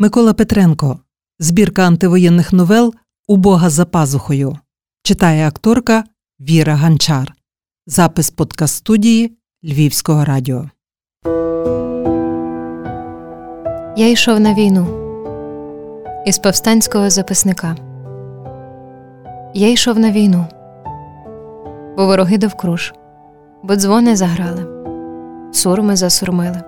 [0.00, 0.98] Микола Петренко.
[1.38, 2.94] Збірка антивоєнних новел
[3.28, 4.56] Убога за пазухою.
[5.02, 6.04] Читає акторка
[6.40, 7.34] Віра Ганчар.
[7.86, 10.70] Запис подкаст студії Львівського радіо.
[13.96, 14.86] Я йшов на війну
[16.26, 17.76] із повстанського записника.
[19.54, 20.46] Я йшов на війну,
[21.96, 22.94] бо вороги довкруж,
[23.62, 24.66] бо дзвони заграли,
[25.52, 26.62] сурми засурмили.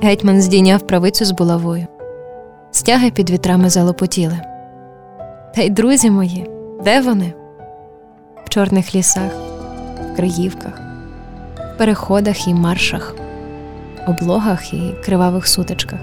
[0.00, 1.86] Гетьман здійняв правицю з булавою
[2.72, 4.38] стяги під вітрами залопотіли.
[5.54, 6.50] Та й друзі мої,
[6.84, 7.32] де вони?
[8.44, 9.32] В чорних лісах,
[10.12, 10.80] в Криївках,
[11.74, 13.14] в переходах і маршах,
[14.08, 15.98] облогах і кривавих сутичках.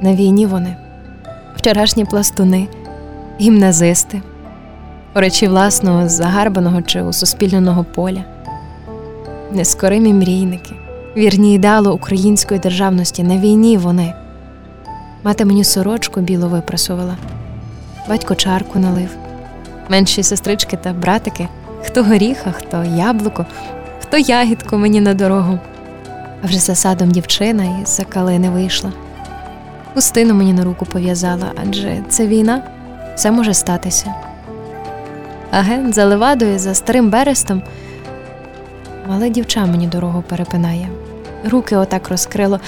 [0.00, 0.76] На війні вони,
[1.56, 2.68] вчорашні пластуни,
[3.40, 4.22] гімназисти,
[5.14, 8.24] оречі власного загарбаного чи усуспільненого поля,
[9.52, 10.74] нескоримі мрійники,
[11.16, 14.14] вірні ідеалу української державності на війні вони.
[15.24, 17.16] Мати мені сорочку білу випрасувала,
[18.08, 19.16] батько чарку налив,
[19.88, 21.48] менші сестрички та братики,
[21.82, 23.46] хто горіха, хто яблуко,
[24.02, 25.58] хто ягідку мені на дорогу.
[26.42, 28.92] А вже за садом дівчина і за калини вийшла.
[29.94, 32.62] Пустину мені на руку пов'язала, адже це війна,
[33.14, 34.14] все може статися.
[35.50, 37.62] Агент за левадою, за старим берестом,
[39.08, 40.88] мале дівча мені дорогу перепинає.
[41.50, 42.60] Руки отак розкрило.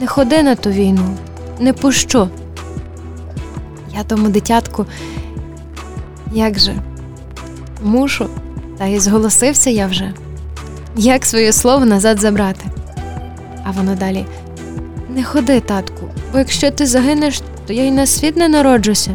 [0.00, 1.16] Не ходи на ту війну
[1.62, 2.28] не пущу.
[3.96, 4.86] Я тому дитятку,
[6.32, 6.74] як же,
[7.82, 8.28] мушу,
[8.78, 10.12] та й зголосився я вже,
[10.96, 12.64] як своє слово назад забрати.
[13.64, 14.26] А воно далі
[15.14, 19.10] не ходи, татку, бо якщо ти загинеш, то я й на світ не народжуся.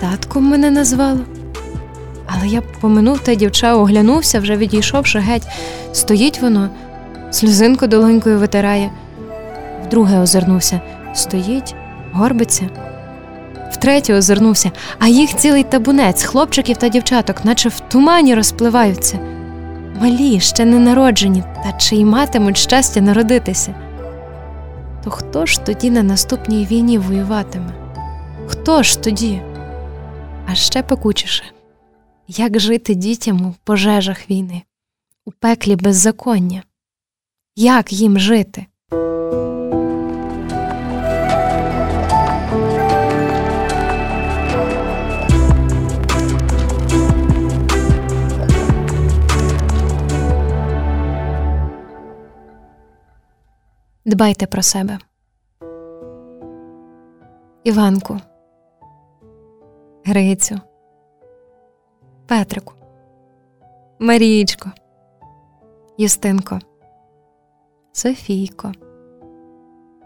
[0.00, 1.20] Татком мене назвало.
[2.26, 5.46] Але я поминув та дівча, оглянувся, вже відійшовши геть.
[5.92, 6.70] Стоїть воно,
[7.30, 8.90] сльозинку долонькою витирає,
[9.86, 10.80] вдруге озирнувся
[11.14, 11.74] стоїть,
[12.12, 12.68] горбиться.
[13.72, 19.18] Втретє озирнувся, а їх цілий табунець, хлопчиків та дівчаток, наче в тумані розпливаються.
[20.00, 23.74] Малі, ще не народжені, та чи й матимуть щастя народитися.
[25.04, 27.72] То хто ж тоді на наступній війні воюватиме?
[28.46, 29.42] Хто ж тоді?
[30.46, 31.44] А ще пекучіше
[32.30, 34.62] як жити дітям у пожежах війни,
[35.24, 36.62] у пеклі беззаконня?
[37.56, 38.66] Як їм жити?
[54.10, 54.98] Дбайте про себе.
[57.64, 58.20] Іванку,
[60.04, 60.60] Грицю,
[62.26, 62.74] Петрику,
[63.98, 64.70] Марієчко,
[65.98, 66.58] Юстинко,
[67.92, 68.72] Софійко,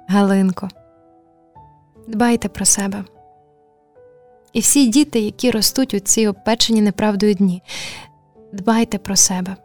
[0.08, 0.68] Галинко.
[2.08, 3.04] Дбайте про себе.
[4.52, 7.62] І всі діти, які ростуть у ці обпечені неправдою дні,
[8.52, 9.56] дбайте про себе.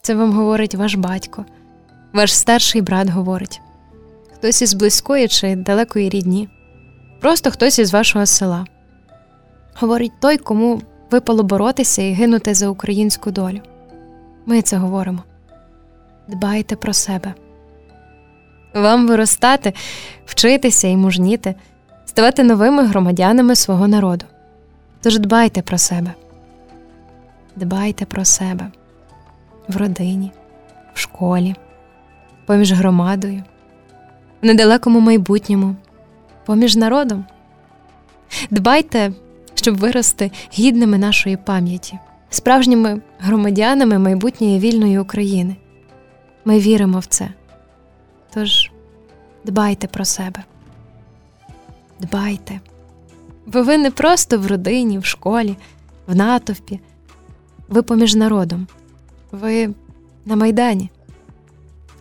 [0.00, 1.44] Це вам говорить ваш батько.
[2.12, 3.60] Ваш старший брат говорить
[4.40, 6.48] хтось із близької чи далекої рідні,
[7.20, 8.66] просто хтось із вашого села.
[9.74, 13.60] Говорить той, кому випало боротися і гинути за українську долю.
[14.46, 15.22] Ми це говоримо.
[16.28, 17.34] Дбайте про себе.
[18.74, 19.72] Вам виростати,
[20.26, 21.54] вчитися і мужніти,
[22.06, 24.24] ставати новими громадянами свого народу.
[25.02, 26.14] Тож дбайте про себе.
[27.56, 28.66] Дбайте про себе
[29.68, 30.32] в родині,
[30.94, 31.54] в школі
[32.50, 33.42] поміж громадою,
[34.42, 35.76] в недалекому майбутньому,
[36.46, 37.24] поміж народом.
[38.50, 39.12] Дбайте,
[39.54, 41.98] щоб вирости гідними нашої пам'яті,
[42.30, 45.56] справжніми громадянами майбутньої вільної України.
[46.44, 47.28] Ми віримо в це.
[48.34, 48.70] Тож
[49.44, 50.44] дбайте про себе.
[52.00, 52.60] Дбайте.
[53.46, 55.56] Бо ви не просто в родині, в школі,
[56.06, 56.80] в натовпі,
[57.68, 58.66] ви поміж народом,
[59.32, 59.74] ви
[60.26, 60.90] на Майдані.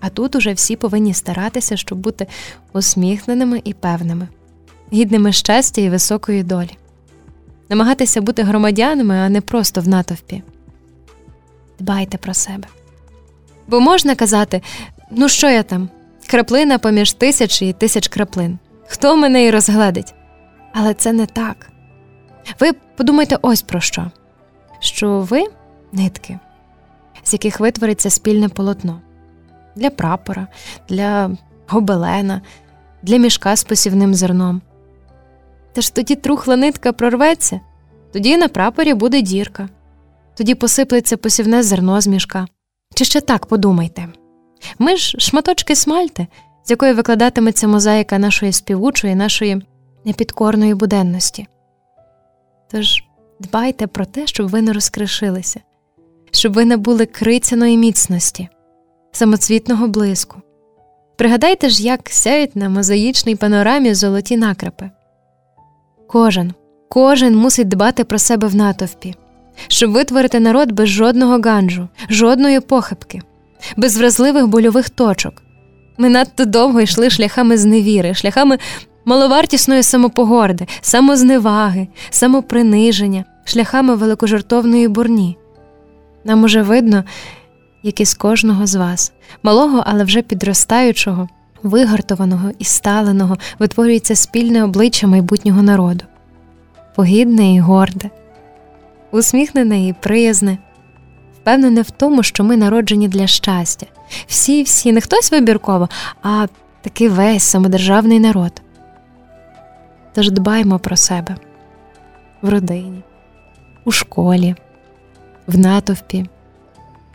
[0.01, 2.27] А тут уже всі повинні старатися, щоб бути
[2.73, 4.27] усміхненими і певними,
[4.93, 6.77] гідними щастя і високої долі,
[7.69, 10.43] намагатися бути громадянами, а не просто в натовпі.
[11.79, 12.67] Дбайте про себе.
[13.67, 14.61] Бо можна казати,
[15.11, 15.89] ну що я там,
[16.27, 18.57] краплина поміж тисяч і тисяч краплин.
[18.87, 20.13] Хто мене і розгледить?
[20.73, 21.69] Але це не так.
[22.59, 24.11] Ви подумайте ось про що:
[24.79, 25.43] що ви
[25.91, 26.39] нитки,
[27.23, 29.01] з яких витвориться спільне полотно
[29.79, 30.47] для прапора,
[30.89, 31.31] для
[31.67, 32.41] гобелена,
[33.03, 34.61] для мішка з посівним зерном.
[35.73, 37.59] Та ж тоді трухла нитка прорветься,
[38.13, 39.69] тоді на прапорі буде дірка,
[40.35, 42.47] тоді посиплеться посівне зерно з мішка.
[42.95, 44.07] Чи ще так подумайте
[44.79, 46.27] ми ж шматочки смальти,
[46.63, 49.61] з якої викладатиметься мозаїка нашої співучої, нашої
[50.05, 51.47] непідкорної буденності.
[52.71, 53.03] Тож
[53.39, 55.59] дбайте про те, щоб ви не розкришилися,
[56.31, 58.49] щоб ви набули крицяної міцності,
[59.11, 60.41] самоцвітного блиску.
[61.17, 64.89] Пригадайте ж, як сяють на мозаїчній панорамі золоті накрапи.
[66.07, 66.53] Кожен,
[66.89, 69.15] кожен мусить дбати про себе в натовпі,
[69.67, 73.21] щоб витворити народ без жодного ганджу, жодної похибки,
[73.77, 75.33] без вразливих больових точок.
[75.97, 78.57] Ми надто довго йшли шляхами зневіри, шляхами
[79.05, 85.37] маловартісної самопогорди, самозневаги, самоприниження, шляхами великожертовної бурні.
[86.23, 87.03] Нам уже видно,
[87.83, 89.11] як із кожного з вас,
[89.43, 91.29] малого, але вже підростаючого,
[91.63, 96.05] вигартованого і сталеного, витворюється спільне обличчя майбутнього народу,
[96.95, 98.09] погідне і горде,
[99.11, 100.57] усміхнене і приязне,
[101.41, 103.85] впевнене в тому, що ми народжені для щастя.
[104.27, 105.89] Всі, всі, не хтось вибірково,
[106.23, 106.47] а
[106.81, 108.61] такий весь самодержавний народ.
[110.13, 111.35] Тож дбаймо про себе
[112.41, 113.03] в родині,
[113.85, 114.55] у школі,
[115.47, 116.25] в натовпі,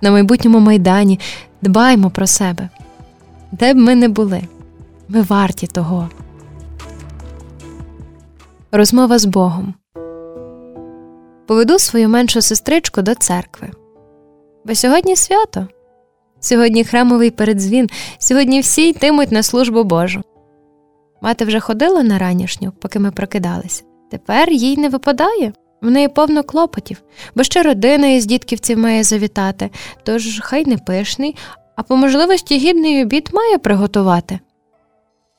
[0.00, 1.20] на майбутньому майдані
[1.62, 2.68] дбаймо про себе,
[3.52, 4.42] де б ми не були,
[5.08, 6.08] ми варті того.
[8.72, 9.74] Розмова з Богом.
[11.46, 13.70] Поведу свою меншу сестричку до церкви.
[14.64, 15.68] Бо сьогодні свято,
[16.40, 20.22] сьогодні храмовий передзвін, сьогодні всі йтимуть на службу Божу.
[21.22, 23.82] Мати вже ходила на ранішню, поки ми прокидалися.
[24.10, 25.52] Тепер їй не випадає.
[25.84, 27.02] В неї повно клопотів,
[27.34, 29.70] бо ще родина із дітківців має завітати,
[30.02, 31.36] тож хай не пишний,
[31.76, 34.38] а по можливості гідний обід має приготувати.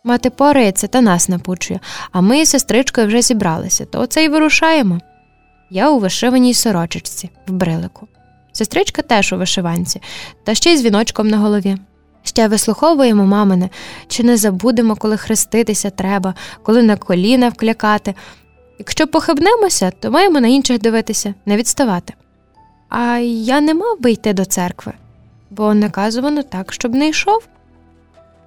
[0.03, 1.80] Мати порається та нас напучує,
[2.12, 5.00] а ми із сестричкою вже зібралися, то оце й вирушаємо.
[5.69, 8.07] Я у вишиваній сорочечці, в брилику.
[8.51, 10.01] Сестричка теж у вишиванці,
[10.44, 11.77] та ще й з віночком на голові.
[12.24, 13.69] Ще вислуховуємо мамине,
[14.07, 16.33] чи не забудемо, коли хреститися треба,
[16.63, 18.13] коли на коліна вклякати.
[18.80, 22.13] Якщо похибнемося, то маємо на інших дивитися, не відставати.
[22.89, 24.94] А я не мав би йти до церкви,
[25.50, 27.48] бо наказувано так, щоб не йшов.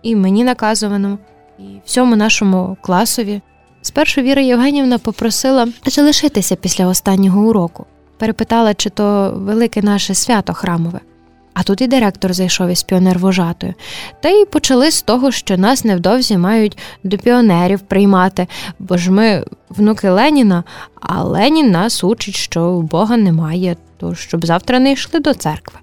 [0.02, 1.18] І мені наказувано,
[1.58, 3.40] і всьому нашому класові.
[3.82, 7.86] Спершу Віра Євгенівна попросила залишитися після останнього уроку,
[8.18, 11.00] перепитала, чи то велике наше свято храмове.
[11.60, 13.74] А тут і директор зайшов із піонервожатою.
[14.20, 18.46] Та й почали з того, що нас невдовзі мають до піонерів приймати,
[18.78, 20.64] бо ж ми внуки Леніна,
[21.00, 25.78] а Ленін нас учить, що Бога немає, то щоб завтра не йшли до церкви.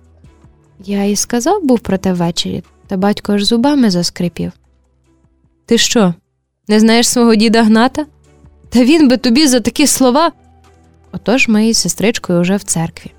[0.85, 4.51] Я і сказав був про те ввечері, та батько аж зубами заскрипів.
[5.65, 6.13] Ти що,
[6.67, 8.05] не знаєш свого діда Гната?
[8.69, 10.31] Та він би тобі за такі слова.
[11.11, 13.11] Отож ми із сестричкою уже в церкві.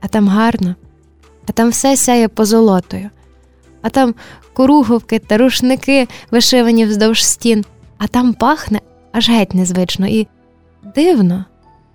[0.00, 0.74] А там гарно
[1.48, 3.10] а там все сяє позолотою,
[3.82, 4.14] а там
[4.52, 7.64] коруговки та рушники вишивані вздовж стін,
[7.98, 8.80] а там пахне
[9.12, 10.26] аж геть незвично і
[10.94, 11.44] дивно.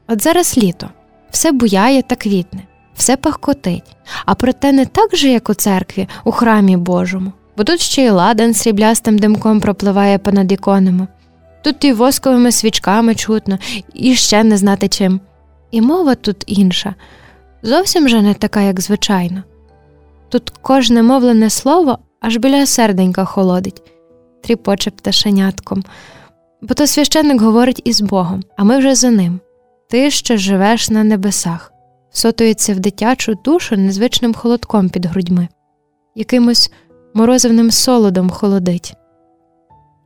[0.08, 0.90] От зараз літо,
[1.32, 2.64] все буяє та квітне,
[2.96, 7.82] все пахкотить, а проте не так же, як у церкві, у храмі Божому, бо тут
[7.82, 11.08] ще й ладан сріблястим димком пропливає понад іконами,
[11.64, 13.58] тут і восковими свічками чутно,
[13.94, 15.20] і ще не знати чим.
[15.72, 16.96] І мова тут інша
[17.64, 19.44] зовсім же не така, як звичайно.
[20.30, 23.82] Тут кожне мовлене слово аж біля серденька холодить,
[24.44, 25.84] тріпоче пташенятком,
[26.62, 29.40] бо то священник говорить із Богом, а ми вже за ним.
[29.90, 31.74] Ти, що живеш на небесах,
[32.12, 35.48] сотується в дитячу душу незвичним холодком під грудьми,
[36.16, 36.72] якимось
[37.14, 38.94] морозивним солодом холодить.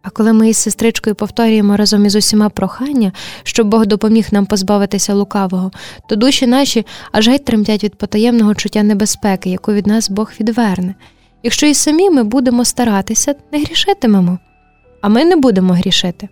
[0.03, 3.11] А коли ми із сестричкою повторюємо разом із усіма прохання,
[3.43, 5.71] щоб Бог допоміг нам позбавитися лукавого,
[6.09, 10.95] то душі наші аж геть тремтять від потаємного чуття небезпеки, яку від нас Бог відверне.
[11.43, 14.39] Якщо і самі ми будемо старатися, не грішитимемо,
[15.01, 16.29] а ми не будемо грішити.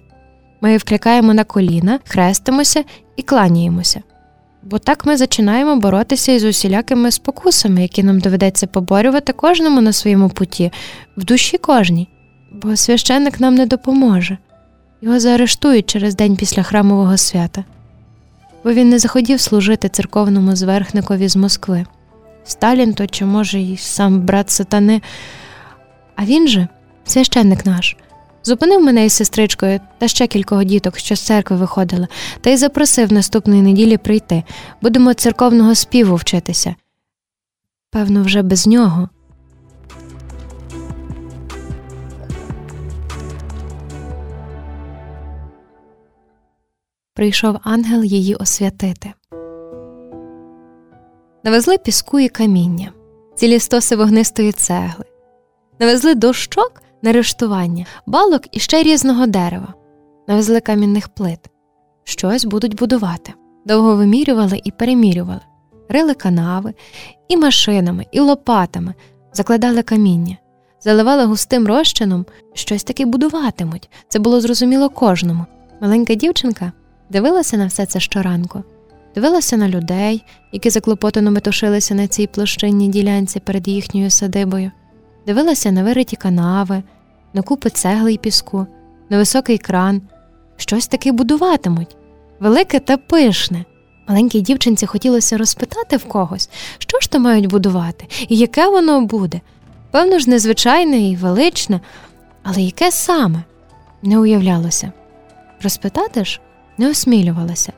[0.61, 2.83] Ми вкликаємо на коліна, хрестимося
[3.15, 4.01] і кланяємося.
[4.63, 10.29] Бо так ми починаємо боротися із усілякими спокусами, які нам доведеться поборювати кожному на своєму
[10.29, 10.71] путі,
[11.17, 12.07] в душі кожній
[12.51, 14.37] бо священник нам не допоможе.
[15.01, 17.63] Його заарештують через день після храмового свята,
[18.63, 21.85] бо він не захотів служити церковному зверхникові з Москви.
[22.43, 25.01] Сталін то чи, може, й сам брат сатани.
[26.15, 26.67] А він же,
[27.05, 27.97] священник наш,
[28.43, 32.07] зупинив мене із сестричкою та ще кількох діток, що з церкви виходили,
[32.41, 34.43] та й запросив наступної неділі прийти.
[34.81, 36.75] Будемо церковного співу вчитися.
[37.91, 39.09] Певно, вже без нього.
[47.13, 49.13] Прийшов ангел її освятити.
[51.43, 52.91] Навезли піску і каміння,
[53.35, 55.05] цілі стоси вогнистої цегли,
[55.79, 59.73] навезли дощок на рештування, балок і ще різного дерева,
[60.27, 61.39] навезли камінних плит.
[62.03, 63.33] Щось будуть будувати.
[63.65, 65.41] Довго вимірювали і перемірювали,
[65.89, 66.73] рили канави
[67.27, 68.93] і машинами, і лопатами,
[69.33, 70.37] закладали каміння,
[70.81, 73.89] заливали густим розчином, щось таки будуватимуть.
[74.07, 75.45] Це було зрозуміло кожному.
[75.81, 76.71] Маленька дівчинка
[77.11, 78.63] дивилася на все це щоранку,
[79.15, 84.71] дивилася на людей, які заклопотано метушилися на цій площинній ділянці перед їхньою садибою,
[85.27, 86.83] дивилася на вириті канави,
[87.33, 88.67] на купи цегли й піску,
[89.09, 90.01] на високий кран.
[90.57, 91.95] Щось таки будуватимуть
[92.39, 93.65] велике та пишне.
[94.07, 99.41] Маленькій дівчинці хотілося розпитати в когось, що ж то мають будувати, і яке воно буде.
[99.91, 101.79] Певно ж, незвичайне і величне,
[102.43, 103.43] але яке саме
[104.03, 104.91] не уявлялося.
[105.61, 106.39] Розпитати ж
[106.81, 107.73] не осмілювалася.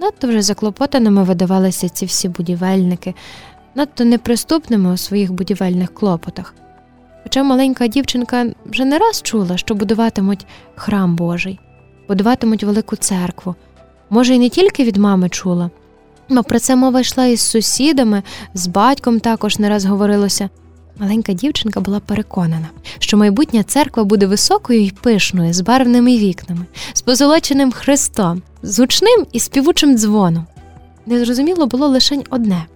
[0.00, 3.14] Надто вже заклопотаними видавалися ці всі будівельники,
[3.74, 6.54] надто неприступними у своїх будівельних клопотах.
[7.22, 11.58] Хоча маленька дівчинка вже не раз чула, що будуватимуть храм Божий,
[12.08, 13.54] будуватимуть велику церкву.
[14.10, 15.70] Може, і не тільки від мами чула,
[16.30, 18.22] але про це мова йшла із сусідами,
[18.54, 20.48] з батьком також не раз говорилося.
[20.98, 27.02] Маленька дівчинка була переконана, що майбутня церква буде високою і пишною, з барвними вікнами, з
[27.02, 30.46] позолоченим хрестом, з гучним і співучим дзвоном.
[31.06, 32.66] Незрозуміло було лише одне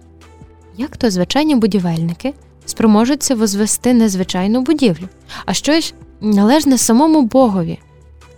[0.77, 2.33] як то звичайні будівельники
[2.65, 5.09] спроможуться возвести незвичайну будівлю,
[5.45, 7.79] а щось належне самому Богові,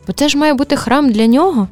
[0.07, 1.67] бо це ж має бути храм для нього.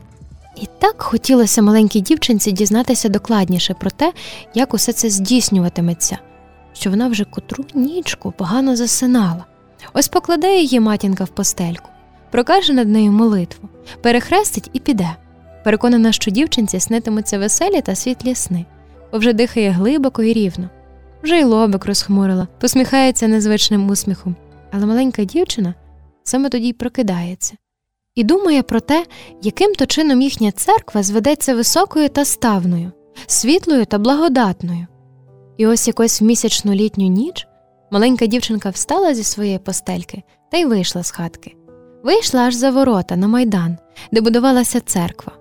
[0.62, 4.14] І так хотілося маленькій дівчинці дізнатися докладніше про те,
[4.54, 6.18] як усе це здійснюватиметься,
[6.74, 9.46] що вона вже котру нічку погано засинала.
[9.94, 11.90] Ось покладе її матінка в постельку,
[12.32, 13.70] прокаже над нею молитву,
[14.02, 15.16] перехрестить і піде.
[15.64, 18.66] Переконана, що дівчинці снитимуться веселі та світлі сни,
[19.12, 20.70] бо вже дихає глибоко і рівно,
[21.24, 24.36] вже й лобик розхмурила, посміхається незвичним усміхом.
[24.72, 25.74] Але маленька дівчина
[26.24, 27.56] саме тоді й прокидається
[28.16, 29.06] і думає про те,
[29.42, 32.92] яким то чином їхня церква зведеться високою та ставною,
[33.28, 34.88] світлою та благодатною.
[35.58, 37.48] І ось якось в місячну літню ніч
[37.92, 41.56] маленька дівчинка встала зі своєї постельки та й вийшла з хатки.
[42.04, 43.78] Вийшла аж за ворота на майдан,
[44.12, 45.32] де будувалася церква.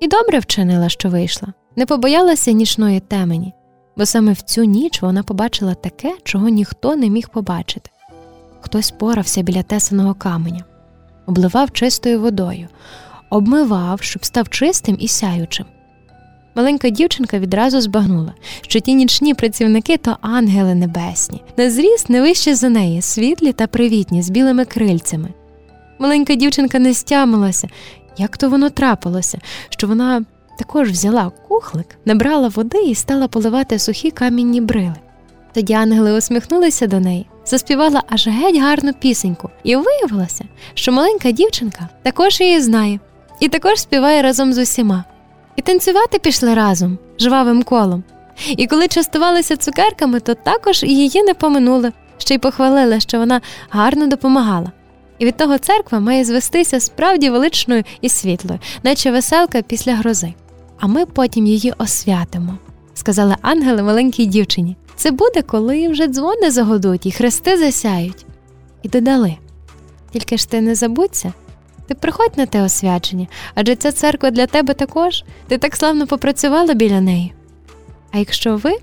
[0.00, 3.52] І добре вчинила, що вийшла, не побоялася нічної темені,
[3.96, 7.90] бо саме в цю ніч вона побачила таке, чого ніхто не міг побачити.
[8.60, 10.64] Хтось порався біля тесаного каменя
[11.26, 12.68] обливав чистою водою,
[13.30, 15.66] обмивав, щоб став чистим і сяючим.
[16.56, 22.54] Маленька дівчинка відразу збагнула, що ті нічні працівники то ангели небесні, на зріст не вище
[22.54, 25.28] за неї, світлі та привітні, з білими крильцями.
[25.98, 27.68] Маленька дівчинка не стямилася,
[28.16, 30.24] як то воно трапилося, що вона
[30.58, 34.96] також взяла кухлик, набрала води і стала поливати сухі камінні брили.
[35.54, 40.44] Тоді ангели усміхнулися до неї заспівала аж геть гарну пісеньку, і виявилося,
[40.74, 43.00] що маленька дівчинка також її знає,
[43.40, 45.04] і також співає разом з усіма.
[45.56, 48.02] І танцювати пішли разом, жвавим колом.
[48.56, 54.06] І коли частувалися цукерками, то також її не поминули, ще й похвалили, що вона гарно
[54.06, 54.72] допомагала.
[55.18, 60.34] І від того церква має звестися справді величною і світлою, наче веселка після грози.
[60.80, 62.58] А ми потім її освятимо,
[62.94, 64.76] сказали ангели маленькій дівчині.
[64.96, 68.26] Це буде, коли вже дзвони загодуть і хрести засяють.
[68.82, 69.36] І додали
[70.12, 71.32] тільки ж ти не забудься,
[71.86, 76.74] ти приходь на те освячення, адже ця церква для тебе також, ти так славно попрацювала
[76.74, 77.34] біля неї.
[78.12, 78.76] А якщо ви,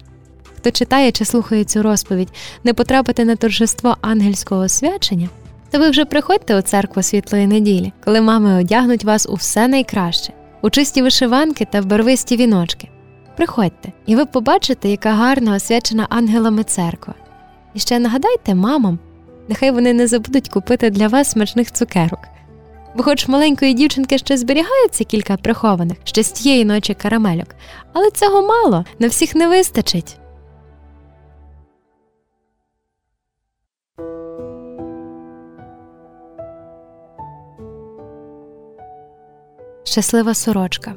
[0.57, 2.29] хто читає чи слухає цю розповідь,
[2.63, 5.29] не потрапите на торжество ангельського освячення,
[5.71, 10.33] то ви вже приходьте у церкву світлої неділі, коли мами одягнуть вас у все найкраще,
[10.61, 12.89] у чисті вишиванки та в барвисті віночки.
[13.37, 17.13] Приходьте, і ви побачите, яка гарна освячена ангелами церква.
[17.73, 18.99] І ще нагадайте мамам,
[19.47, 22.32] нехай вони не забудуть купити для вас смачних цукерок.
[22.95, 27.55] Бо, хоч маленької дівчинки ще зберігаються кілька прихованих ще з тієї ночі карамельок,
[27.93, 30.17] але цього мало, на всіх не вистачить.
[39.83, 40.95] Щаслива сорочка.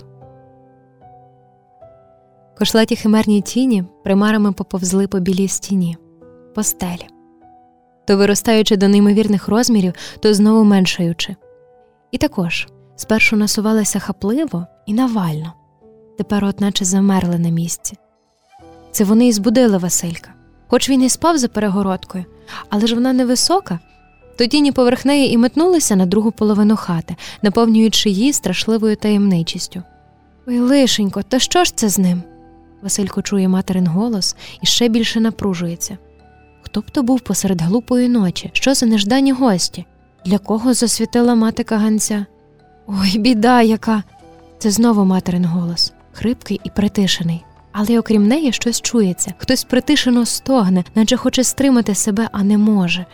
[2.59, 5.97] Кошлаті химерні тіні примарами поповзли по білій стіні,
[6.55, 7.07] по стелі,
[8.07, 11.37] то виростаючи до неймовірних розмірів, то знову меншаючи.
[12.17, 15.53] І також спершу насувалися хапливо і навально,
[16.19, 17.97] тепер, от наче замерли на місці.
[18.91, 20.31] Це вони і збудили Василька,
[20.67, 22.25] хоч він і спав за перегородкою,
[22.69, 23.79] але ж вона невисока,
[24.39, 29.83] то тіні поверх неї і метнулися на другу половину хати, наповнюючи її страшливою таємничістю.
[30.47, 32.23] Ой, лишенько, та що ж це з ним?
[32.83, 35.99] Василько чує материн голос і ще більше напружується.
[36.63, 39.85] Хто б то був посеред глупої ночі, що за неждані гості?
[40.27, 42.27] Для кого засвітила мати каганця?
[42.87, 44.03] Ой, біда яка.
[44.59, 47.45] Це знову материн голос, хрипкий і притишений.
[47.73, 53.07] Але окрім неї щось чується, хтось притишено стогне, наче хоче стримати себе, а не може.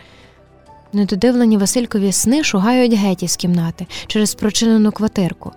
[0.93, 5.51] Недодивлені Василькові сни шугають геть із кімнати через прочинену квартирку.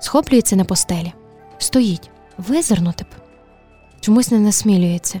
[0.00, 1.12] Схоплюється на постелі,
[1.58, 3.06] стоїть, визирнути б.
[4.00, 5.20] Чомусь не насмілюється.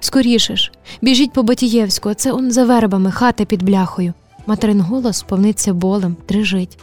[0.00, 4.14] Скоріше ж, біжіть по Батієвську, це он за вербами, хата під бляхою.
[4.46, 6.78] Материн голос повниться болем, дрижить.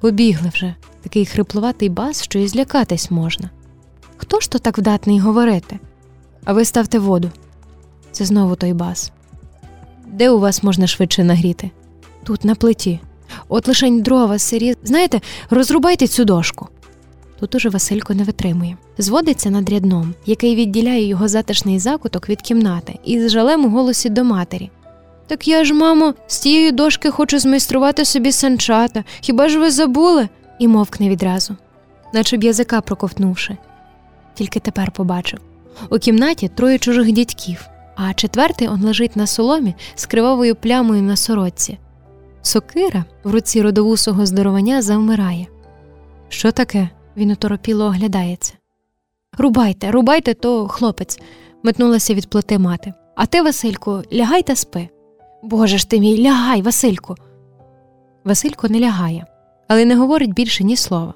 [0.00, 3.50] Побігли вже такий хриплуватий бас, що і злякатись можна.
[4.16, 5.78] Хто ж то так вдатний говорити?
[6.44, 7.30] А ви ставте воду.
[8.12, 9.12] Це знову той бас.
[10.06, 11.70] Де у вас можна швидше нагріти?
[12.24, 13.00] Тут, на плиті.
[13.48, 14.76] От лишень дрова, сирі.
[14.84, 15.20] Знаєте,
[15.50, 16.68] розрубайте цю дошку.
[17.40, 18.76] Тут уже Василько не витримує.
[18.98, 24.08] Зводиться над рядном, який відділяє його затишний закуток від кімнати, і з жалем у голосі
[24.08, 24.70] до матері.
[25.30, 29.04] Так я ж, мамо, з тієї дошки хочу змайструвати собі санчата.
[29.20, 30.28] Хіба ж ви забули?
[30.58, 31.56] І мовкне відразу,
[32.14, 33.56] наче б язика проковтнувши.
[34.34, 35.38] Тільки тепер побачив
[35.90, 41.16] у кімнаті троє чужих дядьків, а четвертий он лежить на соломі з кривавою плямою на
[41.16, 41.78] сорочці.
[42.42, 45.46] Сокира в руці родовусого здоровання завмирає.
[46.28, 46.88] Що таке?
[47.16, 48.52] Він уторопіло оглядається.
[49.38, 51.20] Рубайте, рубайте, то хлопець,
[51.62, 52.92] метнулася від плити мати.
[53.16, 54.88] А ти, Васильку, лягай та спи.
[55.42, 57.14] Боже ж ти мій, лягай, Васильку.
[58.24, 59.26] Василько не лягає,
[59.68, 61.14] але не говорить більше ні слова.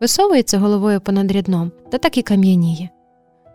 [0.00, 2.88] Висовується головою понад рядном та так і кам'яніє.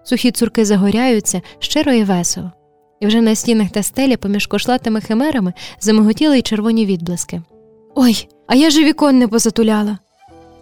[0.04, 2.52] Сухі цурки загоряються щиро і весело,
[3.00, 7.42] і вже на стінах та стелі поміж кошлатими химерами замиготіли й червоні відблиски.
[7.96, 9.98] Ой, а я ж вікон не позатуляла.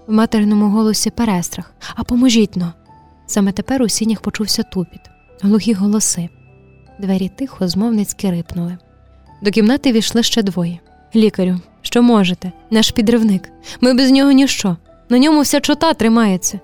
[0.08, 2.74] В материному голосі перестрах, а поможіть но.
[3.28, 5.02] Саме тепер у сінях почувся тупіт,
[5.42, 6.30] глухі голоси.
[7.00, 8.78] Двері тихо, змовницьки рипнули.
[9.42, 10.80] До кімнати війшли ще двоє.
[11.16, 13.50] Лікарю, що можете, наш підривник.
[13.82, 14.78] Ми без нього ніщо.
[15.10, 16.60] На ньому вся чота тримається.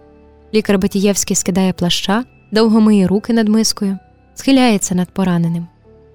[0.53, 3.97] Лікар Батієвський скидає плаща, довго миє руки над мискою,
[4.35, 5.67] схиляється над пораненим.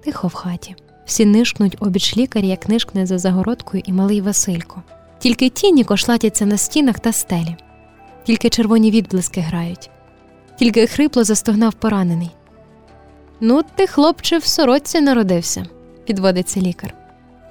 [0.03, 0.75] Тихо в хаті.
[1.05, 4.83] Всі нишкнуть обіч лікаря, як нишкне за загородкою і малий Василько.
[5.19, 7.55] Тільки тіні кошлатяться на стінах та стелі,
[8.23, 9.89] тільки червоні відблиски грають,
[10.59, 12.29] тільки хрипло застогнав поранений.
[13.39, 15.65] Ну, ти, хлопче, в сорочці народився,
[16.11, 16.93] підводиться лікар.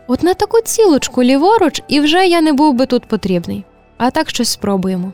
[0.06, 3.64] От на таку цілочку ліворуч, і вже я не був би тут потрібний.
[3.96, 5.12] А так щось спробуємо.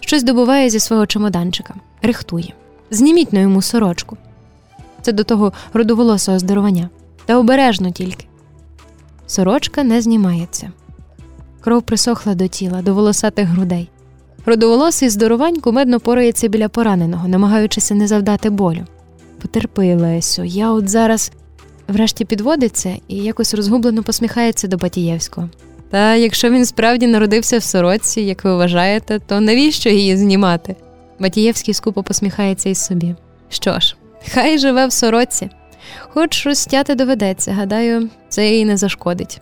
[0.00, 2.52] Щось добуває зі свого чемоданчика, рихтує.
[2.90, 4.16] Зніміть на йому сорочку.
[5.02, 6.88] Це до того родоволосого здоровання.
[7.26, 8.26] Та обережно тільки.
[9.26, 10.72] Сорочка не знімається.
[11.60, 13.88] Кров присохла до тіла, до волосатих грудей.
[14.46, 18.84] Родоволосий здоровань кумедно порається біля пораненого, намагаючися не завдати болю.
[19.42, 21.32] Потерпи, Лесю, я от зараз
[21.88, 25.48] врешті підводиться і якось розгублено посміхається до Батієвського.
[25.90, 30.76] Та якщо він справді народився в сорочці, як ви вважаєте, то навіщо її знімати?
[31.18, 33.14] Батієвський скупо посміхається із собі.
[33.48, 33.96] Що ж,
[34.34, 35.50] хай живе в сорочці,
[35.98, 39.40] хоч розтяти доведеться, гадаю, це їй не зашкодить.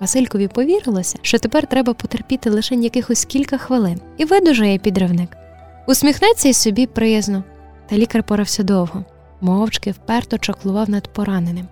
[0.00, 5.36] Василькові повірилося, що тепер треба потерпіти лише якихось кілька хвилин, і видужає підривник.
[5.86, 7.44] Усміхнеться й собі приязно,
[7.88, 9.04] та лікар порався довго,
[9.42, 11.68] мовчки вперто чаклував над пораненим.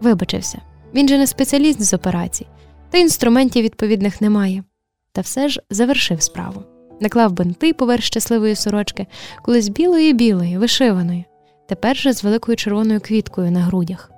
[0.00, 0.58] Вибачився,
[0.94, 2.46] він же не спеціаліст з операцій,
[2.90, 4.64] та інструментів відповідних немає.
[5.12, 6.62] Та все ж завершив справу.
[7.00, 9.06] Наклав бинти поверх щасливої сорочки,
[9.42, 11.24] колись білої білої, вишиваної,
[11.68, 14.10] тепер же з великою червоною квіткою на грудях.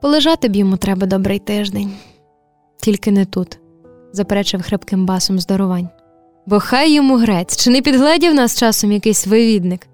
[0.00, 1.92] Полежати б йому треба добрий тиждень,
[2.76, 3.58] тільки не тут,
[4.12, 5.88] заперечив хрипким басом здоровань.
[6.46, 9.86] Бо хай йому грець, чи не підгледів нас часом якийсь вивідник,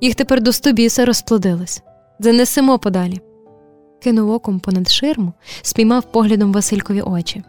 [0.00, 1.82] їх тепер до стобіса розплодилось.
[2.18, 3.20] Занесемо подалі.
[4.02, 5.32] Кинув оком понад ширму,
[5.62, 7.42] спіймав поглядом Василькові очі.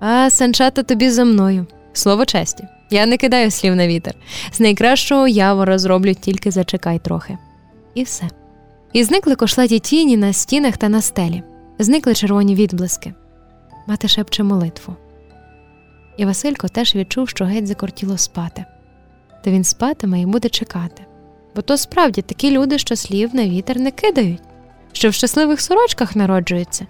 [0.00, 1.66] А санчата тобі за мною.
[1.92, 2.64] Слово честі.
[2.90, 4.14] Я не кидаю слів на вітер.
[4.52, 7.38] З найкращого явора зроблю тільки зачекай трохи.
[7.94, 8.24] І все.
[8.92, 11.42] І зникли кошлаті тіні на стінах та на стелі,
[11.78, 13.14] зникли червоні відблиски.
[13.86, 14.96] Мати шепче молитву.
[16.16, 18.64] І Василько теж відчув, що геть закортіло спати.
[19.44, 21.05] Та він спатиме і буде чекати.
[21.56, 24.42] Бо то справді такі люди, що слів на вітер не кидають,
[24.92, 26.86] що в щасливих сорочках народжуються,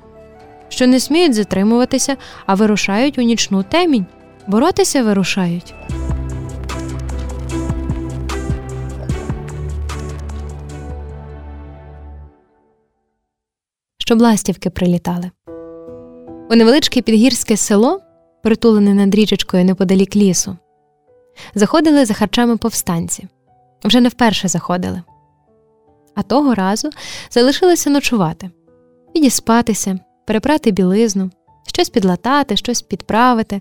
[0.69, 4.07] що не сміють затримуватися, а вирушають у нічну темінь,
[4.47, 5.75] боротися вирушають.
[13.99, 15.31] щоб ластівки прилітали.
[16.51, 18.01] У невеличке підгірське село,
[18.43, 20.57] притулене над річечкою неподалік лісу,
[21.55, 23.29] заходили за харчами повстанці.
[23.87, 25.03] Вже не вперше заходили.
[26.14, 26.90] А того разу
[27.31, 28.51] залишилися ночувати,
[29.16, 31.31] відіспатися, перепрати білизну,
[31.66, 33.61] щось підлатати, щось підправити.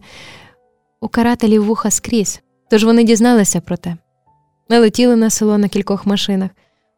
[1.01, 3.97] У карателів вуха скрізь, тож вони дізналися про те.
[4.69, 6.49] Ми летіли на село на кількох машинах,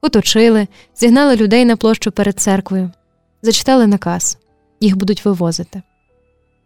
[0.02, 2.92] оточили, зігнали людей на площу перед церквою,
[3.42, 4.38] зачитали наказ
[4.80, 5.82] їх будуть вивозити.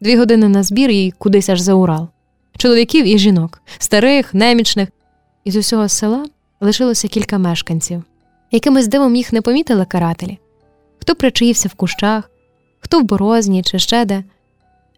[0.02, 2.08] Дві години на збір і кудись аж за Урал.
[2.58, 4.90] Чоловіків і жінок, старих, немічних.
[5.44, 6.26] Із усього села
[6.62, 8.04] лишилося кілька мешканців.
[8.52, 10.40] Якимось дивом їх не помітили карателі
[11.02, 12.32] хто причаївся в кущах,
[12.80, 14.24] хто в борозні чи ще де.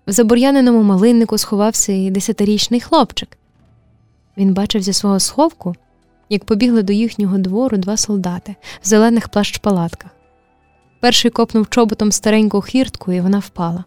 [0.07, 3.37] В забур'яненому малиннику сховався і десятирічний хлопчик.
[4.37, 5.75] Він бачив зі свого сховку,
[6.29, 10.09] як побігли до їхнього двору два солдати в зелених плащ-палатках.
[10.99, 13.83] Перший копнув чоботом стареньку хвіртку, і вона впала.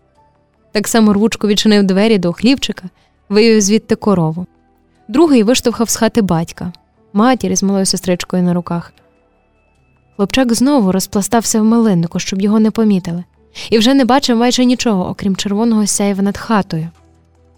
[0.73, 2.89] Так само рвучко відчинив двері до хлівчика,
[3.29, 4.47] вивів звідти корову.
[5.09, 6.73] Другий виштовхав з хати батька,
[7.17, 8.93] матір з малою сестричкою на руках.
[10.17, 13.25] Хлопчак знову розпластався в малиннику, щоб його не помітили,
[13.71, 16.89] і вже не бачив майже нічого, окрім червоного сяєва над хатою.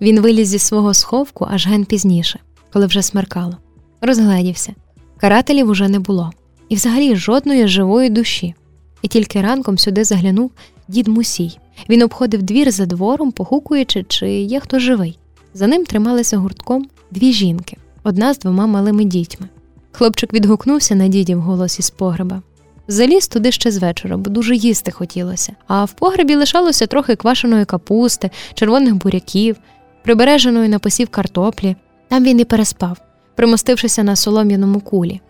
[0.01, 2.39] Він виліз зі свого сховку аж ген пізніше,
[2.73, 3.57] коли вже смеркало.
[4.01, 4.75] Розгледівся.
[5.17, 6.33] Карателів уже не було,
[6.69, 8.55] і взагалі жодної живої душі.
[9.03, 10.51] І тільки ранком сюди заглянув
[10.89, 11.59] дід Мусій.
[11.89, 15.19] Він обходив двір за двором, погукуючи, чи є хто живий.
[15.55, 17.77] За ним трималися гуртком дві жінки,
[18.09, 19.49] одна з двома малими дітьми.
[19.93, 22.43] Хлопчик відгукнувся на дідів голос із погреба.
[22.89, 25.53] Заліз туди ще з вечора, бо дуже їсти хотілося.
[25.67, 29.57] А в погребі лишалося трохи квашеної капусти, червоних буряків,
[30.05, 31.77] прибереженої на посів картоплі.
[32.09, 32.97] Там він і переспав,
[33.35, 35.21] примостившися на солом'яному кулі.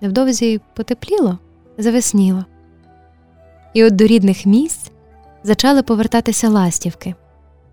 [0.00, 1.38] Невдовзі потепліло,
[1.78, 2.44] завесніло.
[3.74, 4.90] І от до рідних місць
[5.44, 7.14] зачали повертатися ластівки.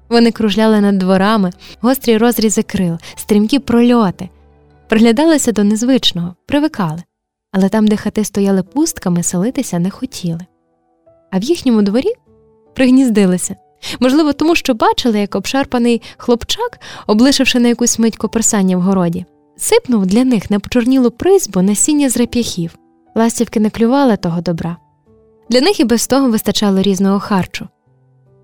[0.10, 4.30] Вони кружляли над дворами, гострі розрізи крил, стрімкі прольоти,
[4.91, 7.04] приглядалися до незвичного, привикали
[7.51, 10.39] але там, де хати стояли пустками, селитися не хотіли.
[11.32, 12.13] А в їхньому дворі
[12.75, 13.56] пригніздилися.
[13.99, 19.25] Можливо, тому що бачили, як обшарпаний хлопчак, облишивши на якусь мить коперсання в городі,
[19.58, 22.75] сипнув для них на почорнілу призбу насіння з реп'яхів.
[23.15, 24.77] Ластівки не клювали того добра.
[25.49, 27.67] Для них і без того вистачало різного харчу.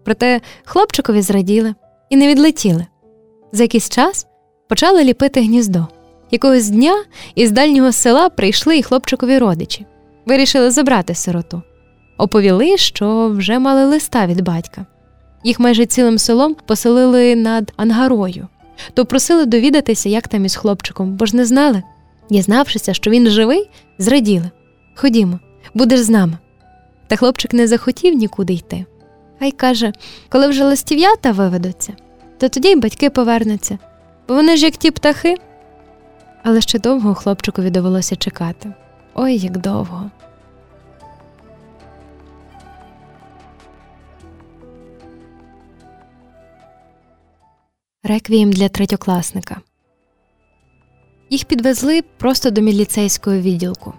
[0.06, 1.76] Проте хлопчикові зраділи
[2.10, 2.86] і не відлетіли.
[3.52, 4.28] За якийсь час
[4.70, 5.88] почали ліпити гніздо.
[6.32, 7.04] Якогось дня
[7.36, 9.86] із дальнього села прийшли і хлопчикові родичі,
[10.26, 11.62] вирішили забрати сироту.
[12.18, 14.86] Оповіли, що вже мали листа від батька.
[15.44, 18.48] Їх майже цілим селом поселили над ангарою,
[18.94, 21.84] то просили довідатися, як там із хлопчиком, бо ж не знали.
[22.30, 24.50] Дізнавшися, що він живий, зраділи.
[24.96, 25.40] Ходімо,
[25.74, 26.38] будеш з нами.
[27.08, 28.86] Та хлопчик не захотів нікуди йти.
[29.40, 29.94] Хай каже,
[30.30, 31.94] коли вже листів'ята виведуться,
[32.38, 33.78] то тоді й батьки повернуться,
[34.28, 35.38] бо вони ж як ті птахи.
[36.50, 38.74] Але ще довго хлопчикові довелося чекати.
[39.16, 40.12] Ой, як довго.
[48.04, 49.62] Реквієм для третьокласника.
[51.30, 53.94] Їх підвезли просто до міліцейського відділку.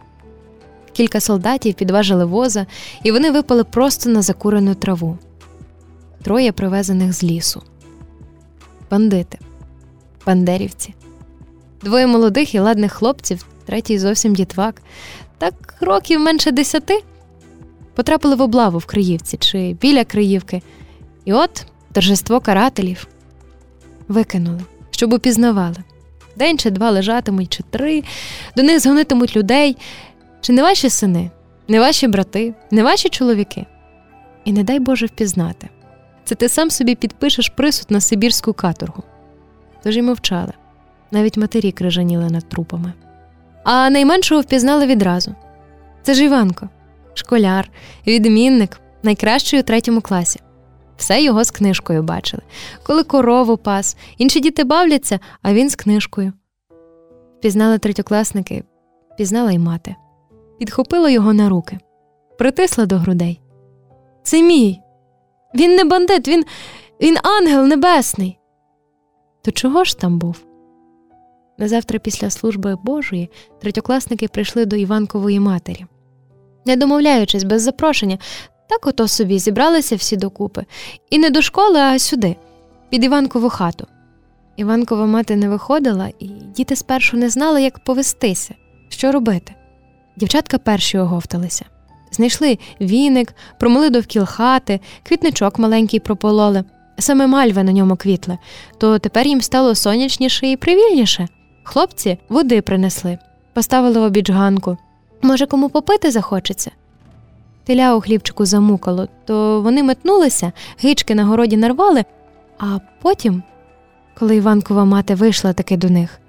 [0.92, 2.66] Кілька солдатів підважили воза,
[3.02, 5.18] і вони випали просто на закурену траву.
[6.22, 7.62] Троє привезених з лісу.
[8.90, 9.38] Бандити,
[10.26, 10.94] бандерівці.
[11.82, 14.82] Двоє молодих і ладних хлопців, третій зовсім дітвак,
[15.38, 17.02] так років менше десяти,
[17.94, 20.62] потрапили в облаву в Криївці чи біля Криївки.
[21.24, 23.06] І от торжество карателів
[24.08, 24.60] викинули,
[24.90, 25.76] щоб упізнавали.
[26.36, 28.04] День чи два лежатимуть, чи три,
[28.56, 29.76] до них згонитимуть людей,
[30.40, 31.30] чи не ваші сини,
[31.68, 33.66] не ваші брати, не ваші чоловіки.
[34.44, 35.68] І не дай Боже впізнати.
[36.24, 39.02] Це ти сам собі підпишеш присуд на Сибірську каторгу.
[39.82, 40.52] Тож і мовчали
[41.10, 42.92] навіть матері крижаніли над трупами.
[43.64, 45.34] А найменшого впізнали відразу
[46.02, 46.68] це ж Іванко,
[47.14, 47.70] школяр,
[48.06, 50.40] відмінник, найкращий у третьому класі.
[50.96, 52.42] Все його з книжкою бачили.
[52.82, 56.32] Коли корову пас, інші діти бавляться, а він з книжкою.
[57.38, 58.64] Впізнали третьокласники,
[59.16, 59.96] пізнала й мати,
[60.58, 61.78] підхопила його на руки,
[62.38, 63.40] притисла до грудей.
[64.22, 64.80] Це мій.
[65.54, 66.44] Він не бандит, він,
[67.00, 68.38] він ангел небесний.
[69.42, 70.47] То чого ж там був?
[71.58, 75.86] На завтра після служби Божої третьокласники прийшли до Іванкової матері.
[76.66, 78.18] Не домовляючись без запрошення,
[78.68, 80.64] так ото собі зібралися всі докупи,
[81.10, 82.36] і не до школи, а сюди,
[82.90, 83.86] під Іванкову хату.
[84.56, 88.54] Іванкова мати не виходила, і діти спершу не знали, як повестися,
[88.88, 89.54] що робити.
[90.16, 91.64] Дівчатка перші оговталися.
[92.10, 96.64] Знайшли віник, промили довкіл хати, квітничок маленький пропололи,
[96.98, 98.38] саме мальви на ньому квітли,
[98.78, 101.28] то тепер їм стало сонячніше і привільніше.
[101.70, 103.18] Хлопці води принесли,
[103.52, 104.76] поставили обіч ганку.
[105.22, 106.70] Може, кому попити захочеться?
[107.64, 110.52] теля у хлібчику замукало, то вони метнулися,
[110.82, 112.04] гички на городі нарвали,
[112.58, 113.42] а потім,
[114.18, 116.20] коли Іванкова мати вийшла таки до них,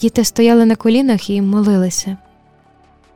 [0.00, 2.16] діти стояли на колінах і молилися.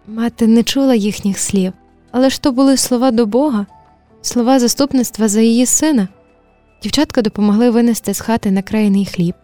[0.06, 1.72] Мати не чула їхніх слів,
[2.11, 3.66] але ж то були слова до Бога,
[4.22, 6.08] слова заступництва за її сина.
[6.82, 9.34] Дівчатка допомогли винести з хати накраєний хліб,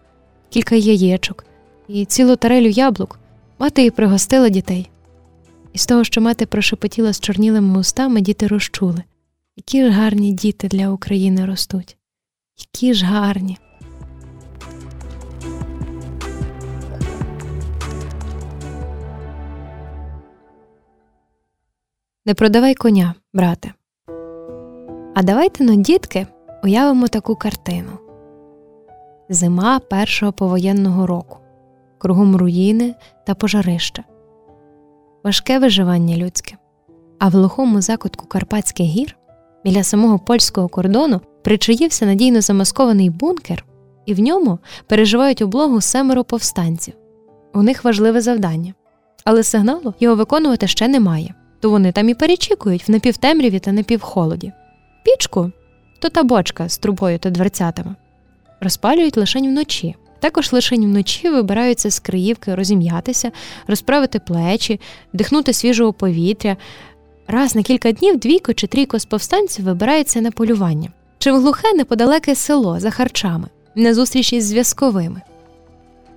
[0.49, 1.45] кілька яєчок
[1.87, 3.19] і цілу тарелю яблук.
[3.59, 4.89] Мати і пригостила дітей.
[5.73, 9.03] І з того, що мати прошепотіла з чорнілими устами, діти розчули,
[9.55, 11.97] які ж гарні діти для України ростуть,
[12.57, 13.57] які ж гарні.
[22.25, 23.73] Не продавай коня, брате.
[25.15, 26.27] А давайте но, дітки,
[26.63, 27.99] уявимо таку картину
[29.29, 31.37] зима першого повоєнного року,
[32.05, 34.03] кругом руїни та пожарища,
[35.23, 36.55] важке виживання людське.
[37.19, 39.17] А в глухому закутку Карпатських гір
[39.63, 43.65] біля самого польського кордону причаївся надійно замаскований бункер,
[44.05, 46.93] і в ньому переживають облогу семеро повстанців.
[47.53, 48.73] У них важливе завдання,
[49.23, 54.51] але сигналу його виконувати ще немає, то вони там і перечікують в напівтемряві та напівхолоді.
[55.05, 55.51] Пічку
[56.01, 57.95] то та бочка з трубою та дверцятами.
[58.61, 59.95] Розпалюють лишень вночі.
[60.25, 63.31] Також лишень вночі вибираються з Криївки розім'ятися,
[63.67, 64.79] розправити плечі,
[65.13, 66.57] дихнути свіжого повітря.
[67.27, 70.89] Раз на кілька днів двійко чи трійко з повстанців вибирається на полювання.
[71.17, 75.21] Чи в глухе неподалеке село за харчами, на зустріч із зв'язковими.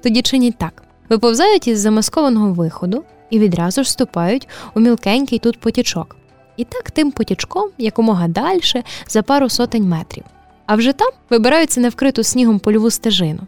[0.03, 6.17] Тоді чинять так: виповзають із замаскованого виходу і відразу ж ступають у мілкенький тут потічок.
[6.57, 10.25] І так тим потічком якомога дальше за пару сотень метрів.
[10.67, 13.41] А вже там вибираються на вкриту снігом польову стежину.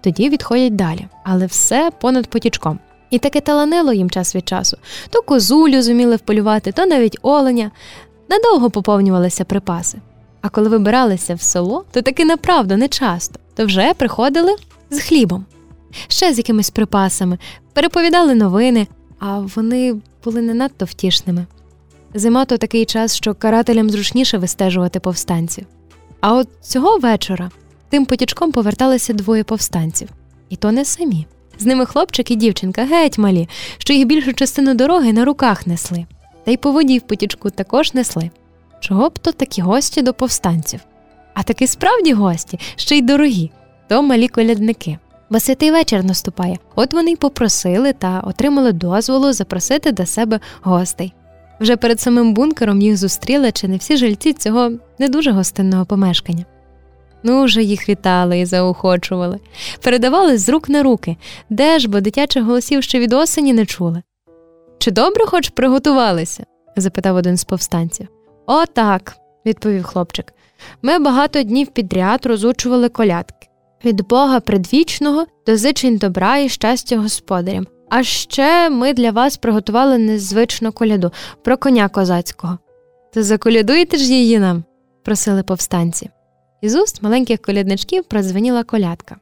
[0.00, 2.78] Тоді відходять далі, але все понад потічком.
[3.10, 4.76] І таке таланило їм час від часу
[5.10, 7.70] то козулю зуміли вполювати, то навіть оленя.
[8.28, 9.98] Надовго поповнювалися припаси.
[10.40, 14.56] А коли вибиралися в село, то таки направду не часто, то вже приходили
[14.90, 15.44] з хлібом,
[16.08, 17.38] ще з якимись припасами,
[17.72, 18.86] переповідали новини,
[19.18, 21.46] а вони були не надто втішними.
[22.14, 25.66] Зима то такий час, що карателям зручніше вистежувати повстанців.
[26.20, 27.50] А от цього вечора
[27.90, 30.08] тим потічком поверталися двоє повстанців,
[30.48, 31.26] і то не самі.
[31.58, 33.48] З ними хлопчик і дівчинка геть малі,
[33.78, 36.06] що їх більшу частину дороги на руках несли,
[36.44, 38.30] та й по воді в потічку також несли.
[38.80, 40.80] Чого б то такі гості до повстанців?
[41.34, 43.50] А таки справді гості, ще й дорогі,
[43.88, 44.98] то малі колядники.
[45.30, 51.12] Бо святий вечір наступає, от вони й попросили та отримали дозволу запросити до себе гостей.
[51.60, 56.44] Вже перед самим бункером їх зустріли чи не всі жильці цього не дуже гостинного помешкання.
[57.22, 59.40] Ну, вже їх вітали і заохочували,
[59.82, 61.16] передавали з рук на руки,
[61.50, 64.02] де ж, бо дитячих голосів ще від осені не чули.
[64.78, 66.44] Чи добре хоч приготувалися?
[66.76, 68.08] запитав один з повстанців.
[68.46, 70.34] «О, так»,– відповів хлопчик.
[70.82, 73.48] Ми багато днів підряд розучували колядки
[73.84, 77.66] від Бога предвічного до зичень добра і щастя господарям.
[77.90, 82.58] А ще ми для вас приготували незвичну коляду про коня козацького.
[83.14, 84.64] То заколядуєте ж її нам?
[85.04, 86.10] просили повстанці.
[86.60, 89.16] Із уст маленьких колядничків прозвеніла колядка.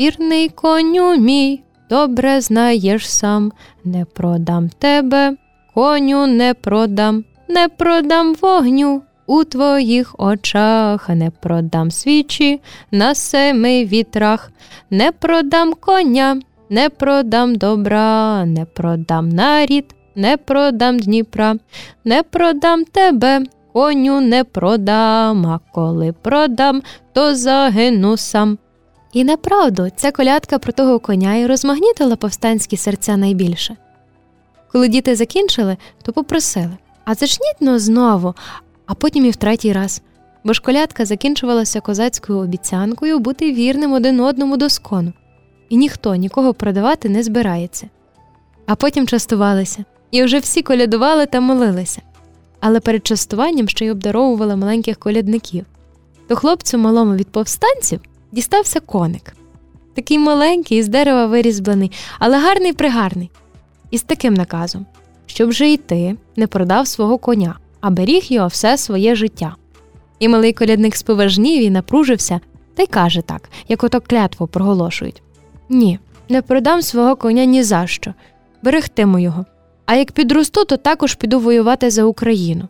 [0.00, 3.52] Вірний коню мій, добре знаєш сам,
[3.84, 5.36] не продам тебе,
[5.74, 9.02] коню не продам, не продам вогню.
[9.26, 14.52] У твоїх очах не продам свічі на семи вітрах,
[14.90, 21.56] не продам коня, не продам добра, не продам нарід, не продам Дніпра,
[22.04, 28.58] не продам тебе, коню не продам, а коли продам, то загину сам.
[29.12, 33.76] І направду ця колядка про того коня і розмагнітила повстанські серця найбільше.
[34.72, 38.34] Коли діти закінчили, то попросили А зачніть но знову,
[38.86, 40.02] а потім і в третій раз.
[40.44, 45.12] Бо ж колядка закінчувалася козацькою обіцянкою бути вірним один одному до скону
[45.70, 47.88] і ніхто нікого продавати не збирається.
[48.66, 52.02] А потім частувалися, і вже всі колядували та молилися.
[52.60, 55.66] Але перед частуванням ще й обдаровували маленьких колядників.
[56.28, 58.00] То хлопцю малому від повстанців
[58.32, 59.36] дістався коник.
[59.94, 63.30] Такий маленький, із дерева вирізблений, але гарний пригарний.
[63.90, 64.86] І з таким наказом,
[65.26, 69.56] щоб же ти не продав свого коня, а беріг його все своє життя.
[70.18, 72.40] І малий колядник споважнів і напружився
[72.74, 75.22] та й каже так, як ото клятву проголошують
[75.70, 78.14] ні, не продам свого коня ні за що.
[78.62, 79.44] Берегтиму його.
[79.90, 82.68] А як підросту, то також піду воювати за Україну.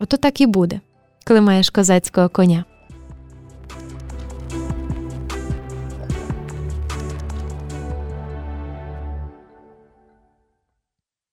[0.00, 0.80] Ото так і буде,
[1.26, 2.64] коли маєш козацького коня.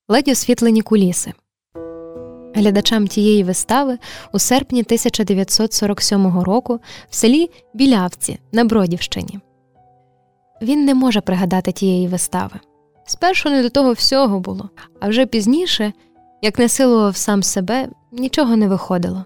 [0.08, 1.34] Ледь освітлені куліси.
[2.54, 3.98] глядачам тієї вистави
[4.32, 9.39] у серпні 1947 року в селі Білявці на Бродівщині.
[10.62, 12.60] Він не може пригадати тієї вистави.
[13.06, 15.94] Спершу не до того всього було, а вже пізніше,
[16.41, 19.26] як не силував сам себе, нічого не виходило.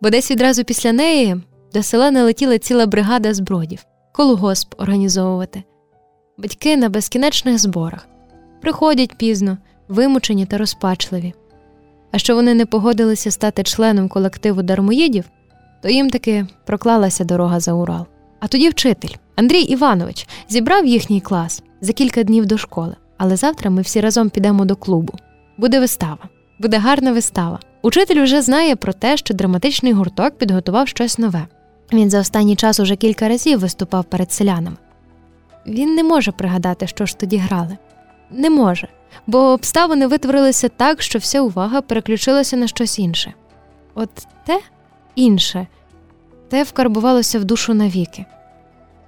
[0.00, 1.36] Бо десь відразу після неї
[1.74, 5.62] до села налетіла ціла бригада збродів, колгосп організовувати.
[6.38, 8.08] Батьки на безкінечних зборах
[8.60, 9.58] приходять пізно,
[9.88, 11.34] вимучені та розпачливі.
[12.12, 15.24] А що вони не погодилися стати членом колективу дармоїдів,
[15.82, 18.06] то їм таки проклалася дорога за Урал.
[18.40, 22.96] А тоді вчитель Андрій Іванович зібрав їхній клас за кілька днів до школи.
[23.24, 25.12] Але завтра ми всі разом підемо до клубу.
[25.56, 26.18] Буде вистава,
[26.58, 27.60] буде гарна вистава.
[27.82, 31.46] Учитель вже знає про те, що драматичний гурток підготував щось нове.
[31.92, 34.76] Він за останній час уже кілька разів виступав перед селянами.
[35.66, 37.78] Він не може пригадати, що ж тоді грали.
[38.30, 38.88] Не може,
[39.26, 43.32] бо обставини витворилися так, що вся увага переключилася на щось інше.
[43.94, 44.10] От
[44.46, 44.60] те
[45.14, 45.66] інше,
[46.48, 48.24] те вкарбувалося в душу навіки.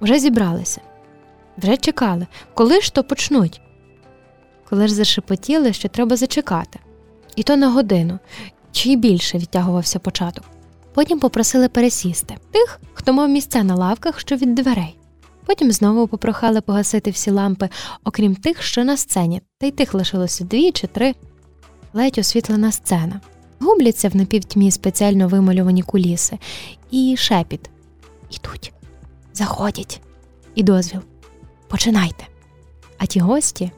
[0.01, 0.81] Вже зібралися,
[1.57, 3.61] вже чекали, коли ж то почнуть.
[4.69, 6.79] Коли ж зашепотіли, що треба зачекати,
[7.35, 8.19] і то на годину,
[8.71, 10.43] чи й більше відтягувався початок.
[10.93, 14.97] Потім попросили пересісти тих, хто мав місця на лавках, що від дверей.
[15.45, 17.69] Потім знову попрохали погасити всі лампи,
[18.03, 21.15] окрім тих, що на сцені, та й тих лишилося дві чи три.
[21.93, 23.21] Ледь освітлена сцена.
[23.59, 26.37] Губляться в напівтьмі спеціально вималювані куліси,
[26.91, 27.69] і шепіт.
[28.29, 28.73] Ідуть,
[29.33, 30.01] заходять,
[30.55, 31.01] і дозвіл.
[31.67, 32.27] Починайте.
[32.97, 33.71] А ті гості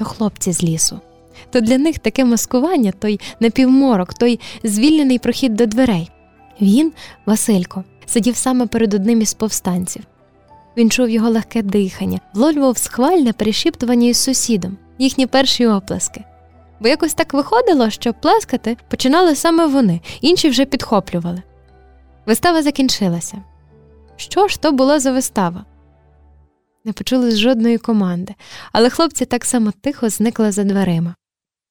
[0.00, 1.00] то хлопці з лісу.
[1.50, 6.10] То для них таке маскування, той напівморок, той звільнений прохід до дверей.
[6.60, 6.92] Він,
[7.26, 10.02] Василько, сидів саме перед одним із повстанців.
[10.76, 16.24] Він чув його легке дихання, влолював схвальне перешіптування із сусідом, їхні перші оплески.
[16.80, 21.42] Бо якось так виходило, що плескати починали саме вони, інші вже підхоплювали.
[22.26, 23.42] Вистава закінчилася.
[24.16, 25.64] Що ж то була за вистава?
[26.84, 28.34] Не почули жодної команди,
[28.72, 31.14] але хлопці так само тихо зникли за дверима.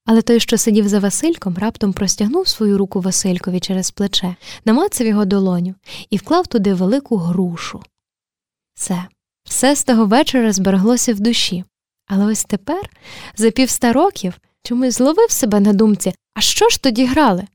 [0.06, 5.26] Але той, що сидів за Васильком, раптом простягнув свою руку Василькові через плече, намацав його
[5.26, 5.76] долоню
[6.10, 7.84] і вклав туди велику грушу.
[8.76, 9.04] Все,
[9.44, 11.64] все з того вечора збереглося в душі.
[12.08, 12.90] Але ось тепер,
[13.36, 17.48] за півста років, чомусь зловив себе на думці, а що ж тоді грали?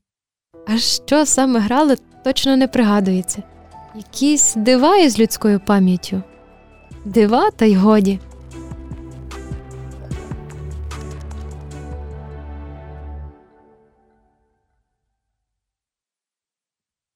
[0.67, 3.43] А що саме грали, точно не пригадується.
[3.95, 6.23] Якісь дива із людською пам'яттю.
[7.05, 8.19] Дива, та й годі.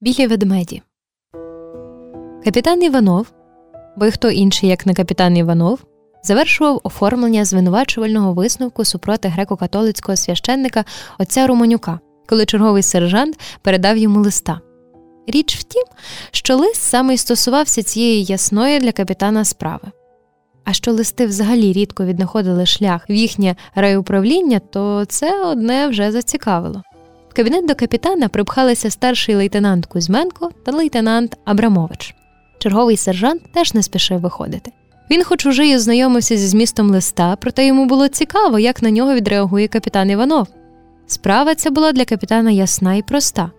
[0.01, 0.81] Білі ведмеді.
[2.43, 3.31] Капітан Іванов,
[3.97, 5.79] бо й хто інший, як не капітан Іванов,
[6.23, 10.85] завершував оформлення звинувачувального висновку супроти греко-католицького священника
[11.19, 14.61] отця Романюка, коли черговий сержант передав йому листа.
[15.29, 15.83] Річ в тім,
[16.31, 19.91] що лист саме й стосувався цієї ясної для капітана справи.
[20.63, 26.83] А що листи взагалі рідко віднаходили шлях в їхнє райуправління, то це одне вже зацікавило.
[27.29, 32.15] В кабінет до капітана припхалися старший лейтенант Кузьменко та лейтенант Абрамович.
[32.59, 34.71] Черговий сержант теж не спішив виходити.
[35.11, 39.13] Він, хоч уже й ознайомився зі змістом листа, проте йому було цікаво, як на нього
[39.13, 40.47] відреагує капітан Іванов.
[41.07, 43.51] Справа ця була для капітана ясна і проста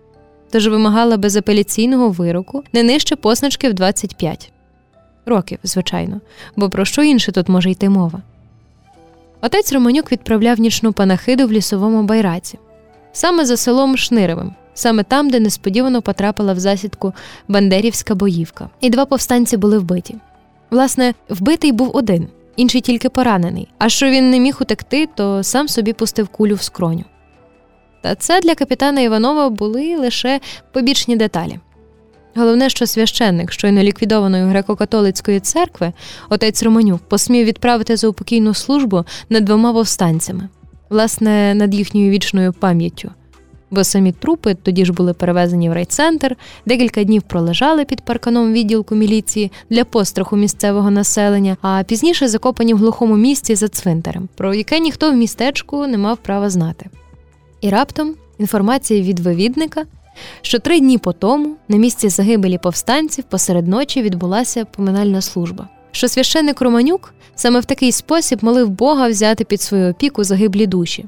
[0.51, 4.51] тож вимагала безапеляційного вироку не нижче позначки в 25
[5.25, 6.21] років, звичайно,
[6.55, 8.21] бо про що інше тут може йти мова.
[9.41, 12.59] Отець Романюк відправляв нічну панахиду в лісовому байраці,
[13.11, 17.13] саме за селом Шниревим, саме там, де несподівано потрапила в засідку
[17.47, 20.15] Бандерівська боївка, і два повстанці були вбиті.
[20.71, 23.67] Власне, вбитий був один, інший тільки поранений.
[23.77, 27.03] А що він не міг утекти, то сам собі пустив кулю в скроню.
[28.01, 30.39] Та це для капітана Іванова були лише
[30.73, 31.59] побічні деталі.
[32.35, 35.93] Головне, що священник щойно ліквідованої греко-католицької церкви,
[36.29, 40.49] отець Романюк, посмів відправити за упокійну службу над двома повстанцями,
[40.89, 43.11] власне, над їхньою вічною пам'яттю.
[43.71, 46.35] Бо самі трупи тоді ж були перевезені в райцентр,
[46.65, 52.77] декілька днів пролежали під парканом відділку міліції для постраху місцевого населення, а пізніше закопані в
[52.77, 56.89] глухому місці за цвинтарем, про яке ніхто в містечку не мав права знати.
[57.61, 59.85] І раптом інформація від вивідника,
[60.41, 65.67] що три дні по тому на місці загибелі повстанців посеред ночі відбулася поминальна служба.
[65.91, 71.05] Що священник Романюк саме в такий спосіб молив Бога взяти під свою опіку загиблі душі,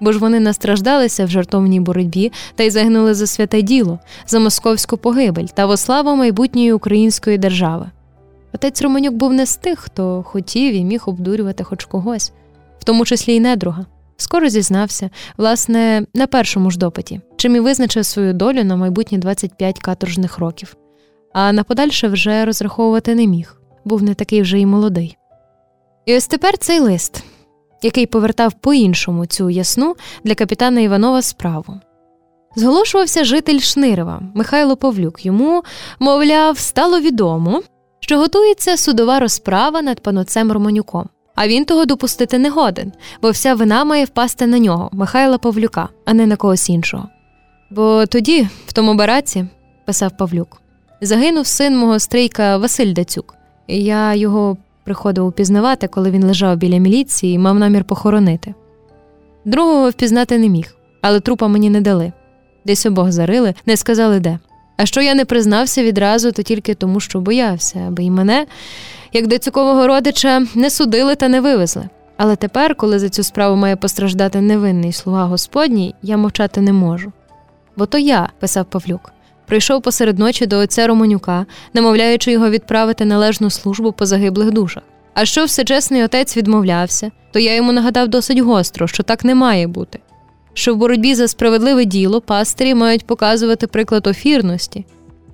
[0.00, 4.96] бо ж вони настраждалися в жартовній боротьбі та й загинули за святе діло, за московську
[4.96, 7.86] погибель та во славу майбутньої української держави.
[8.54, 12.32] Отець Романюк був не з тих, хто хотів і міг обдурювати хоч когось,
[12.78, 13.86] в тому числі й недруга
[14.22, 19.78] Скоро зізнався, власне, на першому ж допиті, чим і визначив свою долю на майбутні 25
[19.78, 20.76] каторжних років,
[21.32, 25.16] а на подальше вже розраховувати не міг, був не такий вже й молодий.
[26.06, 27.24] І ось тепер цей лист,
[27.82, 31.80] який повертав по-іншому цю ясну для капітана Іванова справу.
[32.56, 35.26] Зголошувався житель Шнирова Михайло Павлюк.
[35.26, 35.62] Йому,
[35.98, 37.62] мовляв, стало відомо,
[38.00, 41.08] що готується судова розправа над паноцем Романюком.
[41.34, 45.88] А він того допустити не годен, бо вся вина має впасти на нього, Михайла Павлюка,
[46.04, 47.08] а не на когось іншого.
[47.70, 49.46] Бо тоді, в тому бараці,
[49.84, 50.62] писав Павлюк,
[51.00, 53.34] загинув син мого стрійка Василь Дацюк.
[53.68, 58.54] Я його приходив упізнавати, коли він лежав біля міліції і мав намір похоронити.
[59.44, 62.12] Другого впізнати не міг, але трупа мені не дали.
[62.64, 64.38] Десь обох зарили, не сказали де.
[64.82, 68.46] А що я не признався відразу, то тільки тому, що боявся, аби й мене,
[69.12, 71.88] як децюкового родича, не судили та не вивезли.
[72.16, 77.12] Але тепер, коли за цю справу має постраждати невинний слуга Господній, я мовчати не можу.
[77.76, 79.12] Бо то я, писав Павлюк,
[79.46, 84.82] прийшов посеред ночі до отця Романюка, намовляючи його відправити належну службу по загиблих душах.
[85.14, 89.66] А що всечесний отець відмовлявся, то я йому нагадав досить гостро, що так не має
[89.66, 89.98] бути.
[90.54, 94.84] Що в боротьбі за справедливе діло пастирі мають показувати приклад офірності,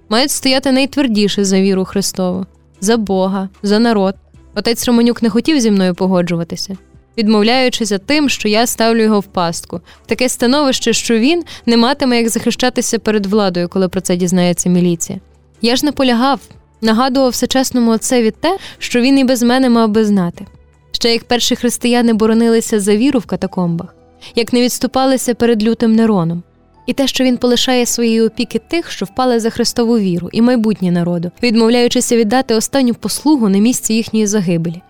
[0.08, 2.46] мають стояти найтвердіше за віру Христову,
[2.80, 4.14] за Бога, за народ.
[4.54, 6.76] Отець Романюк не хотів зі мною погоджуватися,
[7.18, 12.16] відмовляючися тим, що я ставлю його в пастку, в таке становище, що він не матиме
[12.16, 15.20] як захищатися перед владою, коли про це дізнається міліція.
[15.62, 16.40] Я ж наполягав,
[16.80, 20.46] нагадував всечесному отцеві те, що він і без мене мав би знати.
[20.92, 23.94] Ще як перші християни боронилися за віру в катакомбах,
[24.34, 26.42] як не відступалися перед лютим Нероном,
[26.86, 30.90] і те, що він полишає своєї опіки тих, що впали за Христову віру і майбутнє
[30.90, 34.82] народу, відмовляючися віддати останню послугу на місці їхньої загибелі.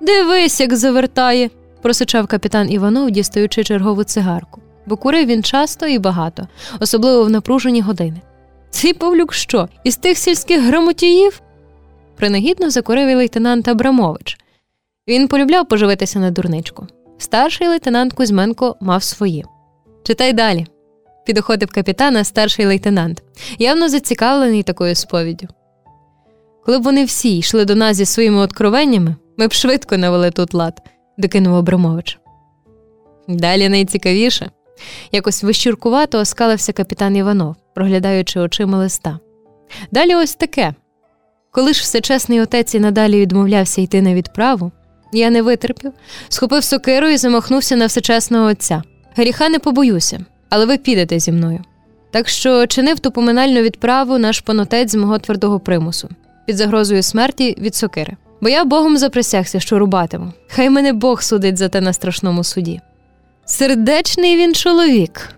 [0.00, 1.50] Дивись, як завертає,
[1.82, 6.48] просичав капітан Іванов, дістаючи чергову цигарку, бо курив він часто і багато,
[6.80, 8.20] особливо в напружені години.
[8.70, 9.68] Цей Павлюк що?
[9.84, 11.40] Із тих сільських грамотіїв?
[12.16, 14.38] Принагідно закурив і лейтенант Абрамович.
[15.08, 16.86] Він полюбляв поживитися на дурничку.
[17.20, 19.44] Старший лейтенант Кузьменко мав свої.
[20.02, 20.66] Читай далі.
[21.26, 23.22] Підоходив капітана старший лейтенант,
[23.58, 25.48] явно зацікавлений такою сповіддю.
[26.64, 30.54] Коли б вони всі йшли до нас зі своїми откровеннями, ми б швидко навели тут
[30.54, 30.82] лад,
[31.18, 32.18] докинув Абрамович.
[33.28, 34.50] Далі найцікавіше.
[35.12, 39.18] Якось вищуркувато оскалився капітан Іванов, проглядаючи очима листа.
[39.90, 40.74] Далі ось таке.
[41.50, 44.72] Коли ж всечесний отець і надалі відмовлявся йти на відправу,
[45.12, 45.92] я не витерпів,
[46.28, 48.82] схопив сокиру і замахнувся на всечесного отця.
[49.16, 51.60] Гріха не побоюся, але ви підете зі мною.
[52.10, 56.08] Так що чинив ту поминальну відправу наш панотець з мого твердого примусу,
[56.46, 58.16] під загрозою смерті від сокири.
[58.40, 60.32] Бо я Богом заприсягся, що рубатиму.
[60.48, 62.80] Хай мене Бог судить за те на страшному суді.
[63.44, 65.34] Сердечний він чоловік,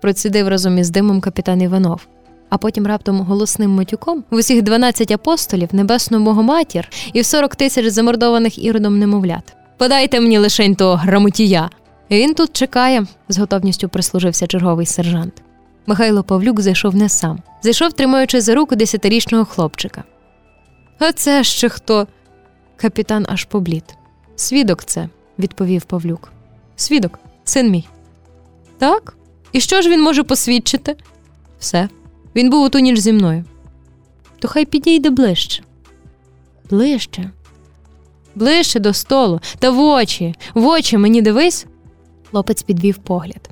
[0.00, 2.06] процідив разом із димом капітан Іванов,
[2.52, 7.86] а потім раптом голосним матюком в усіх 12 апостолів, небесну Богоматір і в 40 тисяч
[7.86, 9.56] замордованих іродом немовлят.
[9.78, 11.70] Подайте мені лишень того грамотія.
[12.10, 15.42] Він тут чекає, з готовністю прислужився черговий сержант.
[15.86, 20.04] Михайло Павлюк зайшов не сам, зайшов, тримаючи за руку десятирічного хлопчика.
[20.98, 22.06] А це ще хто?
[22.76, 23.84] Капітан аж поблід.
[24.36, 26.32] Свідок це, відповів Павлюк.
[26.76, 27.88] Свідок, син мій.
[28.78, 29.14] Так?
[29.52, 30.96] І що ж він може посвідчити?
[31.58, 31.88] Все.
[32.36, 33.44] Він був у ту ніч зі мною.
[34.38, 35.62] То хай підійде ближче.
[36.70, 37.30] Ближче.
[38.34, 41.66] Ближче до столу, та в очі, в очі мені дивись.
[42.30, 43.50] Хлопець підвів погляд.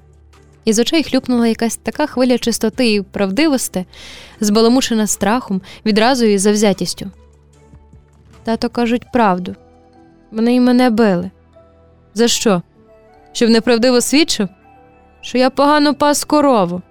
[0.65, 3.85] Із очей хлюпнула якась така хвиля чистоти і правдивості,
[4.41, 7.11] збаламучена страхом, відразу і завзятістю.
[8.45, 9.55] Тато кажуть правду.
[10.31, 11.31] Вони й мене били.
[12.15, 12.63] За що?
[13.33, 14.49] Щоб неправдиво свідчив?
[15.21, 16.83] Що я погано пас корову.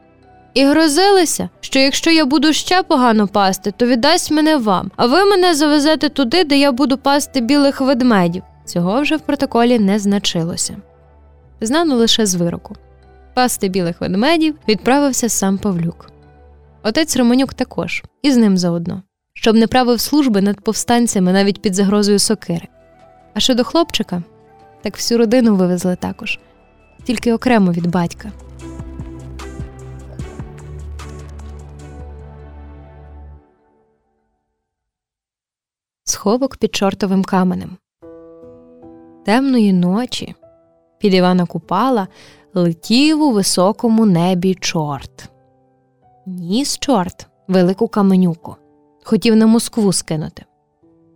[0.60, 5.26] І грозилися, що якщо я буду ще погано пасти, то віддасть мене вам, а ви
[5.26, 8.44] мене завезете туди, де я буду пасти білих ведмедів.
[8.66, 10.78] Цього вже в протоколі не значилося.
[11.62, 12.76] Знано лише з вироку.
[13.34, 16.12] Пасти білих ведмедів відправився сам Павлюк.
[16.84, 19.04] Отець Романюк також, і з ним заодно,
[19.34, 22.68] щоб не правив служби над повстанцями навіть під загрозою сокири.
[23.34, 24.24] А щодо хлопчика,
[24.82, 26.40] так всю родину вивезли також,
[27.04, 28.32] тільки окремо від батька.
[36.10, 37.78] Сховок під чортовим каменем.
[39.26, 40.36] Темної ночі
[41.00, 42.08] під Івана Купала
[42.54, 45.30] летів у високому небі чорт.
[46.26, 48.56] Ніс чорт велику каменюку.
[49.04, 50.46] Хотів на Москву скинути.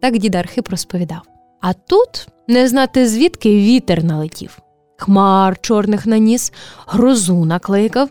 [0.01, 1.21] Так дід Архип розповідав.
[1.61, 4.59] А тут не знати звідки вітер налетів.
[4.97, 6.53] хмар чорних наніс,
[6.87, 8.09] грозу накликав,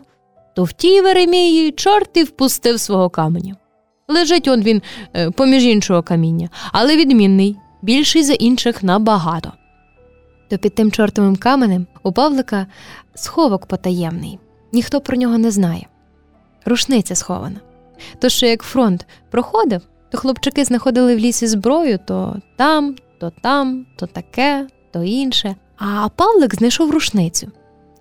[0.55, 3.55] то в тій Веремії чорт і впустив свого каменя.
[4.07, 4.81] Лежить он він
[5.15, 9.51] е, поміж іншого каміння, але відмінний, більший за інших набагато.
[10.49, 12.67] То під тим чортовим каменем у Павлика
[13.15, 14.39] сховок потаємний,
[14.71, 15.87] ніхто про нього не знає.
[16.65, 17.59] Рушниця схована.
[18.19, 19.81] То що як фронт проходив,
[20.11, 25.55] то хлопчики знаходили в лісі зброю то там, то там, то таке, то інше.
[25.77, 27.51] А Павлик знайшов рушницю.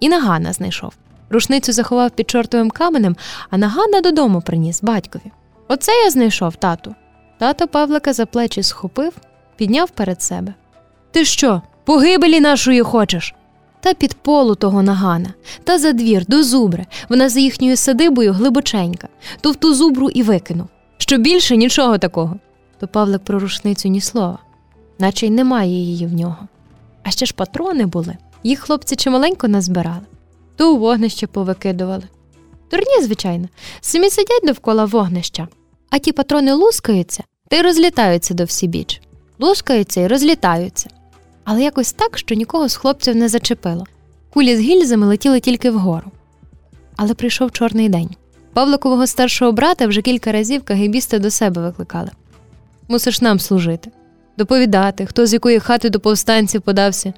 [0.00, 0.92] І Нагана знайшов.
[1.30, 3.16] Рушницю заховав під чортовим каменем,
[3.50, 5.32] а Нагана додому приніс батькові.
[5.72, 6.94] Оце я знайшов, тату.
[7.38, 9.12] Тато Павлика за плечі схопив,
[9.56, 10.54] підняв перед себе.
[11.10, 13.34] Ти що, погибелі нашої хочеш?
[13.80, 19.08] Та під полу того нагана, та за двір до зубри, вона за їхньою садибою глибоченька,
[19.40, 20.68] то в ту зубру і викинув.
[20.98, 22.36] Що більше нічого такого.
[22.80, 24.38] То Павлик про рушницю ні слова,
[24.98, 26.48] наче й немає її в нього.
[27.02, 28.16] А ще ж патрони були.
[28.42, 30.06] Їх хлопці чималенько назбирали,
[30.56, 32.04] то у вогнище повикидували.
[32.70, 33.48] Дурні, звичайно,
[33.80, 35.48] самі сидять довкола вогнища,
[35.92, 39.00] а ті патрони лускаються та й розлітаються до всібіч.
[39.38, 40.90] Лускаються і розлітаються.
[41.44, 43.86] Але якось так, що нікого з хлопців не зачепило.
[44.30, 46.10] Кулі з гільзами летіли тільки вгору.
[46.96, 48.08] Але прийшов чорний день.
[48.52, 52.10] Павликового старшого брата вже кілька разів кагибісти до себе викликали.
[52.88, 53.90] Мусиш нам служити,
[54.38, 57.12] доповідати, хто з якої хати до повстанців подався,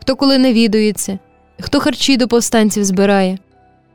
[0.00, 1.18] хто коли навідується,
[1.60, 3.38] хто харчі до повстанців збирає.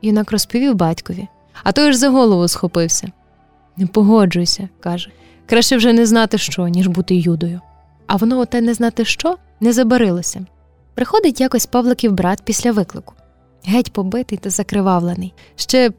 [0.02, 1.28] Юнак розповів батькові,
[1.62, 3.08] а той ж за голову схопився.
[3.76, 5.10] Не погоджуйся, каже.
[5.46, 7.60] Краще вже не знати що, ніж бути юдою.
[8.06, 10.46] А воно оте не знати що не забарилося.
[10.94, 13.14] Приходить якось Павликів брат після виклику.
[13.64, 15.34] Геть побитий та закривавлений.
[15.56, 15.90] Ще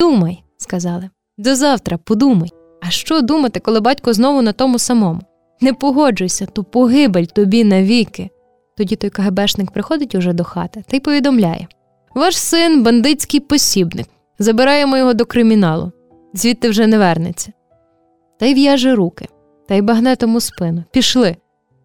[0.00, 1.10] думай, сказали.
[1.38, 2.50] До завтра подумай.
[2.80, 5.20] А що думати, коли батько знову на тому самому?
[5.60, 8.30] Не погоджуйся, то погибель тобі навіки.
[8.76, 11.68] Тоді той КГБшник приходить уже до хати та й повідомляє
[12.14, 14.08] Ваш син бандитський посібник.
[14.38, 15.92] Забираємо його до криміналу,
[16.34, 17.52] звідти вже не вернеться.
[18.38, 19.28] Та й в'яже руки,
[19.68, 20.84] та й багне тому спину.
[20.90, 21.36] Пішли.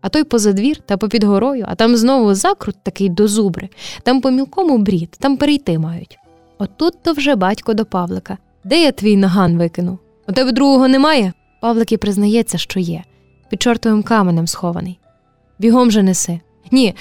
[0.02, 3.70] А той поза двір та попід горою, а там знову закрут такий до зубри,
[4.04, 6.18] там по мілкому брід, там перейти мають.
[6.58, 8.38] Отут то вже батько до Павлика.
[8.64, 10.00] Де я твій наган викинув?
[10.28, 11.34] У тебе другого немає?
[11.62, 13.04] Павлик і признається, що є,
[13.50, 15.00] під чортовим каменем схований.
[15.60, 16.40] Бігом же неси.
[16.72, 16.96] Ні,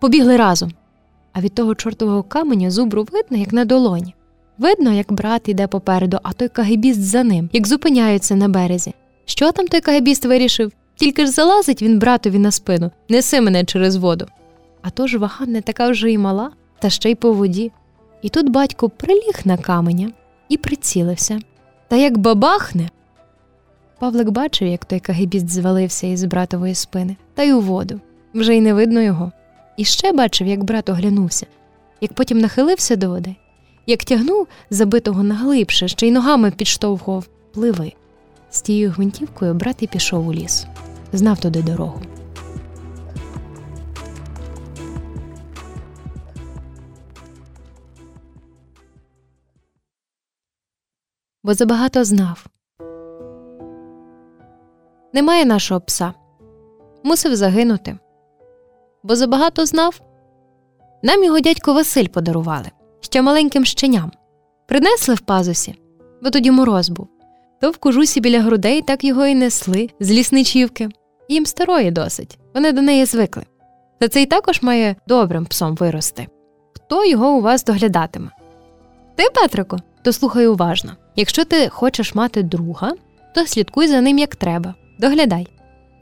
[0.00, 0.72] побігли разом.
[1.32, 4.14] А від того чортового каменя зубру видно, як на долоні.
[4.58, 8.94] Видно, як брат іде попереду, а той кагебіст за ним, як зупиняються на березі.
[9.24, 10.72] Що там той кагебіст вирішив?
[10.96, 14.26] Тільки ж залазить він братові на спину, неси мене через воду.
[14.82, 17.72] А то ж вага не така вже й мала, та ще й по воді.
[18.22, 20.10] І тут батько приліг на каменя
[20.48, 21.40] і прицілився.
[21.88, 22.90] Та як бабахне.
[23.98, 28.00] Павлик бачив, як той кагебіст звалився із братової спини, та й у воду.
[28.34, 29.32] Вже й не видно його.
[29.76, 31.46] І ще бачив, як брат оглянувся,
[32.00, 33.34] як потім нахилився до води,
[33.86, 37.92] як тягнув забитого наглибше, ще й ногами підштовхував пливи.
[38.50, 40.66] З тією гвинтівкою брат і пішов у ліс,
[41.12, 42.00] знав туди дорогу.
[51.44, 52.46] Бо забагато знав.
[55.12, 56.14] Немає нашого пса.
[57.04, 57.98] Мусив загинути.
[59.02, 60.00] Бо забагато знав.
[61.02, 62.70] Нам його дядько Василь подарували
[63.06, 64.12] ще маленьким щеням.
[64.66, 65.74] Принесли в пазусі,
[66.22, 67.08] бо тоді мороз був
[67.60, 70.88] то в кожусі біля грудей так його й несли з лісничівки.
[71.28, 73.42] Їм старої досить, вони до неї звикли.
[74.00, 76.26] Та цей також має добрим псом вирости.
[76.74, 78.30] Хто його у вас доглядатиме?
[79.14, 80.92] Ти, Петрико, то слухай уважно.
[81.16, 82.92] Якщо ти хочеш мати друга,
[83.34, 85.48] то слідкуй за ним як треба, доглядай.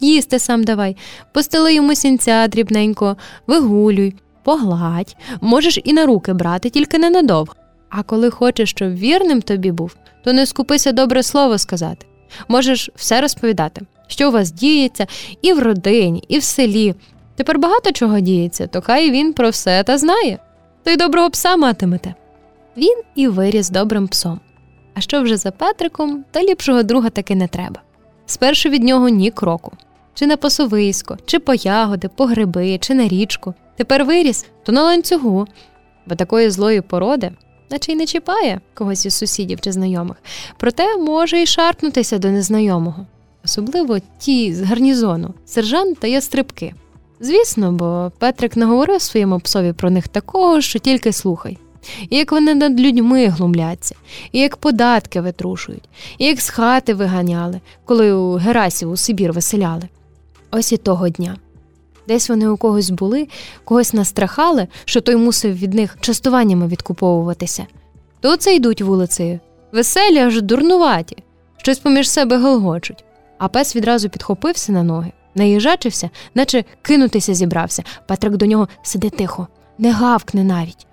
[0.01, 0.97] Їсти сам давай,
[1.33, 4.15] постели йому сінця дрібненько, вигулюй,
[4.45, 7.55] погладь, можеш і на руки брати, тільки ненадовго.
[7.89, 12.07] А коли хочеш, щоб вірним тобі був, то не скупися добре слово сказати.
[12.49, 15.07] Можеш все розповідати, що у вас діється
[15.43, 16.95] і в родині, і в селі.
[17.37, 20.39] Тепер багато чого діється, то хай він про все та знає,
[20.83, 22.15] то й доброго пса матимете.
[22.77, 24.41] Він і виріс добрим псом.
[24.95, 27.81] А що вже за Петриком, та ліпшого друга таки не треба.
[28.27, 29.73] Спершу від нього ні кроку,
[30.15, 33.55] чи на посовисько, чи по ягоди, по гриби, чи на річку.
[33.77, 35.47] Тепер виріс, то на ланцюгу,
[36.07, 37.33] бо такої злої породи
[37.71, 40.17] наче й не чіпає когось із сусідів чи знайомих,
[40.57, 43.07] проте може й шарпнутися до незнайомого,
[43.45, 46.75] особливо ті з гарнізону, сержант та ястрибки.
[47.21, 51.59] Звісно, бо Петрик не говорив своєму псові про них такого, що тільки слухай.
[52.11, 53.95] І як вони над людьми глумляться,
[54.33, 59.89] і як податки витрушують, і як з хати виганяли, коли у Герасів у Сибір виселяли.
[60.51, 61.37] Ось і того дня.
[62.09, 63.29] Десь вони у когось були,
[63.65, 67.67] когось настрахали, що той мусив від них частуваннями відкуповуватися.
[68.21, 69.41] То це йдуть вулицею,
[69.73, 71.17] веселі, аж дурнуваті,
[71.57, 73.05] щось поміж себе голгочуть.
[73.39, 77.83] А пес відразу підхопився на ноги, наїжачився, наче кинутися зібрався.
[78.07, 79.49] Петрик до нього сиди тихо,
[79.79, 80.87] не гавкне навіть.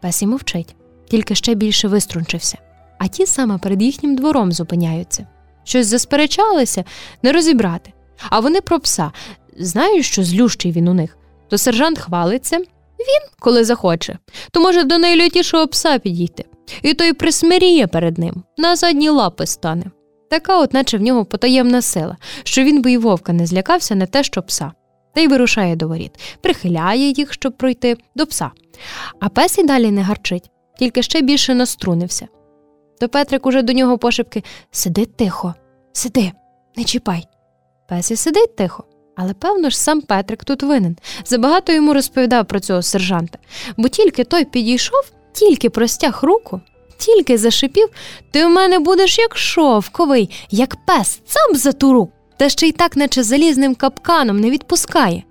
[0.00, 0.76] Пес і мовчить,
[1.08, 2.58] тільки ще більше виструнчився.
[2.98, 5.26] А ті саме перед їхнім двором зупиняються.
[5.64, 6.84] Щось засперечалися,
[7.22, 7.92] не розібрати.
[8.30, 9.12] А вони про пса
[9.58, 11.18] знають, що злющий він у них.
[11.48, 12.58] То сержант хвалиться,
[12.98, 14.18] він, коли захоче,
[14.50, 16.44] то може до найлютішого пса підійти.
[16.82, 19.84] І той присмиріє перед ним, на задні лапи стане.
[20.30, 24.06] Така, от наче в нього потаємна сила, що він би й вовка не злякався не
[24.06, 24.72] те, що пса,
[25.14, 28.50] та й вирушає до воріт, прихиляє їх, щоб пройти до пса.
[29.20, 32.28] А пес і далі не гарчить, тільки ще більше наструнився.
[33.00, 35.54] То Петрик уже до нього пошепки Сиди тихо,
[35.92, 36.32] сиди,
[36.76, 37.24] не чіпай.
[37.88, 38.84] Пес і сидить тихо.
[39.16, 40.96] Але, певно ж, сам Петрик тут винен.
[41.24, 43.38] Забагато йому розповідав про цього сержанта,
[43.76, 45.00] бо тільки той підійшов,
[45.32, 46.60] тільки простяг руку,
[46.98, 47.88] тільки зашипів,
[48.30, 52.72] ти у мене будеш як шовковий, як пес, цап за ту руку, та ще й
[52.72, 55.22] так, наче залізним капканом, не відпускає.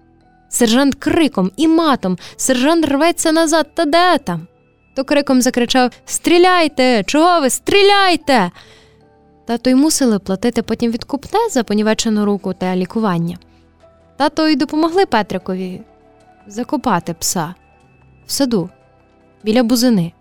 [0.50, 4.48] Сержант криком і матом, сержант рветься назад, та де там?
[4.96, 7.04] То криком закричав Стріляйте!
[7.04, 7.50] Чого ви?
[7.50, 8.52] Стріляйте!
[9.48, 13.38] Тато й мусили платити потім відкупне за понівечену руку та лікування.
[14.18, 15.82] Тато й допомогли Петрикові
[16.48, 17.56] закопати пса
[18.26, 18.70] в саду
[19.44, 20.12] біля бузини.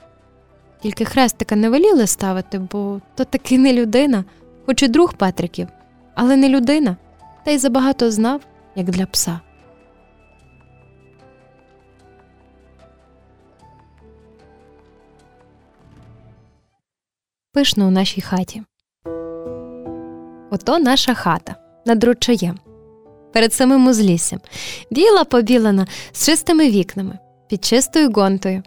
[0.80, 4.24] Тільки хрестика не веліли ставити, бо то таки не людина,
[4.66, 5.68] хоч і друг Петриків,
[6.14, 6.96] але не людина,
[7.44, 8.40] та й забагато знав,
[8.74, 9.40] як для пса.
[17.52, 18.62] Пишно у нашій хаті.
[20.50, 21.54] Ото наша хата
[21.86, 22.58] над ручаєм
[23.34, 24.40] перед самим узліссям,
[24.90, 27.18] біла побілена, з чистими вікнами,
[27.48, 28.62] під чистою гонтою.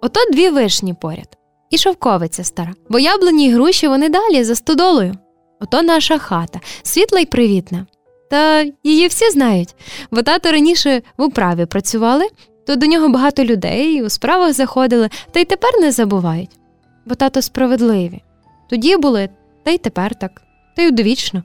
[0.00, 1.38] Ото дві вишні поряд,
[1.70, 5.14] і шовковиця стара, бо яблуні й груші вони далі за стодолою.
[5.60, 7.86] Ото наша хата, світла й привітна.
[8.30, 9.74] Та її всі знають,
[10.10, 12.28] бо тато раніше в управі працювали,
[12.66, 16.58] то до нього багато людей у справах заходили, та й тепер не забувають.
[17.06, 18.22] Бо тато справедливі.
[18.70, 19.28] Тоді були,
[19.64, 20.42] та й тепер так,
[20.76, 21.42] та й удовічно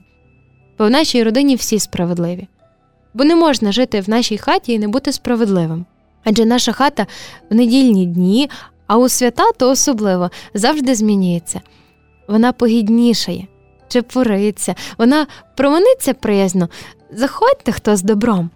[0.80, 2.48] бо в нашій родині всі справедливі.
[3.14, 5.86] Бо не можна жити в нашій хаті і не бути справедливим.
[6.24, 7.06] Адже наша хата
[7.50, 8.50] в недільні дні,
[8.86, 11.60] а у свята то особливо завжди змінюється.
[12.28, 13.46] Вона погіднішає,
[13.88, 15.26] чепуриться, вона
[15.56, 16.68] проманиться приязно,
[17.12, 18.50] заходьте хто з добром.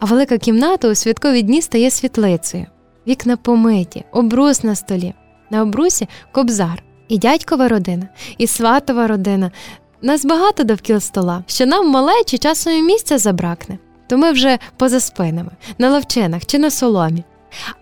[0.00, 2.66] А велика кімната у святкові дні стає світлицею,
[3.06, 5.14] вікна помиті, обрус на столі,
[5.50, 8.08] на обрусі кобзар, і дядькова родина,
[8.38, 9.50] і сватова родина,
[10.02, 15.00] нас багато довкіл стола, що нам малечі часом і місця забракне, то ми вже поза
[15.00, 17.24] спинами, на ловчинах чи на соломі.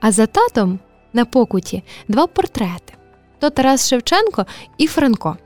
[0.01, 0.79] А за татом
[1.13, 2.95] на покуті два портрети
[3.39, 4.47] то Тарас Шевченко
[4.79, 5.37] і Франко.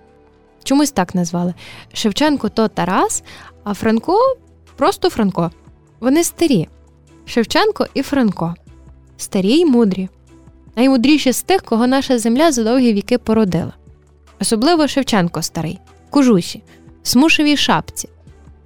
[0.64, 1.54] Чомусь так назвали.
[1.92, 3.22] Шевченко то Тарас,
[3.64, 4.36] а Франко
[4.76, 5.50] просто Франко.
[6.00, 6.68] Вони старі.
[7.26, 8.54] Шевченко і Франко.
[9.16, 10.08] Старі й мудрі.
[10.76, 13.72] Наймудріші з тих, кого наша земля за довгі віки породила.
[14.40, 15.78] Особливо Шевченко старий
[16.10, 16.62] кожусі,
[17.02, 18.08] смушевій шапці.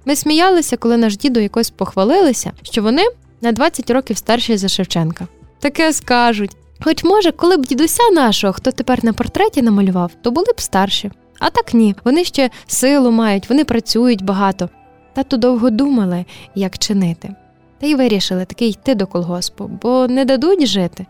[0.05, 3.03] Ми сміялися, коли наш дідо якось похвалилися, що вони
[3.41, 5.27] на 20 років старші за Шевченка.
[5.59, 6.55] Таке скажуть.
[6.83, 11.11] Хоч, може, коли б дідуся нашого, хто тепер на портреті намалював, то були б старші.
[11.39, 14.69] А так ні, вони ще силу мають, вони працюють багато.
[15.13, 16.25] Тато довго думали,
[16.55, 17.35] як чинити.
[17.79, 21.05] Та й вирішили таки йти до колгоспу, бо не дадуть жити,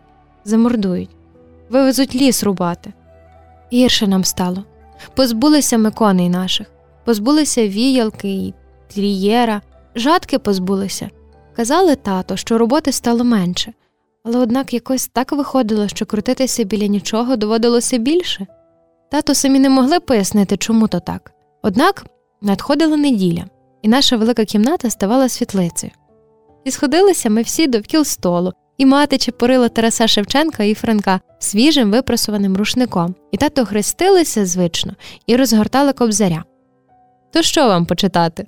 [0.46, 1.10] замордують,
[1.70, 2.94] вивезуть ліс рубати.
[3.74, 4.64] Гірше нам стало
[5.16, 6.68] позбулися ми коней наших,
[7.06, 8.54] позбулися віялки і
[8.88, 9.62] трієра,
[9.96, 11.10] жадки позбулися.
[11.56, 13.74] Казали тато, що роботи стало менше,
[14.24, 18.48] але однак якось так виходило, що крутитися біля нічого доводилося більше.
[19.12, 21.32] Тато самі не могли пояснити, чому то так.
[21.62, 22.06] Однак
[22.42, 23.46] надходила неділя,
[23.82, 25.92] і наша велика кімната ставала світлицею.
[26.64, 32.58] І сходилися ми всі довкіл столу, і мати чепурила Тараса Шевченка і Франка свіжим випросуваним
[32.58, 34.94] рушником, і тато хрестилися звично
[35.28, 36.44] і розгортали кобзаря.
[37.32, 38.46] То що вам почитати?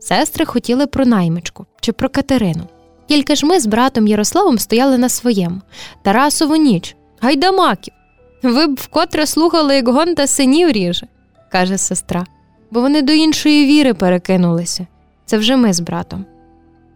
[0.00, 2.62] Сестри хотіли про наймичку чи про Катерину.
[3.06, 5.60] Тільки ж ми з братом Ярославом стояли на своєму
[6.02, 7.94] Тарасову ніч, гайдамаків.
[8.42, 11.06] Ви б вкотре слухали, як гонта синів ріже,
[11.52, 12.26] каже сестра,
[12.70, 14.86] бо вони до іншої віри перекинулися.
[15.26, 16.24] Це вже ми з братом.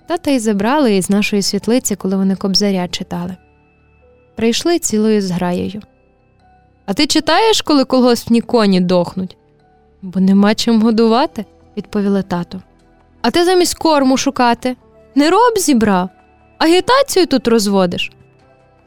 [0.06, 3.36] Тата й забрали із нашої світлиці, коли вони кобзаря читали.
[4.34, 5.82] Прийшли цілою зграєю.
[6.86, 9.36] А ти читаєш, коли колгоспні коні дохнуть?
[10.02, 11.44] Бо нема чим годувати,
[11.76, 12.62] відповіли тато.
[13.22, 14.76] А ти замість корму шукати?
[15.14, 16.10] Не роб зібрав,
[16.58, 18.12] агітацію тут розводиш.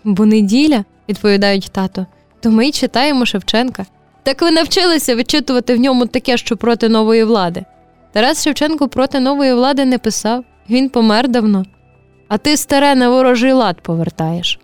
[0.03, 2.05] Бо неділя, відповідають тато,
[2.39, 3.86] то ми й читаємо Шевченка.
[4.24, 7.65] Так ви навчилися вичитувати в ньому таке, що проти нової влади.
[8.11, 11.65] Тарас Шевченко проти нової влади не писав, він помер давно,
[12.28, 14.59] а ти старе на ворожий лад повертаєш.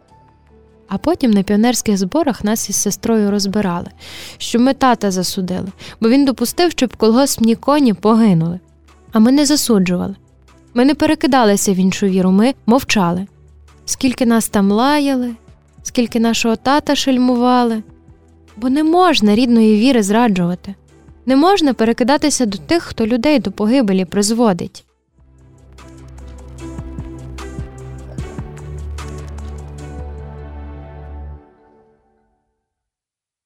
[0.88, 3.88] А потім на піонерських зборах нас із сестрою розбирали,
[4.38, 5.68] що ми тата засудили,
[6.02, 8.60] бо він допустив, щоб колгоспні коні погинули.
[9.12, 10.16] А ми не засуджували.
[10.74, 13.28] Ми не перекидалися в іншу віру, ми мовчали.
[13.86, 15.32] Скільки нас там лаяли,
[15.84, 17.84] скільки нашого тата шельмували,
[18.58, 20.76] бо не можна рідної віри зраджувати,
[21.26, 24.86] не можна перекидатися до тих, хто людей до погибелі призводить.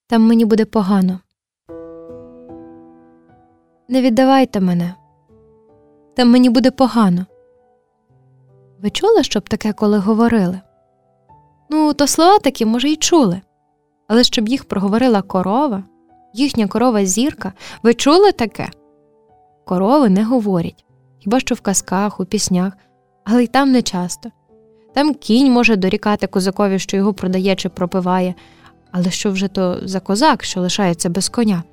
[0.09, 1.19] Там мені буде погано.
[3.89, 4.95] Не віддавайте мене.
[6.15, 7.25] Там мені буде погано.
[8.81, 10.59] Ви чули, щоб таке коли говорили?
[11.69, 13.41] Ну, то слова такі, може, й чули.
[14.07, 15.83] Але щоб їх проговорила корова,
[16.33, 17.53] їхня корова зірка,
[17.83, 18.69] ви чули таке?
[19.65, 20.85] Корови не говорять,
[21.19, 22.73] хіба що в казках, у піснях,
[23.23, 24.29] але й там не часто.
[24.93, 28.35] Там кінь може дорікати козакові, що його продає чи пропиває,
[28.91, 31.63] але що вже то за козак, що лишається без коня?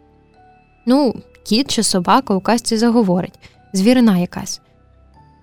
[0.87, 1.14] Ну,
[1.45, 3.39] кіт чи собака у казці заговорить,
[3.73, 4.61] звірина якась.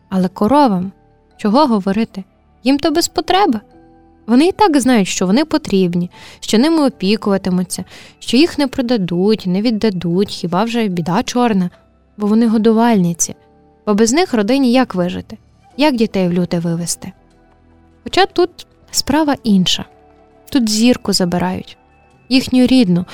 [0.10, 0.92] Але коровам
[1.38, 2.24] чого говорити?
[2.64, 3.60] Їм то без потреби.
[4.28, 6.10] Вони і так знають, що вони потрібні,
[6.40, 7.84] що ними опікуватимуться,
[8.20, 11.70] що їх не продадуть, не віддадуть, хіба вже біда чорна,
[12.18, 13.36] бо вони годувальниці,
[13.86, 15.38] бо без них родині як вижити,
[15.78, 17.12] як дітей в люте вивести.
[18.04, 19.86] Хоча тут справа інша
[20.54, 21.78] тут зірку забирають,
[22.30, 23.06] їхню рідну,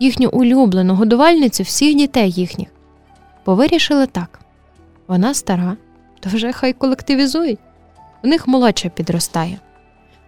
[0.00, 2.68] їхню улюблену годувальницю всіх дітей їхніх.
[3.46, 4.40] Бо вирішили так
[5.08, 5.76] вона стара,
[6.20, 7.58] то вже хай колективізують,
[8.24, 9.58] у них молодша підростає.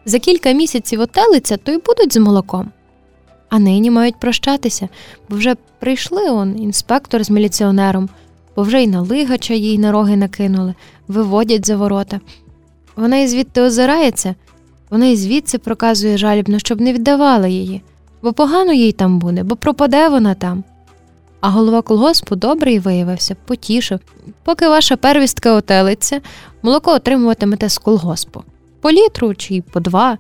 [0.05, 2.71] За кілька місяців отелиться, то й будуть з молоком.
[3.49, 4.89] А нині мають прощатися,
[5.29, 8.09] бо вже прийшли он інспектор з міліціонером,
[8.57, 10.75] бо вже й на лигача їй на роги накинули,
[11.09, 12.21] виводять за ворота.
[12.97, 14.35] Вона і звідти озирається,
[14.91, 17.83] вона і звідси проказує жалібно, щоб не віддавали її,
[18.23, 20.65] бо погано їй там буде, бо пропаде вона там.
[21.41, 24.01] А голова колгоспу добрий виявився, потішив.
[24.43, 26.21] Поки ваша первістка отелиться,
[26.63, 28.43] молоко отримуватимете з колгоспу.
[28.81, 30.19] По літру чи по два.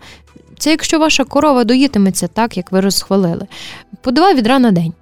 [0.58, 3.46] Це якщо ваша корова доїтиметься так, як ви розхвалили,
[4.00, 4.92] по два відра на день.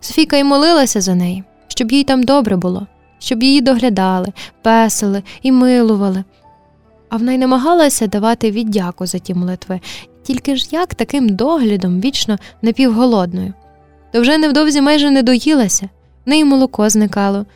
[0.00, 2.86] Софійка й молилася за неї, щоб їй там добре було,
[3.18, 4.26] щоб її доглядали,
[4.62, 6.24] песили і милували.
[7.14, 9.80] А вона й намагалася давати віддяку за ті молитви,
[10.22, 13.52] тільки ж як таким доглядом вічно напівголодною.
[14.12, 15.88] То вже невдовзі майже не доїлася,
[16.26, 17.46] в неї молоко зникало,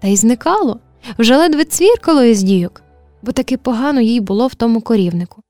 [0.00, 0.80] та й зникало,
[1.18, 2.82] вже ледве цвіркало із дійок,
[3.22, 5.42] бо таки погано їй було в тому корівнику,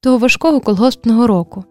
[0.00, 1.64] того важкого колгоспного року,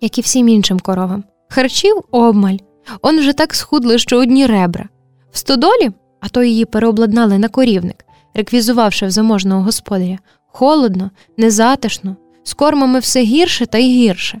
[0.00, 1.24] як і всім іншим коровам.
[1.48, 2.56] Харчів обмаль,
[3.02, 4.88] он вже так схудли, що одні ребра.
[5.32, 8.04] В стодолі, а то її переобладнали на корівник,
[8.34, 10.18] реквізувавши в заможного господаря,
[10.54, 14.40] холодно, незатишно, з кормами все гірше та й гірше.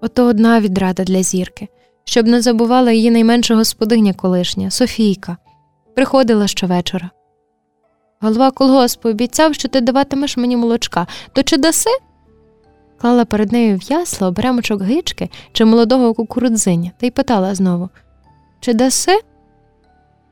[0.00, 1.68] Ото одна відрада для зірки,
[2.04, 5.36] щоб не забувала її найменша господиня колишня, Софійка,
[5.94, 7.10] приходила щовечора.
[8.20, 11.90] Голова колгоспу обіцяв, що ти даватимеш мені молочка, то чи даси?
[13.00, 17.88] Клала перед нею в ясла оберемочок гички чи молодого кукурудзиня та й питала знову
[18.60, 19.20] Чи даси?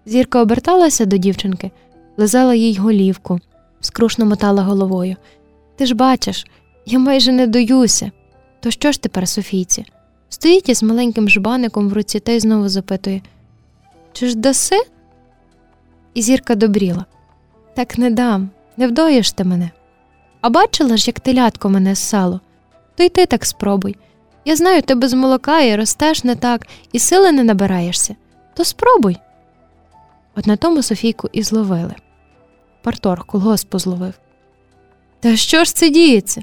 [0.06, 1.70] Зірка оберталася до дівчинки,
[2.16, 3.40] лизала їй голівку,
[3.80, 5.16] скрушно мотала головою.
[5.76, 6.46] Ти ж бачиш,
[6.86, 8.10] я майже не доюся.
[8.60, 9.84] То що ж тепер, Софійці?
[10.28, 13.22] Стоїть із маленьким жбаником в руці та й знову запитує
[14.12, 14.80] Чи ж даси?
[16.14, 17.04] І зірка добріла.
[17.74, 19.70] Так не дам, не вдоїш ти мене.
[20.40, 22.40] А бачила ж, як телятко мене ссало,
[22.96, 23.96] то й ти так спробуй.
[24.44, 28.16] Я знаю, ти без молока і ростеш не так, і сили не набираєшся,
[28.54, 29.16] то спробуй.
[30.36, 31.94] От на тому Софійку і зловили.
[32.82, 34.14] Партор колгоспу зловив.
[35.20, 36.42] Та що ж це діється?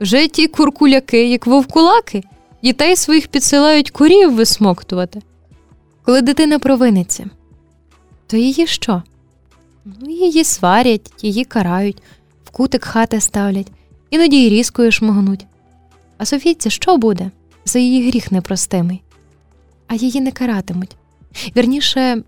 [0.00, 2.22] Вже ті куркуляки, як вовкулаки,
[2.62, 5.22] дітей своїх підсилають курів висмоктувати.
[6.02, 7.30] Коли дитина провиниться,
[8.26, 9.02] то її що?
[9.84, 12.02] Ну, Її сварять, її карають,
[12.44, 13.72] в кутик хати ставлять,
[14.10, 15.46] іноді й різкою шмогнуть.
[16.18, 17.30] А Софійці що буде
[17.64, 19.02] за її гріх непростимий?
[19.86, 20.96] А її не каратимуть.
[21.56, 22.22] Вірніше,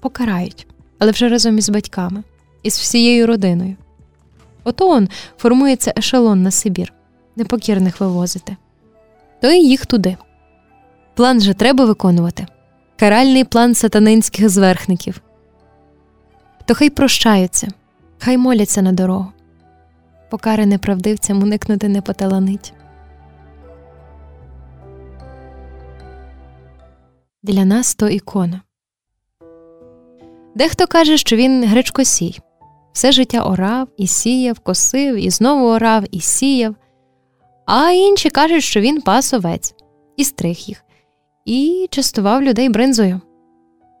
[0.00, 0.66] покарають,
[0.98, 2.22] але вже разом із батьками,
[2.62, 3.76] із всією родиною.
[4.64, 6.92] Ото он формується ешелон на Сибір,
[7.36, 8.56] непокірних вивозити.
[9.40, 10.16] То й їх туди.
[11.14, 12.46] План же треба виконувати
[12.96, 15.20] каральний план сатанинських зверхників.
[16.64, 17.68] То хай прощаються,
[18.18, 19.32] Хай моляться на дорогу,
[20.30, 22.72] покари неправдивцям уникнути не поталанить.
[27.42, 28.60] Для нас то ікона.
[30.54, 32.40] Дехто каже, що він гречкосій.
[32.92, 36.74] Все життя орав і сіяв, косив, і знову орав і сіяв,
[37.66, 39.74] а інші кажуть, що він пас овець
[40.16, 40.84] і стриг їх,
[41.44, 43.20] і частував людей бринзою.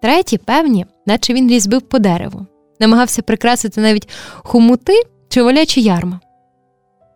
[0.02, 2.46] Треті, певні, наче він різьбив по дереву,
[2.80, 4.08] намагався прикрасити навіть
[4.42, 6.20] хумути чи волячі ярма.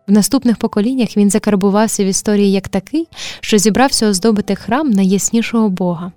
[0.07, 3.07] В наступних поколіннях він закарбувався в історії як такий,
[3.39, 6.11] що зібрався оздобити храм найяснішого Бога.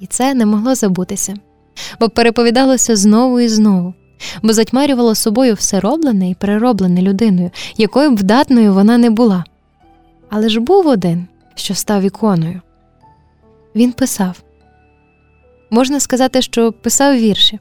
[0.00, 1.34] І це не могло забутися,
[2.00, 3.94] бо переповідалося знову і знову,
[4.42, 9.44] бо затьмарювало собою все роблене і перероблене людиною, якою б вдатною вона не була.
[10.30, 12.60] Але ж був один, що став іконою.
[13.74, 14.42] Він писав
[15.70, 17.58] можна сказати, що писав вірші,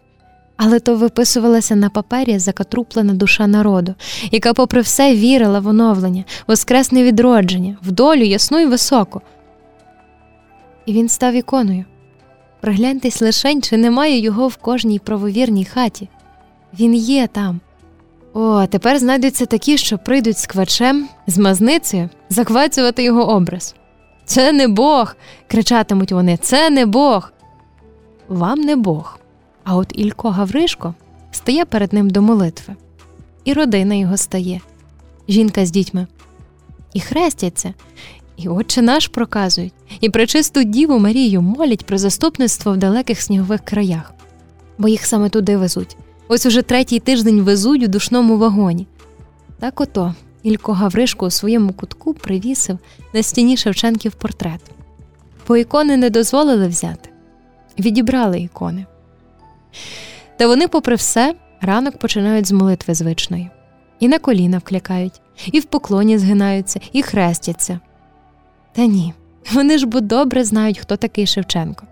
[0.58, 3.96] але то виписувалася на папері закатруплена душа народу,
[4.32, 9.22] яка, попри все, вірила в оновлення, воскресне відродження, в долю ясну і високу.
[10.86, 11.86] І він став іконою.
[12.62, 16.10] Пригляньтесь лишень, чи немає його в кожній правовірній хаті.
[16.80, 17.60] Він є там.
[18.34, 23.76] О, тепер знайдуться такі, що прийдуть з квачем, з мазницею, заквацювати його образ.
[24.26, 25.16] Це не Бог.
[25.48, 27.32] кричатимуть вони, це не Бог.
[28.28, 29.20] Вам не Бог.
[29.64, 30.94] А от Ілько Гавришко
[31.32, 32.76] стає перед ним до молитви,
[33.44, 34.62] і родина його стає,
[35.28, 36.08] жінка з дітьми,
[36.94, 37.74] і хрестяться,
[38.38, 44.14] і Отче наш проказують, і пречисту Діву Марію молять про заступництво в далеких снігових краях,
[44.78, 45.98] бо їх саме туди везуть.
[46.32, 48.88] Ось уже третій тиждень везуть у душному вагоні.
[49.60, 52.80] Так ото Ілько Гавришко у своєму кутку привісив
[53.14, 54.62] на стіні Шевченків портрет,
[55.48, 57.10] бо ікони не дозволили взяти,
[57.80, 58.86] відібрали ікони.
[60.38, 63.50] Та вони, попри все, ранок починають з молитви звичної,
[64.00, 65.22] і на коліна вклякають,
[65.52, 67.80] і в поклоні згинаються, і хрестяться.
[68.74, 69.14] Та ні,
[69.54, 71.84] вони ж бо добре знають, хто такий Шевченко,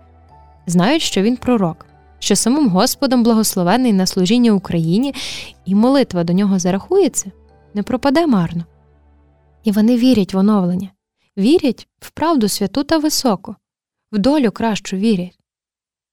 [0.66, 1.86] знають, що він пророк,
[2.18, 5.14] що самим Господом благословений на служіння Україні,
[5.64, 7.32] і молитва до нього зарахується,
[7.74, 8.64] не пропаде марно.
[9.64, 10.88] І вони вірять в оновлення,
[11.38, 13.54] вірять в правду святу та високу,
[14.12, 15.38] в долю кращу вірять.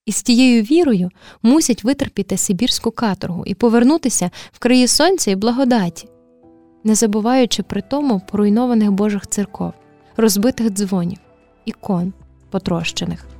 [0.06, 1.10] І з тією вірою
[1.43, 6.10] мусять витерпіти Сибірську каторгу і повернутися в краї сонця і благодаті,
[6.84, 9.74] не забуваючи при тому поруйнованих Божих церков
[10.18, 11.20] розбитих дзвонів,
[11.66, 12.14] ікон
[12.49, 13.35] потрощених.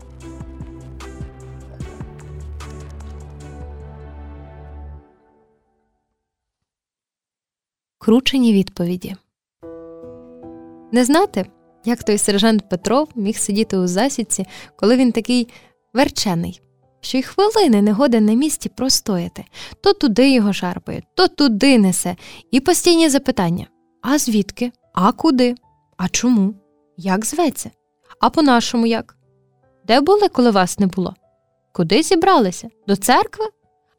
[8.06, 9.16] Кручені відповіді
[10.91, 11.45] Не знати,
[11.86, 14.45] як той сержант Петров міг сидіти у засідці,
[14.76, 15.47] коли він такий
[15.93, 16.62] верчений,
[17.01, 19.45] що й хвилини не на місці простояти,
[19.82, 22.16] то туди його шарпає, то туди несе,
[22.51, 23.68] і постійні запитання:
[24.01, 24.72] а звідки?
[24.93, 25.56] А куди?
[25.97, 26.53] А чому?
[26.97, 27.72] Як зветься?
[28.20, 29.18] А по-нашому як?
[29.88, 31.16] Де були, коли вас не було?
[31.74, 32.70] Куди зібралися?
[32.88, 33.45] До церкви?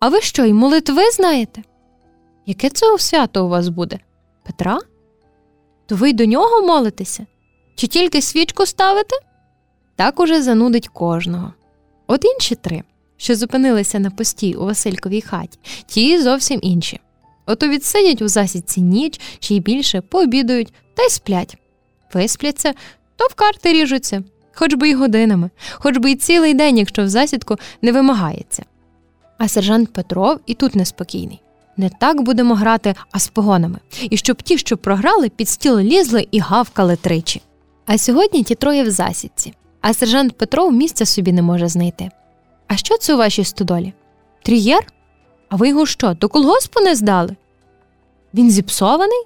[0.01, 1.63] А ви що, й молитви знаєте?
[2.47, 3.99] Яке це свято у вас буде?
[4.45, 4.79] Петра?
[5.87, 7.27] То ви й до нього молитеся?
[7.77, 9.17] Чи тільки свічку ставите?
[9.97, 11.53] Так уже занудить кожного.
[12.07, 12.83] От інші три,
[13.17, 17.01] що зупинилися на постій у Васильковій хаті, ті зовсім інші.
[17.47, 21.59] Ото відсидять у засідці ніч чи й більше, пообідають та й сплять
[22.15, 22.75] виспляться,
[23.17, 24.23] то в карти ріжуться,
[24.55, 28.65] хоч би й годинами, хоч би й цілий день, якщо в засідку не вимагається.
[29.39, 31.41] А сержант Петров і тут неспокійний.
[31.77, 33.79] Не так будемо грати, а з погонами,
[34.11, 37.43] і щоб ті, що програли, під стіл лізли і гавкали тричі.
[37.87, 42.11] А сьогодні ті троє в засідці, а сержант Петров місця собі не може знайти.
[42.66, 43.93] А що це у вашій стодолі?
[44.43, 44.87] Трієр?
[45.49, 47.37] А ви його що, до колгоспу не здали?
[48.35, 49.24] Він зіпсований?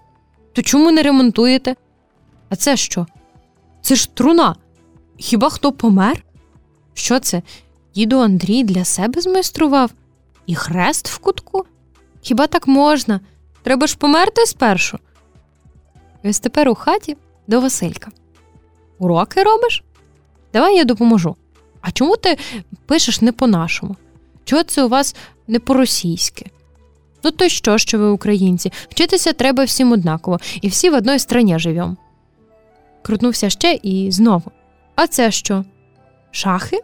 [0.52, 1.76] То чому не ремонтуєте?
[2.48, 3.06] А це що?
[3.82, 4.56] Це ж труна.
[5.18, 6.24] Хіба хто помер?
[6.94, 7.42] Що це?
[7.94, 9.90] Діду Андрій для себе змайстрував?
[10.46, 11.64] І хрест в кутку?
[12.20, 13.20] Хіба так можна?
[13.62, 14.98] Треба ж померти спершу.
[16.24, 17.16] Ось тепер у хаті
[17.46, 18.10] до Василька.
[18.98, 19.84] Уроки робиш?
[20.52, 21.36] Давай я допоможу.
[21.80, 22.38] А чому ти
[22.86, 23.96] пишеш не по-нашому?
[24.44, 25.16] Чого це у вас
[25.48, 26.46] не по-російськи?
[27.24, 28.72] Ну, то що, що ви українці?
[28.88, 31.96] Вчитися треба всім однаково, і всі в одній страні живемо
[33.02, 34.50] крутнувся ще і знову.
[34.94, 35.64] А це що?
[36.30, 36.80] Шахи?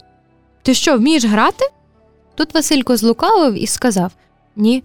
[0.62, 1.64] Ти що, вмієш грати?
[2.34, 4.12] Тут Василько злукавив і сказав
[4.56, 4.82] Ні.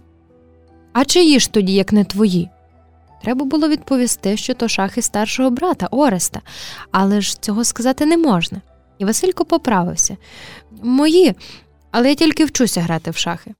[0.92, 2.50] А чиї ж тоді, як не твої?
[3.22, 6.40] Треба було відповісти, що то шахи старшого брата Ореста,
[6.90, 8.60] але ж цього сказати не можна.
[8.98, 10.16] І Василько поправився
[10.82, 11.34] Мої,
[11.90, 13.54] але я тільки вчуся грати в шахи.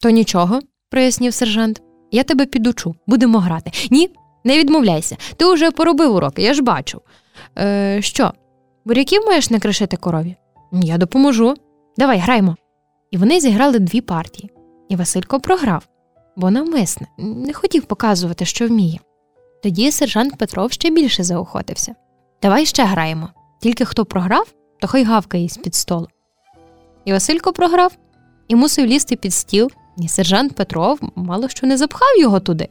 [0.00, 0.60] То нічого,
[0.90, 1.82] прояснив сержант.
[2.10, 3.70] Я тебе підучу, будемо грати.
[3.90, 4.10] Ні,
[4.44, 5.16] не відмовляйся.
[5.36, 7.00] Ти вже поробив уроки, я ж бачу.
[7.58, 8.32] Е, Що,
[8.84, 10.36] буряків маєш накришити корові?
[10.72, 11.54] Я допоможу.
[11.96, 12.56] Давай граймо.
[13.10, 14.50] І вони зіграли дві партії.
[14.88, 15.86] І Василько програв,
[16.36, 18.98] бо навмисне, не хотів показувати, що вміє.
[19.62, 21.94] Тоді сержант Петров ще більше заохотився.
[22.42, 23.28] Давай ще граємо.
[23.60, 26.08] Тільки хто програв, то хай гавкає з під столу.
[27.04, 27.92] І Василько програв
[28.48, 32.68] і мусив лізти під стіл, і сержант Петров мало що не запхав його туди.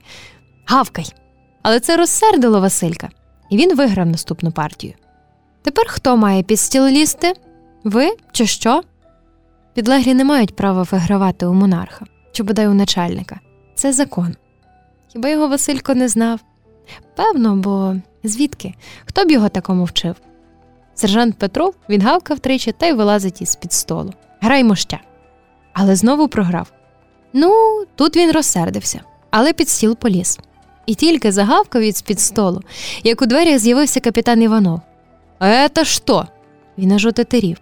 [0.68, 1.14] Гавкай!
[1.62, 3.10] Але це розсердило Василька,
[3.50, 4.94] і він виграв наступну партію.
[5.62, 7.34] Тепер хто має під стіл лізти?
[7.84, 8.82] Ви чи що?
[9.74, 13.40] Підлеглі не мають права вигравати у монарха чи бодай у начальника
[13.75, 14.37] Це закон.
[15.13, 16.41] Хіба його Василько не знав?
[17.17, 18.75] Певно, бо звідки?
[19.05, 20.15] Хто б його такому вчив?
[20.95, 24.13] Сержант Петров відгавкав тричі та й вилазить із під столу.
[24.41, 24.99] Граймо ще.
[25.73, 26.73] Але знову програв.
[27.33, 29.01] Ну, тут він розсердився,
[29.31, 30.39] але під стіл поліз.
[30.87, 32.63] І тільки загавкав від з-під столу,
[33.05, 34.81] як у дверях з'явився капітан Іванов.
[35.39, 36.27] А это що?
[36.79, 37.57] Він аж отетерів.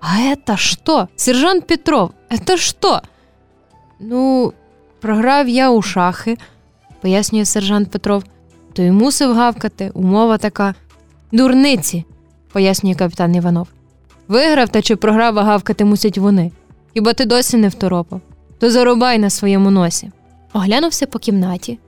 [0.00, 1.08] А это що?
[1.16, 3.00] Сержант Петров, это що?
[4.00, 4.52] Ну,
[5.01, 6.37] програв я у шахи,
[7.01, 8.23] пояснює сержант Петров.
[8.73, 10.75] То й мусив гавкати, умова така.
[11.31, 12.05] Дурниці,
[12.51, 13.67] пояснює капітан Іванов.
[14.27, 16.51] Виграв та чи програв, гавкати мусять вони.
[16.93, 18.21] Хіба ти досі не второпав?
[18.59, 20.11] То зарубай на своєму носі.
[20.53, 21.79] Оглянувся по кімнаті,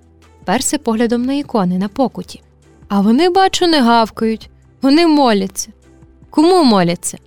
[0.46, 2.42] перся поглядом на ікони на покуті.
[2.88, 4.50] А вони, бачу, не гавкають,
[4.82, 5.70] вони моляться.
[6.30, 7.18] Кому моляться?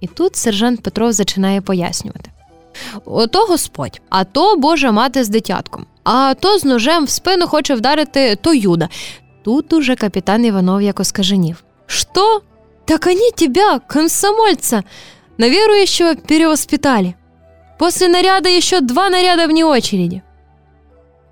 [0.00, 2.30] І тут сержант Петров зачинає пояснювати.
[3.04, 7.74] Ото Господь, а то Божа мати з дитятком, а то з ножем в спину хоче
[7.74, 8.88] вдарити то Юда.
[9.44, 11.64] Тут уже капітан Іванов як оскаженів.
[11.86, 12.40] Що?
[12.84, 14.84] Так они тебя, комсомольца,
[15.38, 17.14] на верующего перевоспитали.
[17.78, 20.22] После наряда еще два наряда вне очереди.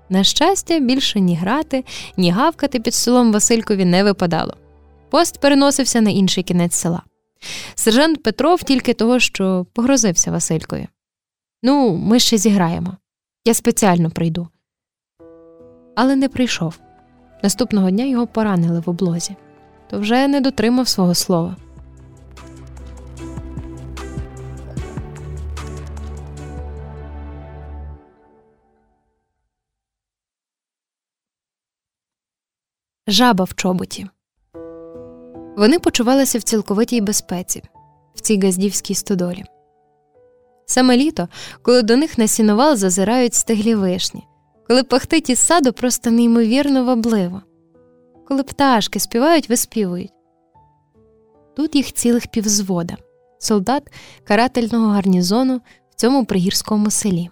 [0.09, 1.83] На щастя, більше ні грати,
[2.17, 4.53] ні гавкати під столом Василькові не випадало.
[5.09, 7.01] Пост переносився на інший кінець села.
[7.75, 10.87] Сержант Петров тільки того, що погрозився Василькові.
[11.63, 12.97] Ну, ми ще зіграємо.
[13.45, 14.47] Я спеціально прийду.
[15.95, 16.79] Але не прийшов.
[17.43, 19.35] Наступного дня його поранили в облозі,
[19.89, 21.55] то вже не дотримав свого слова.
[33.07, 34.07] Жаба в чоботі.
[35.57, 37.63] Вони почувалися в цілковитій безпеці
[38.15, 39.43] в цій газдівській стодолі.
[40.69, 41.27] Саме літо,
[41.61, 44.23] коли до них на сіновал зазирають стеглі вишні,
[44.67, 47.41] коли пахтить із саду просто неймовірно вабливо,
[48.27, 50.11] коли пташки співають, виспівують.
[51.55, 52.97] Тут їх цілих півзвода,
[53.39, 53.83] солдат
[54.23, 55.61] карательного гарнізону
[55.91, 57.29] в цьому пригірському селі.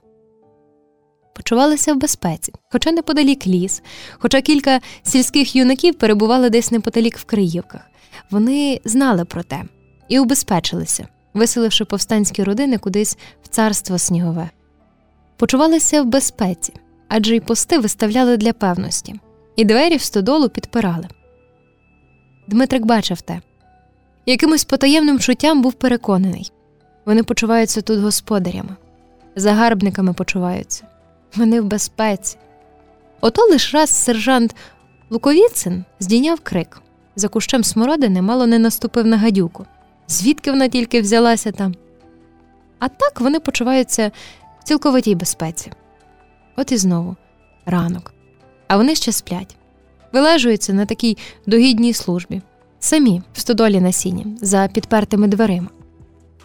[1.36, 3.81] Почувалися в безпеці, хоча неподалік ліс,
[4.19, 7.81] хоча кілька сільських юнаків перебували десь неподалік в Криївках.
[8.31, 9.63] Вони знали про те
[10.07, 14.49] і убезпечилися, виселивши повстанські родини кудись в царство снігове.
[15.38, 16.73] Почувалися в безпеці,
[17.07, 19.19] адже й пости виставляли для певності,
[19.55, 21.07] і двері в стодолу підпирали.
[22.47, 23.41] Дмитрик бачив те.
[24.25, 26.51] Якимось потаємним чуттям був переконаний
[27.05, 28.75] вони почуваються тут господарями,
[29.36, 30.88] загарбниками почуваються,
[31.36, 32.38] вони в безпеці.
[33.21, 34.55] Ото лиш раз сержант
[35.09, 36.81] Луковіцин здійняв крик
[37.15, 39.65] за кущем смородини мало не наступив на гадюку.
[40.08, 41.76] Звідки вона тільки взялася там?
[42.80, 44.12] А так вони почуваються
[44.60, 45.72] в цілковитій безпеці.
[46.56, 47.16] От і знову
[47.66, 48.14] ранок.
[48.68, 49.56] А вони ще сплять,
[50.14, 52.41] вилежуються на такій догідній службі,
[52.80, 55.70] самі в стодолі на сіні, за підпертими дверима.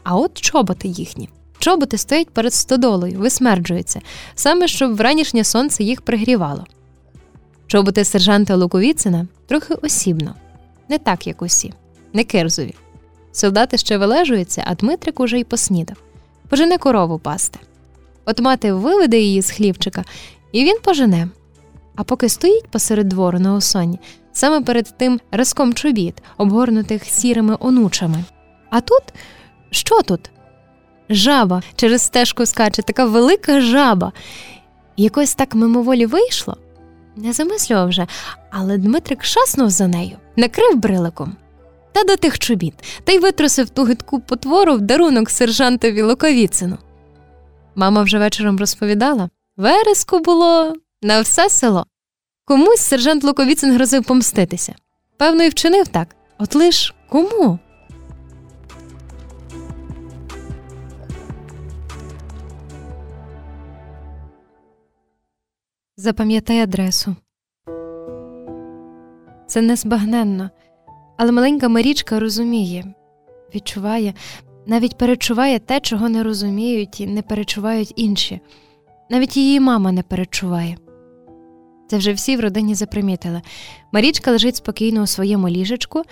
[0.02, 1.28] А от чоботи їхні.
[1.58, 4.00] Чоботи стоять перед стодолою, висмерджуються,
[4.34, 6.66] саме щоб вранішнє сонце їх пригрівало.
[7.66, 10.34] Чоботи сержанта Луковіцина трохи осібно,
[10.88, 11.72] не так, як усі,
[12.12, 12.74] не кирзові.
[13.32, 15.96] Солдати ще вилежуються, а Дмитрик уже й поснідав.
[16.48, 17.58] Пожене корову пасти.
[18.24, 20.04] От мати виведе її з хлівчика,
[20.52, 21.28] і він пожене.
[21.96, 23.98] А поки стоїть посеред двору на осоні,
[24.32, 28.24] саме перед тим разком чобіт, обгорнутих сірими онучами.
[28.70, 29.02] А тут
[29.70, 30.30] що тут?
[31.10, 34.12] Жаба через стежку скаче, така велика жаба.
[34.96, 36.56] Якось так мимоволі вийшло.
[37.16, 38.06] Не замислював вже,
[38.50, 41.36] але Дмитрик шаснув за нею, накрив бриликом
[41.92, 42.74] та до тих чобіт,
[43.04, 46.78] та й витрусив ту гидку потвору в дарунок сержантові Луковіцину.
[47.74, 51.86] Мама вже вечором розповідала вереску було на все село.
[52.44, 54.74] Комусь сержант Луковіцин грозив помститися.
[55.16, 56.16] Певно, і вчинив так.
[56.38, 57.58] От лиш кому?
[65.96, 67.16] Запам'ятай адресу.
[69.46, 70.50] Це незбагненно,
[71.22, 72.84] але маленька Марічка розуміє,
[73.54, 74.14] відчуває,
[74.66, 78.40] навіть перечуває те, чого не розуміють і не перечувають інші.
[79.10, 80.76] Навіть її мама не перечуває.
[81.88, 83.42] Це вже всі в родині запримітили.
[83.92, 86.02] Марічка лежить спокійно у своєму ліжечку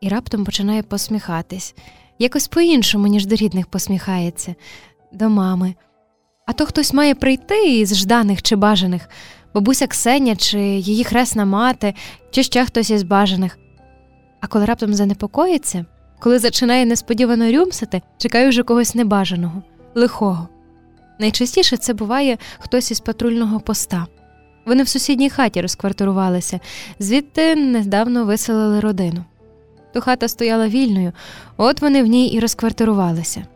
[0.00, 1.74] і раптом починає посміхатись,
[2.18, 4.54] якось по-іншому, ніж до рідних посміхається,
[5.12, 5.74] до мами.
[6.46, 9.08] А то хтось має прийти із жданих чи бажаних,
[9.54, 11.94] бабуся Ксеня, чи її хресна мати,
[12.30, 13.58] чи ще хтось із бажаних.
[14.42, 15.84] А коли раптом занепокоїться,
[16.20, 19.62] коли починає несподівано рюмсати, чекає вже когось небажаного,
[19.94, 20.48] лихого.
[21.18, 24.06] Найчастіше це буває хтось із патрульного поста.
[24.66, 26.60] Вони в сусідній хаті розквартирувалися,
[26.98, 29.24] звідти недавно виселили родину.
[29.92, 31.12] То хата стояла вільною,
[31.56, 33.46] от вони в ній і розквартирувалися.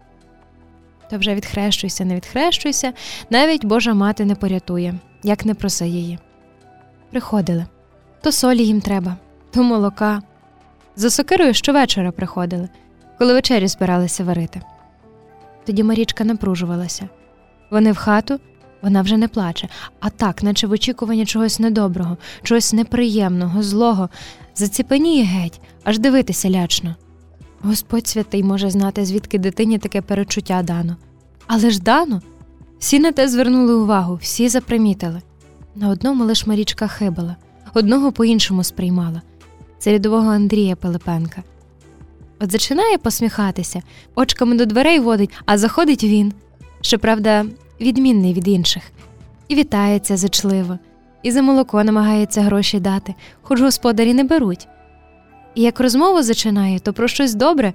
[1.11, 2.93] Та вже відхрещуйся, не відхрещуйся,
[3.31, 6.19] навіть Божа мати не порятує, як не проси її.
[7.11, 7.67] Приходили
[8.27, 9.17] то солі їм треба,
[9.51, 10.23] то молока.
[10.97, 12.69] За сокирою щовечора приходили,
[13.19, 14.61] коли вечері збиралися варити.
[15.67, 17.09] Тоді Марічка напружувалася.
[17.71, 18.41] Вони в хату,
[18.83, 19.69] вона вже не плаче,
[20.01, 24.09] а так, наче в очікуванні чогось недоброго, чогось неприємного, злого,
[24.55, 26.97] заціпеніє геть, аж дивитися лячно.
[27.61, 30.97] Господь святий може знати, звідки дитині таке перечуття дано.
[31.47, 32.23] Але ж дано.
[32.79, 35.23] Всі на те звернули увагу, всі запримітили.
[35.75, 37.37] На одному лиш Марічка хибила,
[37.75, 39.23] одного по-іншому сприймала
[39.79, 41.43] це рядового Андрія Пилипенка.
[42.41, 43.83] От зачинає посміхатися,
[44.15, 46.33] очками до дверей водить, а заходить він.
[46.81, 47.45] Щоправда,
[47.81, 48.83] відмінний від інших,
[49.49, 50.79] і вітається зачливо,
[51.23, 54.69] і за молоко намагається гроші дати, хоч господарі не беруть.
[55.55, 57.73] І як розмову зачинає, то про щось добре,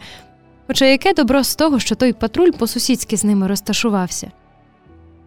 [0.68, 4.32] хоча яке добро з того, що той патруль по сусідськи з ними розташувався.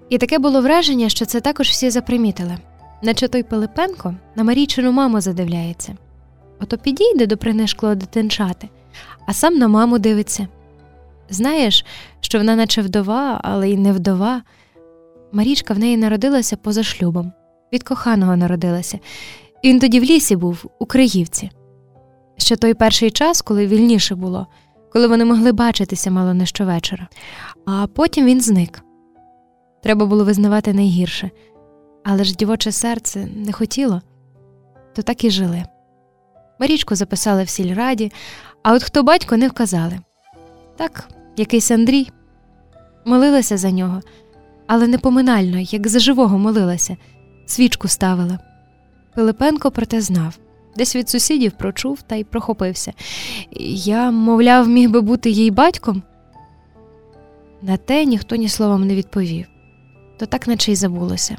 [0.08, 2.56] І таке було враження, що це також всі запримітили,
[3.02, 5.96] наче той Пилипенко на Марійчину маму задивляється.
[6.60, 8.68] Ото підійде до принишклого дитинчати,
[9.26, 10.48] а сам на маму дивиться.
[11.30, 11.84] Знаєш,
[12.20, 14.42] що вона наче вдова, але й не вдова.
[15.32, 17.32] Марічка в неї народилася поза шлюбом,
[17.72, 18.98] від коханого народилася,
[19.62, 21.50] і він тоді в лісі був, у Криївці.
[22.36, 24.46] Ще той перший час, коли вільніше було,
[24.92, 27.08] коли вони могли бачитися мало не щовечора,
[27.66, 28.82] а потім він зник.
[29.82, 31.30] Треба було визнавати найгірше,
[32.04, 34.02] але ж дівоче серце не хотіло,
[34.94, 35.64] то так і жили.
[36.64, 38.12] Марічку записали в сільраді,
[38.62, 39.98] а от хто батько не вказали.
[40.76, 42.10] Так, якийсь Андрій.
[43.04, 44.00] Молилася за нього,
[44.66, 46.96] але не поминально, як за живого молилася,
[47.46, 48.38] свічку ставила.
[49.14, 50.38] Пилипенко проте знав,
[50.76, 52.92] десь від сусідів прочув та й прохопився.
[53.70, 56.02] Я, мовляв, міг би бути їй батьком.
[57.62, 59.46] На те ніхто ні словом не відповів,
[60.18, 61.36] то так наче й забулося.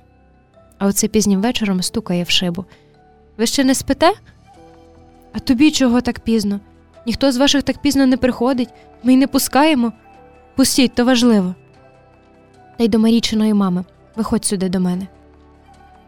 [0.77, 2.65] А оце пізнім вечором стукає в шибу.
[3.37, 4.13] Ви ще не спите?
[5.35, 6.59] А тобі чого так пізно?
[7.05, 8.69] Ніхто з ваших так пізно не приходить,
[9.03, 9.93] ми й не пускаємо.
[10.55, 11.55] Пустіть, то важливо.
[12.77, 15.07] Та й до Марічиної мами виходь сюди до мене.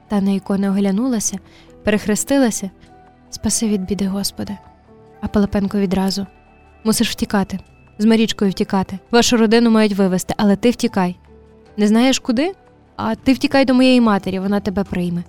[0.07, 1.37] Та на ікони оглянулася,
[1.83, 2.69] перехрестилася,
[3.29, 4.57] спаси від біди, Господи.
[5.21, 6.25] А Пилипенко відразу
[6.83, 7.59] мусиш втікати,
[7.99, 8.99] з Марічкою втікати.
[9.11, 11.15] Вашу родину мають вивезти, але ти втікай.
[11.77, 12.53] Не знаєш куди?
[12.95, 15.23] А ти втікай до моєї матері, вона тебе прийме.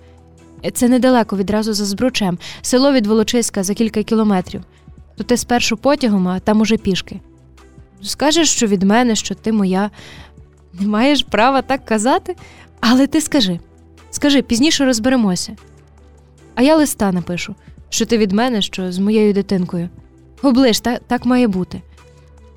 [0.73, 4.61] Це недалеко відразу за збручем, село від Волочиська за кілька кілометрів.
[5.17, 7.19] То ти спершу потягом, а там уже пішки.
[8.01, 9.91] Скажеш, що від мене, що ти моя.
[10.79, 12.35] Не маєш права так казати,
[12.79, 13.59] але ти скажи
[14.11, 15.55] скажи, пізніше розберемося.
[16.55, 17.55] А я листа напишу,
[17.89, 19.89] що ти від мене, що з моєю дитинкою.
[20.41, 21.81] Оближ, та, так має бути.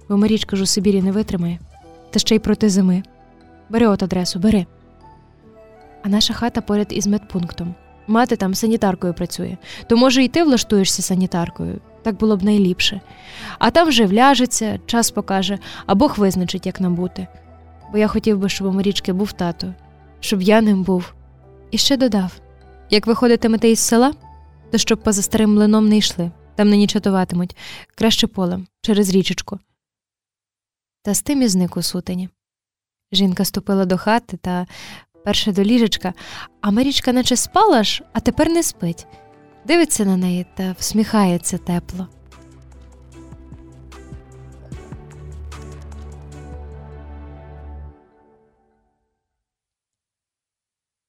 [0.09, 1.59] Бо Марічка ж у Сибірі не витримає,
[2.11, 3.03] та ще й проти зими.
[3.69, 4.67] Бери от адресу, бери.
[6.03, 7.75] А наша хата поряд із медпунктом.
[8.07, 9.57] Мати там санітаркою працює,
[9.87, 13.01] то, може, і ти влаштуєшся санітаркою, так було б найліпше.
[13.59, 17.27] А там вже вляжеться, час покаже, а Бог визначить, як нам бути.
[17.93, 19.75] Бо я хотів би, щоб у Марічки був тато,
[20.21, 21.15] щоб я ним був.
[21.71, 22.33] І ще додав
[22.93, 24.15] як виходитимете із села,
[24.71, 27.57] то щоб поза старим млином не йшли, там не чатуватимуть,
[27.95, 29.59] краще полем, через річечку.
[31.03, 32.29] Та з тим і зник у сутені.
[33.13, 34.67] Жінка ступила до хати та
[35.25, 36.13] перше до ліжечка,
[36.61, 39.07] а Марічка наче спала ж, а тепер не спить.
[39.67, 42.09] Дивиться на неї та всміхається тепло.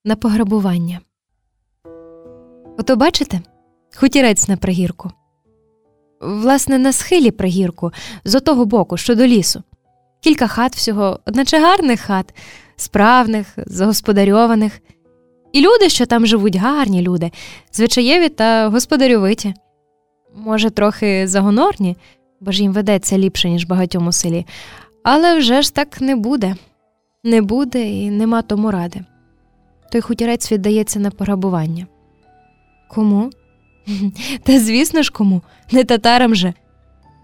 [0.05, 0.99] На пограбування.
[2.77, 3.41] Ото бачите
[3.95, 5.11] хутірець на пригірку.
[6.21, 7.91] Власне, на схилі пригірку,
[8.25, 9.63] з отого боку, що до лісу.
[10.21, 12.33] Кілька хат всього, одначе гарних хат,
[12.75, 14.79] справних, загосподарьованих.
[15.53, 17.31] І люди, що там живуть, гарні люди,
[17.73, 19.53] звичаєві та господарювиті.
[20.35, 21.97] Може, трохи загонорні,
[22.41, 24.45] бо ж їм ведеться ліпше, ніж багатьом у селі,
[25.03, 26.55] але вже ж так не буде.
[27.23, 29.01] Не буде і нема тому ради.
[29.91, 31.87] Той хутірець віддається на пограбування.
[32.89, 33.29] Кому?
[34.43, 35.41] Та звісно ж кому,
[35.71, 36.53] не татарам же.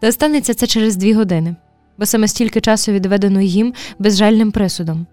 [0.02, 1.56] Та станеться це через дві години,
[1.98, 5.06] бо саме стільки часу відведено їм безжальним присудом.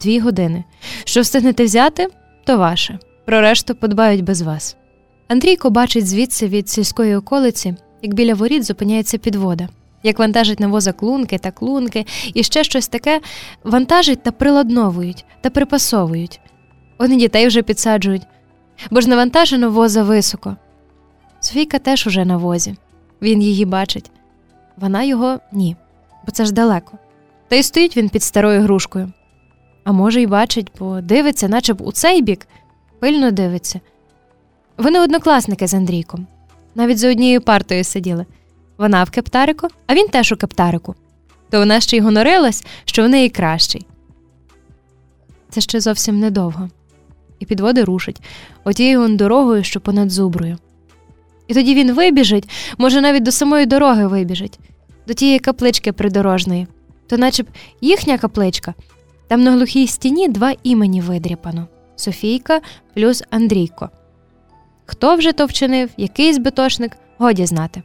[0.00, 0.64] Дві години.
[1.04, 2.08] Що встигнете взяти,
[2.44, 2.98] то ваше.
[3.24, 4.76] Про решту подбають без вас.
[5.28, 9.68] Андрійко бачить звідси від сільської околиці, як біля воріт зупиняється підвода,
[10.02, 13.20] як вантажить на воза клунки та клунки, і ще щось таке
[13.64, 16.40] вантажить та приладновують та припасовують.
[16.98, 18.26] Вони дітей вже підсаджують,
[18.90, 20.56] бо ж навантажено воза високо.
[21.40, 22.76] Софійка теж уже на возі.
[23.22, 24.10] Він її бачить.
[24.76, 25.76] Вона його ні,
[26.26, 26.98] бо це ж далеко.
[27.48, 29.12] Та й стоїть він під старою грушкою.
[29.84, 32.46] А може, й бачить, бо дивиться, наче б у цей бік,
[32.98, 33.80] пильно дивиться.
[34.78, 36.26] Вони однокласники з Андрійком.
[36.74, 38.26] Навіть за однією партою сиділи.
[38.78, 40.94] Вона в кептарику, а він теж у кептарику.
[41.50, 43.86] То вона ще й гонорилась, що в неї кращий.
[45.50, 46.68] Це ще зовсім недовго.
[47.38, 48.20] І підводи рушить
[48.64, 50.58] отією он дорогою, що понад зуброю.
[51.48, 54.58] І тоді він вибіжить, може, навіть до самої дороги вибіжить,
[55.06, 56.66] до тієї каплички придорожної,
[57.06, 57.46] то наче б
[57.80, 58.74] їхня капличка.
[59.30, 61.66] Там на глухій стіні два імені видряпано
[61.96, 62.60] Софійка
[62.94, 63.90] плюс Андрійко.
[64.86, 67.82] Хто вже то вчинив, який збитошник, годі знати.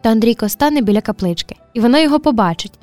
[0.00, 2.78] Та Андрійко стане біля каплички, і вона його побачить.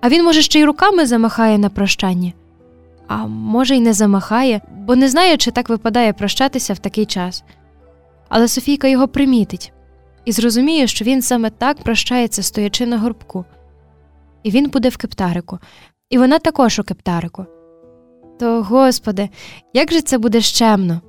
[0.00, 2.32] А він, може, ще й руками замахає на прощання.
[3.06, 7.44] А може, й не замахає, бо не знає, чи так випадає прощатися в такий час.
[8.28, 9.72] Але Софійка його примітить
[10.24, 13.44] і зрозуміє, що він саме так прощається, стоячи на горбку.
[14.42, 15.58] І він буде в кептарику,
[16.10, 17.46] і вона також у кептарику.
[18.40, 19.28] То, господи,
[19.74, 21.00] як же це буде щемно?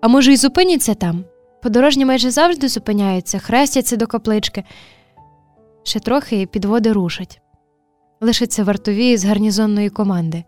[0.00, 1.24] А може, й зупиняться там?
[1.62, 4.64] Подорожні майже завжди зупиняються, хрестяться до каплички.
[5.82, 7.40] Ще трохи підводи рушать.
[8.20, 10.44] Лишиться вартові з гарнізонної команди.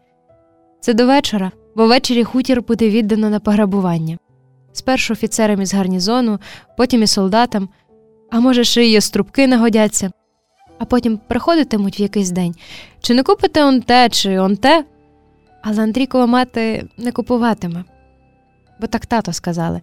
[0.81, 4.19] Це до вечора, бо ввечері хутір буде віддано на пограбування.
[4.73, 6.39] Спершу офіцерам із гарнізону,
[6.77, 7.69] потім і солдатам,
[8.31, 10.11] а може, ще й струбки нагодяться,
[10.79, 12.55] а потім приходитимуть в якийсь день.
[13.01, 14.85] Чи не купите он те, чи он те?
[15.63, 17.85] Але Андрійкова мати не купуватиме,
[18.81, 19.81] бо так тато сказали.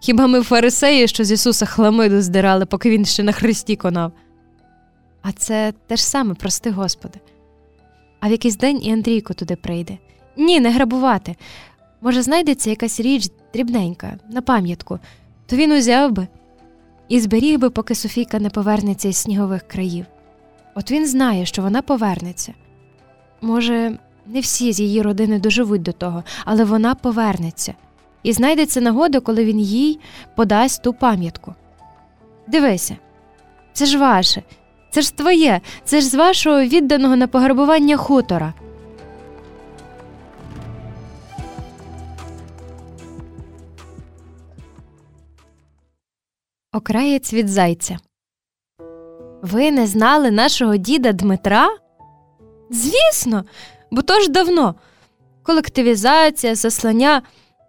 [0.00, 4.12] Хіба ми фарисеї, що з Ісуса хламиду здирали, поки він ще на хресті конав?
[5.22, 7.18] А це те ж саме, прости Господи.
[8.20, 9.98] А в якийсь день і Андрійко туди прийде.
[10.36, 11.36] Ні, не грабувати.
[12.00, 14.98] Може, знайдеться якась річ дрібненька, на пам'ятку,
[15.46, 16.26] то він узяв би
[17.08, 20.06] і зберіг би, поки Софійка не повернеться із снігових країв.
[20.78, 22.54] От він знає, що вона повернеться.
[23.40, 27.74] Може, не всі з її родини доживуть до того, але вона повернеться
[28.22, 29.98] і знайдеться нагода, коли він їй
[30.34, 31.54] подасть ту пам'ятку.
[32.46, 32.96] Дивися,
[33.72, 34.42] це ж ваше,
[34.90, 38.54] це ж твоє, це ж з вашого відданого на пограбування хутора.
[46.72, 47.98] Окраєць від зайця.
[49.46, 51.68] Ви не знали нашого діда Дмитра?
[52.70, 53.44] Звісно,
[53.90, 54.74] бо то ж давно.
[55.42, 57.22] Колективізація, заслання.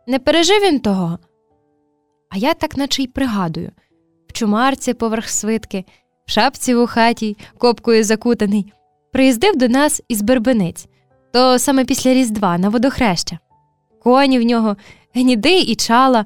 [0.08, 1.20] Не пережив він того.
[2.30, 3.72] А я так наче й пригадую
[4.28, 5.86] в чумарці поверх свитки,
[6.26, 8.74] в шапці в хаті, копкою закутаний,
[9.12, 10.88] приїздив до нас із Бербениць,
[11.34, 13.40] то саме після Різдва на водохреща.
[14.04, 14.78] Коні в нього,
[15.14, 16.26] гніди і чала,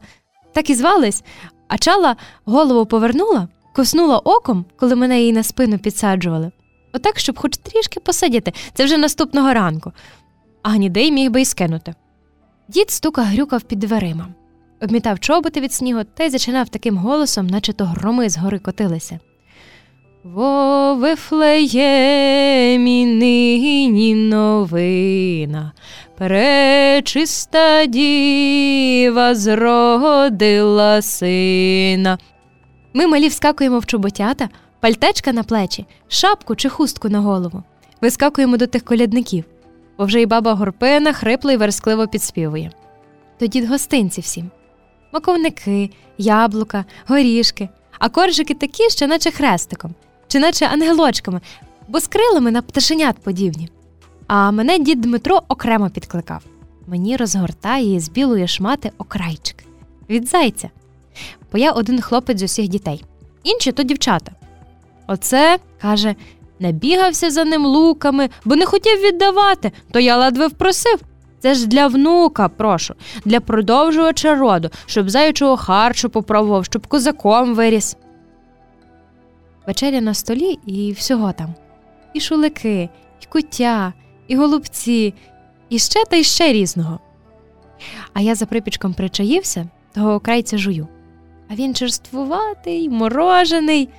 [0.53, 1.23] так і звались,
[1.67, 2.15] а чала
[2.45, 6.51] голову повернула, коснула оком, коли мене її на спину підсаджували.
[6.93, 9.91] Отак, щоб хоч трішки посидіти, це вже наступного ранку,
[10.63, 11.93] а гнідей міг би й скинути.
[12.67, 14.27] Дід стука грюкав під дверима,
[14.81, 19.19] обмітав чоботи від снігу та й зачинав таким голосом, наче то громи з гори котилися.
[20.23, 21.85] Во Вифлеємі
[23.05, 25.71] нині новина,
[26.17, 32.17] пречиста діва зродила сина.
[32.93, 34.49] Ми малі вскакуємо в чоботята,
[34.79, 37.63] пальтечка на плечі, шапку чи хустку на голову.
[38.01, 39.45] Вискакуємо до тих колядників
[40.01, 42.71] бо вже й баба горпина хрипло й верескливо підспівує.
[43.39, 44.51] Тоді гостинці всім
[45.13, 47.69] маковники, яблука, горішки,
[47.99, 49.95] а коржики такі, що наче хрестиком,
[50.27, 51.41] чи наче ангелочками,
[51.87, 53.69] бо з крилами на пташенят подібні.
[54.27, 56.43] А мене дід Дмитро окремо підкликав.
[56.87, 59.63] Мені розгортає з білої шмати окрайчик
[60.09, 60.69] від зайця.
[61.51, 63.03] Бо я один хлопець з усіх дітей,
[63.43, 64.31] інші то дівчата.
[65.07, 66.15] Оце, каже,
[66.61, 70.99] Набігався за ним луками, бо не хотів віддавати, то я ледве впросив.
[71.39, 77.97] Це ж для внука, прошу, для продовжувача роду, щоб заючого харчу попробував, щоб козаком виріс.
[79.67, 81.53] Вечеря на столі і всього там.
[82.13, 82.89] І шулики,
[83.21, 83.93] і куття,
[84.27, 85.13] і голубці,
[85.69, 86.99] і ще та й ще різного.
[88.13, 90.87] А я за припічком причаївся, того крайця жую.
[91.51, 93.89] А він черствуватий, морожений.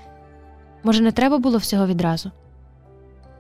[0.85, 2.31] Може, не треба було всього відразу?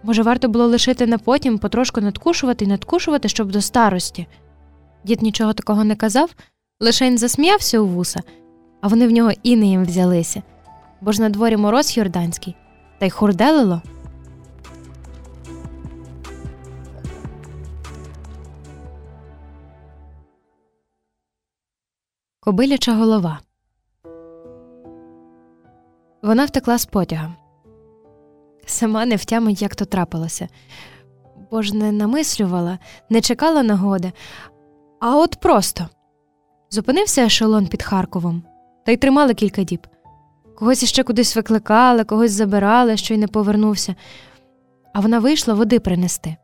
[0.02, 4.26] Може, варто було лишити на потім потрошку надкушувати і надкушувати, щоб до старості.
[5.04, 6.34] Дід нічого такого не казав,
[6.80, 8.20] лише він засміявся у вуса,
[8.80, 10.42] а вони в нього інеєм взялися,
[11.00, 12.56] бо ж на дворі мороз Йорданський,
[12.98, 13.82] та й хурделило.
[22.40, 23.40] Кобиляча голова.
[26.22, 27.34] Вона втекла з потяга.
[28.66, 30.48] Сама не втямить, як то трапилося,
[31.50, 32.78] бо ж не намислювала,
[33.10, 34.12] не чекала нагоди,
[35.00, 35.88] а от просто
[36.70, 38.42] зупинився ешелон під Харковом,
[38.86, 39.86] та й тримали кілька діб.
[40.58, 43.94] Когось іще кудись викликали, когось забирали, що й не повернувся,
[44.94, 46.36] а вона вийшла води принести.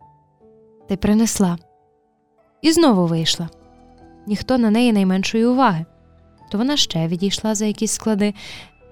[0.89, 1.59] Та й принесла.
[2.63, 3.49] І знову вийшла.
[4.27, 5.85] Ніхто на неї найменшої уваги.
[6.51, 8.35] То вона ще відійшла за якісь склади,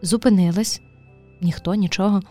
[0.03, 0.81] зупинилась,
[1.41, 2.23] ніхто нічого.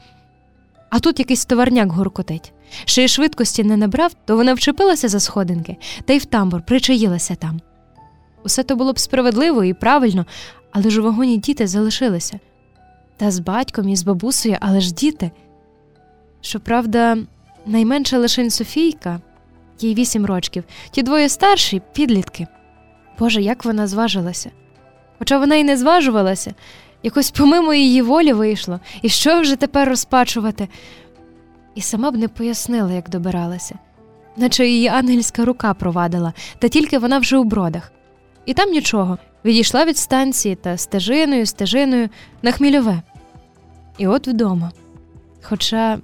[0.89, 2.53] А тут якийсь товарняк гуркотить.
[2.85, 7.35] Ще й швидкості не набрав, то вона вчепилася за сходинки та й в тамбур причаїлася
[7.35, 7.61] там.
[8.43, 10.25] Усе то було б справедливо і правильно,
[10.71, 12.39] але ж у вагоні діти залишилися.
[13.17, 15.31] Та з батьком і з бабусею, але ж діти.
[16.41, 17.17] Щоправда,
[17.65, 19.21] найменша лишень Софійка,
[19.79, 22.47] їй вісім рочків, ті двоє старші підлітки.
[23.19, 24.51] Боже, як вона зважилася.
[25.19, 26.53] Хоча вона й не зважувалася,
[27.05, 30.67] якось помимо її волі вийшло, і що вже тепер розпачувати?
[31.75, 33.79] І сама б не пояснила, як добиралася,
[34.37, 37.91] наче її ангельська рука провадила, та тільки вона вже у бродах.
[38.45, 42.09] І там нічого, відійшла від станції та стежиною, стежиною
[42.41, 43.01] на хмільове.
[43.97, 44.71] І от вдома.
[45.41, 45.99] Хоча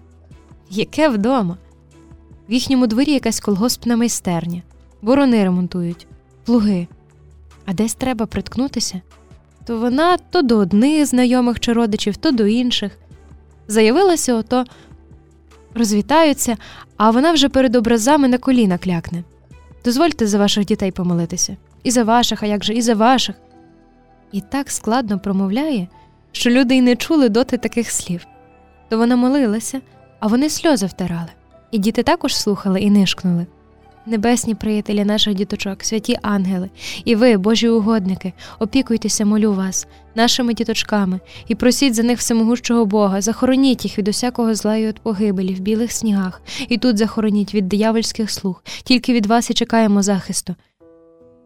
[0.70, 1.58] яке вдома?
[2.50, 4.62] В їхньому дворі якась колгоспна майстерня,
[5.02, 6.08] борони ремонтують,
[6.46, 6.88] плуги.
[7.66, 9.02] А десь треба приткнутися
[9.66, 12.98] то вона то до одних знайомих чи родичів, то до інших.
[13.68, 14.66] Заявилася ото,
[15.76, 16.58] розвітаються,
[16.98, 19.24] а вона вже перед образами на коліна клякне.
[19.86, 21.58] Дозвольте за ваших дітей помолитися.
[21.84, 23.36] І за ваших, а як же, і за ваших.
[24.32, 25.88] І так складно промовляє,
[26.32, 28.26] що люди й не чули доти таких слів.
[28.90, 29.82] То вона молилася,
[30.20, 31.30] а вони сльози втирали.
[31.72, 33.46] І діти також слухали і нишкнули.
[34.06, 36.70] Небесні приятелі наших діточок, святі ангели,
[37.06, 43.22] і ви, Божі угодники, опікуйтеся, молю вас, нашими діточками, і просіть за них всемогущого Бога,
[43.22, 47.68] захороніть їх від усякого зла і від погибелі в білих снігах, і тут захороніть від
[47.68, 50.56] диявольських слуг, тільки від вас і чекаємо захисту.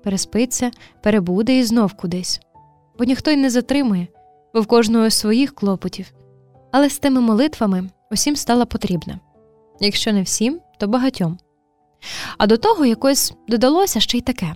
[0.03, 0.71] Переспиться,
[1.03, 2.39] перебуде і знов кудись.
[2.99, 4.07] Бо ніхто й не затримує,
[4.53, 6.13] бо в кожного своїх клопотів.
[6.71, 9.19] Але з тими молитвами усім стала потрібна.
[9.79, 11.37] Якщо не всім, то багатьом.
[12.37, 14.55] А до того якось додалося ще й таке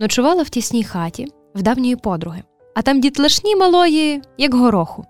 [0.00, 2.42] ночувала в тісній хаті в давньої подруги,
[2.74, 5.06] а там дітлашні малої, як гороху.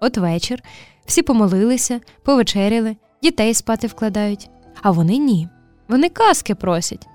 [0.00, 0.62] От вечір
[1.06, 4.50] всі помолилися, повечеряли, дітей спати вкладають,
[4.82, 5.48] а вони ні.
[5.88, 7.06] Вони казки просять.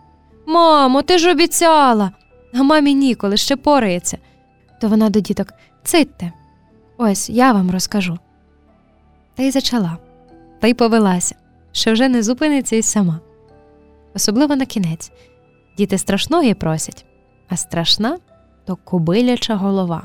[0.48, 2.12] Мамо, ти ж обіцяла,
[2.54, 4.18] а мамі ніколи ще порається.
[4.82, 5.54] То вона до діток
[5.84, 6.32] цитте,
[6.98, 8.18] ось я вам розкажу.
[9.36, 9.98] Та й зачала,
[10.60, 11.36] та й повелася,
[11.72, 13.20] що вже не зупиниться й сама
[14.14, 15.12] особливо на кінець.
[15.78, 17.06] Діти страшної просять,
[17.50, 18.18] а страшна
[18.66, 20.04] то кобиляча голова.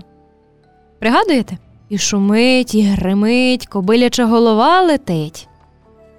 [0.99, 1.59] Пригадуєте?
[1.89, 5.49] І шумить, і гримить, кобиляча голова летить.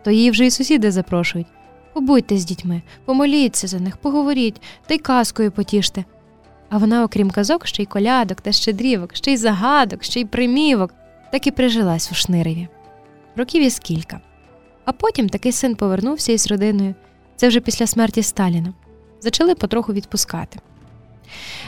[0.04, 1.48] То її вже й сусіди запрошують.
[1.94, 6.06] Побудьте з дітьми, помоліться за них, поговоріть та й казкою потіште.
[6.70, 10.94] А вона, окрім казок, ще й колядок та щедрівок, ще й загадок, ще й примівок,
[11.32, 12.68] так і прижилась у шниреві.
[13.36, 14.20] Років із кілька.
[14.86, 16.96] А потім такий син повернувся із родиною,
[17.38, 18.74] це вже після смерті Сталіна,
[19.22, 20.60] зачали потроху відпускати.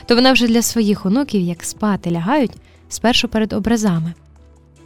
[0.05, 2.51] То вона вже для своїх онуків, як спати лягають,
[2.89, 4.13] спершу перед образами.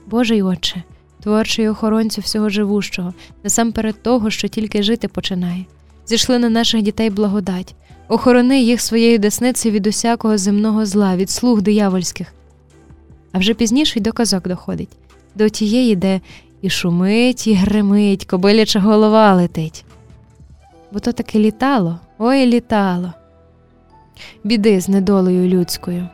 [0.07, 0.83] Божий Отче,
[1.21, 5.65] творчий охоронцю всього живущого, насамперед того, що тільки жити починає,
[6.07, 7.75] зійшли на наших дітей благодать,
[8.07, 12.33] охорони їх своєю десницею від усякого земного зла, від слуг диявольських.
[13.31, 14.89] А вже пізніше й до казок доходить,
[15.35, 16.21] до тієї, де
[16.61, 19.85] і шумить, і гримить, кобиляча голова летить
[20.93, 23.13] бо то таки літало, ой літало.
[24.43, 26.09] Біди з недолею людською.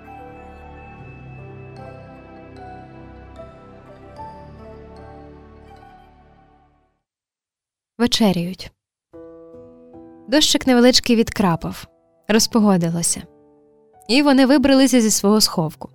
[7.98, 8.72] Вечеряють.
[10.28, 11.88] Дощик невеличкий відкрапав,
[12.28, 13.24] розпогодилося,
[14.08, 15.90] і вони вибралися зі свого сховку.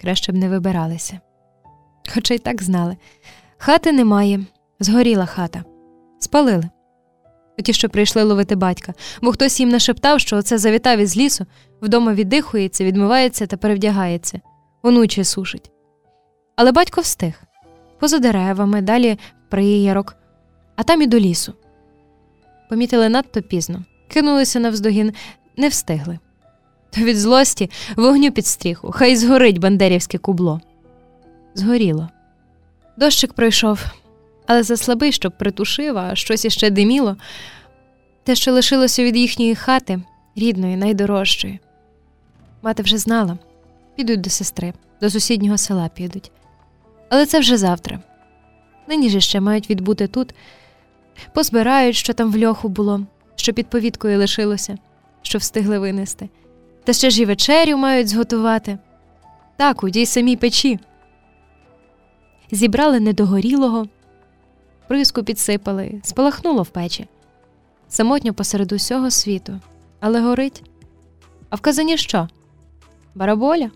[0.00, 1.20] Краще б не вибиралися.
[2.14, 2.96] Хоча й так знали
[3.58, 4.40] хати немає,
[4.80, 5.64] згоріла хата,
[6.18, 6.70] спалили.
[7.62, 11.46] Ті, що прийшли ловити батька, бо хтось їм нашептав, що оце завітав із лісу,
[11.82, 14.40] вдома віддихується, відмивається та перевдягається,
[14.82, 15.70] онуче сушить.
[16.56, 17.34] Але батько встиг
[18.00, 19.18] поза деревами, далі
[19.48, 20.16] приярок,
[20.76, 21.54] а там і до лісу.
[22.68, 25.12] Помітили надто пізно, кинулися навздогін,
[25.56, 26.18] не встигли.
[26.90, 30.60] То від злості вогню під стріху, хай згорить бандерівське кубло.
[31.54, 32.08] Згоріло.
[32.96, 33.84] Дощик пройшов,
[34.50, 37.16] але заслабий, щоб притушив, а щось іще диміло.
[38.24, 40.00] Те, що лишилося від їхньої хати,
[40.36, 41.60] рідної, найдорожчої.
[42.62, 43.38] Мати вже знала
[43.96, 46.30] підуть до сестри, до сусіднього села підуть.
[47.08, 48.00] Але це вже завтра.
[48.88, 50.34] Нині ж ще мають відбути тут,
[51.34, 53.00] позбирають, що там в льоху було,
[53.36, 54.78] що під повіткою лишилося,
[55.22, 56.28] що встигли винести,
[56.84, 58.78] та ще ж і вечерю мають зготувати.
[59.56, 60.78] Так, у тій самій печі.
[62.50, 63.86] Зібрали недогорілого,
[64.90, 67.08] приску підсипали, спалахнуло в печі.
[67.88, 69.60] Самотньо посеред усього світу,
[70.00, 70.62] але горить.
[71.50, 72.28] А в казані що?
[73.14, 73.70] Бараболя?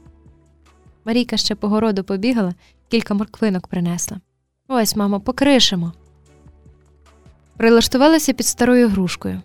[1.05, 2.55] Марійка ще по городу побігала,
[2.89, 4.20] кілька морквинок принесла.
[4.69, 5.93] Ось, мамо, покришимо.
[7.57, 9.43] Прилаштувалися під старою грушкою.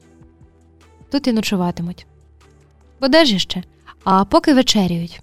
[1.12, 2.08] Тут і ночуватимуть.
[3.02, 3.64] Де ж?
[4.04, 5.22] А поки вечеряють.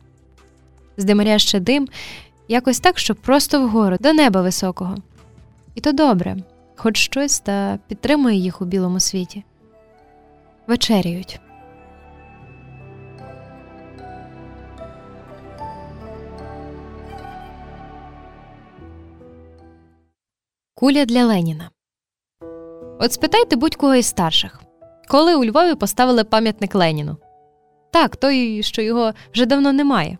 [0.97, 1.89] З димаря ще дим,
[2.49, 4.97] якось так, щоб просто вгору, до неба високого.
[5.77, 6.37] І то добре,
[6.77, 9.45] хоч щось та підтримує їх у білому світі.
[10.67, 11.41] Вечеряють.
[20.75, 21.71] Куля для Леніна.
[23.01, 24.63] От спитайте будь-кого із старших,
[25.09, 27.17] коли у Львові поставили пам'ятник Леніну?
[27.93, 30.19] Так, той, що його вже давно немає.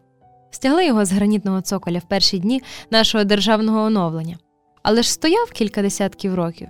[0.51, 4.39] Стягли його з гранітного цоколя в перші дні нашого державного оновлення,
[4.87, 6.69] але ж стояв кілька десятків років.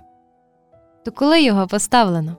[1.05, 2.37] То коли його поставлено?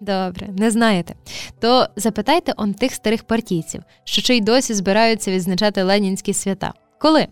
[0.00, 1.14] Добре, не знаєте.
[1.60, 6.72] То запитайте он тих старих партійців, що чи й досі збираються відзначати ленінські свята.
[6.98, 7.26] Коли?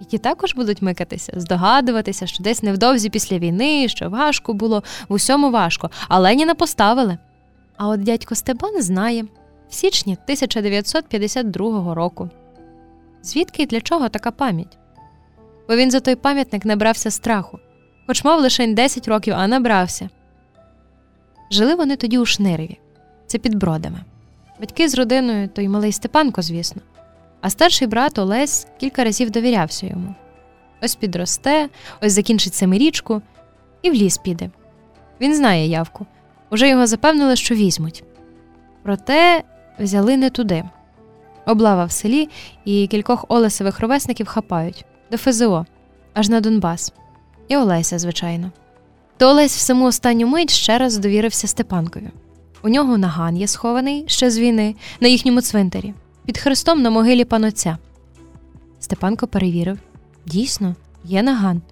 [0.00, 5.12] І ті також будуть микатися, здогадуватися, що десь невдовзі після війни, що важко було, в
[5.12, 7.18] усьому важко, а Леніна поставили.
[7.76, 9.24] А от дядько Степан знає
[9.68, 12.30] в січні 1952 року.
[13.22, 14.78] Звідки і для чого така пам'ять?
[15.72, 17.58] Бо він за той пам'ятник набрався страху,
[18.06, 20.08] хоч мав лише 10 років, а набрався.
[21.50, 22.78] Жили вони тоді у Шниреві,
[23.26, 23.98] це під бродами.
[24.60, 26.82] Батьки з родиною, то й малий Степанко, звісно.
[27.40, 30.14] А старший брат Олесь кілька разів довірявся йому.
[30.82, 31.68] Ось підросте,
[32.02, 33.22] ось закінчить семирічку
[33.82, 34.50] і в ліс піде.
[35.20, 36.06] Він знає явку.
[36.50, 38.04] Уже його запевнили, що візьмуть.
[38.82, 39.42] Проте
[39.78, 40.64] взяли не туди.
[41.46, 42.28] Облава в селі
[42.64, 45.66] і кількох Олесових ровесників хапають до ФЗО,
[46.14, 46.92] аж на Донбас.
[47.48, 48.50] І Олеся, звичайно.
[49.16, 52.08] То Олесь в саму останню мить ще раз довірився Степанкові.
[52.62, 55.94] У нього наган є схований ще з війни на їхньому цвинтарі
[56.24, 57.78] під хрестом на могилі панотця.
[58.80, 59.78] Степанко перевірив
[60.26, 60.74] дійсно,
[61.04, 61.62] є наган,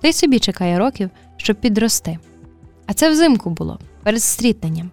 [0.00, 2.18] та й собі чекає років, щоб підрости.
[2.86, 4.90] А це взимку було, перед стрітненням.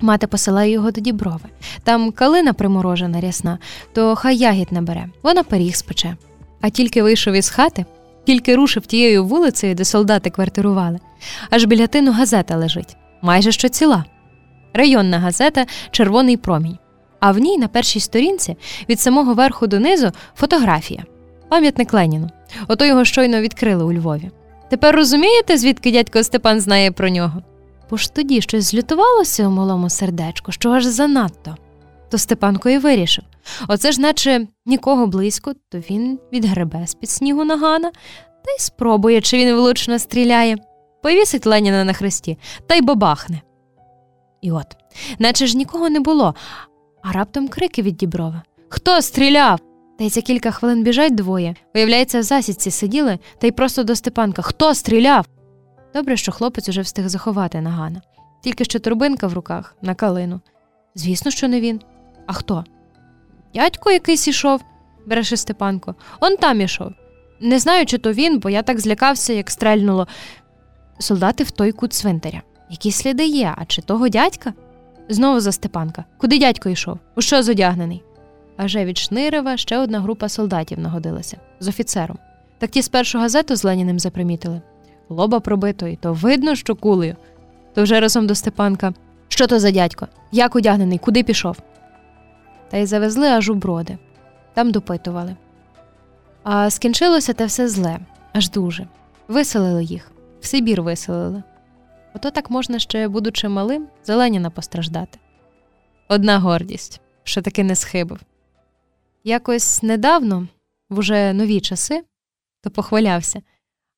[0.00, 1.48] Мати посилає його до діброви.
[1.82, 3.58] Там калина приморожена рясна,
[3.92, 6.16] то хай ягід набере, вона пиріг спече.
[6.60, 7.84] А тільки вийшов із хати,
[8.24, 10.98] тільки рушив тією вулицею, де солдати квартирували,
[11.50, 14.04] аж біля тину газета лежить, майже що ціла.
[14.72, 16.78] Районна газета Червоний промінь
[17.20, 18.56] а в ній на першій сторінці
[18.88, 21.04] від самого верху донизу фотографія,
[21.48, 22.30] пам'ятник Леніну.
[22.68, 24.30] Ото його щойно відкрили у Львові.
[24.70, 27.42] Тепер розумієте, звідки дядько Степан знає про нього?
[27.90, 31.56] Бо ж тоді щось злютувалося у малому сердечку, що аж занадто.
[32.10, 33.24] То Степанко і вирішив
[33.68, 37.90] оце ж, наче нікого близько, то він відгребе з під снігу нагана
[38.44, 40.56] та й спробує, чи він влучно стріляє,
[41.02, 43.40] повісить Леніна на хресті та й бабахне.
[44.40, 44.76] І от,
[45.18, 46.34] наче ж нікого не було,
[47.02, 49.60] а раптом крики від діброва Хто стріляв?
[49.98, 51.54] Та й за кілька хвилин біжать двоє.
[51.74, 55.26] Виявляється, в засідці сиділи та й просто до Степанка Хто стріляв?
[55.94, 58.02] Добре, що хлопець уже встиг заховати нагана,
[58.42, 60.40] тільки що турбинка в руках на калину.
[60.94, 61.80] Звісно, що не він.
[62.28, 62.64] А хто?
[63.54, 64.60] Дядько якийсь ішов,
[65.06, 65.94] береше Степанко.
[66.20, 66.92] Он там ішов.
[67.40, 70.06] Не знаю, чи то він, бо я так злякався, як стрельнуло.
[70.98, 72.42] Солдати в той кут цвинтаря.
[72.70, 74.52] Які сліди є, а чи того дядька?
[75.08, 76.04] Знову за Степанка.
[76.18, 76.98] Куди дядько йшов?
[77.16, 78.02] У що зодягнений?
[78.56, 82.18] Аже від Шнирова ще одна група солдатів нагодилася з офіцером.
[82.58, 84.60] Так ті спершу газету з Леніним запримітили.
[85.08, 87.16] Лоба пробито, і то видно, що кулею.
[87.74, 88.94] то вже разом до Степанка.
[89.28, 90.08] Що то за дядько?
[90.32, 91.56] Як одягнений, куди пішов?
[92.70, 93.98] Та й завезли аж у броди.
[94.54, 95.36] Там допитували.
[96.42, 97.98] А скінчилося те все зле,
[98.32, 98.86] аж дуже.
[99.28, 101.42] Виселили їх, в Сибір виселили.
[102.14, 105.18] Ото так можна ще, будучи малим, зеленіна постраждати.
[106.08, 108.20] Одна гордість, що таки не схибив.
[109.24, 110.48] Якось недавно,
[110.90, 112.04] в уже нові часи,
[112.62, 113.42] то похвалявся,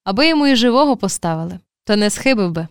[0.04, 2.68] аби йому і живого поставили, то не схибив би.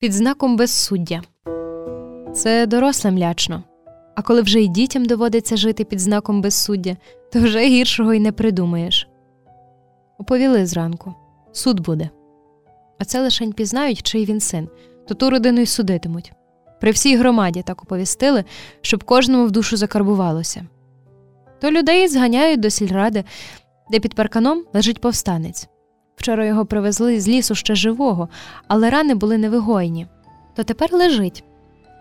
[0.00, 1.22] Під знаком безсуддя.
[2.34, 3.62] Це дорослим лячно.
[4.16, 6.96] А коли вже й дітям доводиться жити під знаком безсуддя,
[7.32, 9.08] то вже гіршого й не придумаєш.
[10.18, 11.14] Оповіли зранку
[11.52, 12.10] суд буде.
[12.98, 14.68] А це лишень пізнають, чий він син,
[15.08, 16.32] то ту родину й судитимуть.
[16.80, 18.44] При всій громаді так оповістили,
[18.80, 20.66] щоб кожному в душу закарбувалося.
[21.60, 23.24] То людей зганяють до сільради,
[23.90, 25.68] де під парканом лежить повстанець.
[26.18, 28.28] Вчора його привезли з лісу ще живого,
[28.68, 30.06] але рани були невигойні.
[30.54, 31.44] То тепер лежить.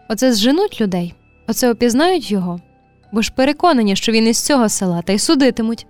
[0.10, 1.14] Оце зженуть людей,
[1.48, 2.60] оце опізнають його,
[3.12, 5.88] бо ж переконані, що він із цього села та й судитимуть.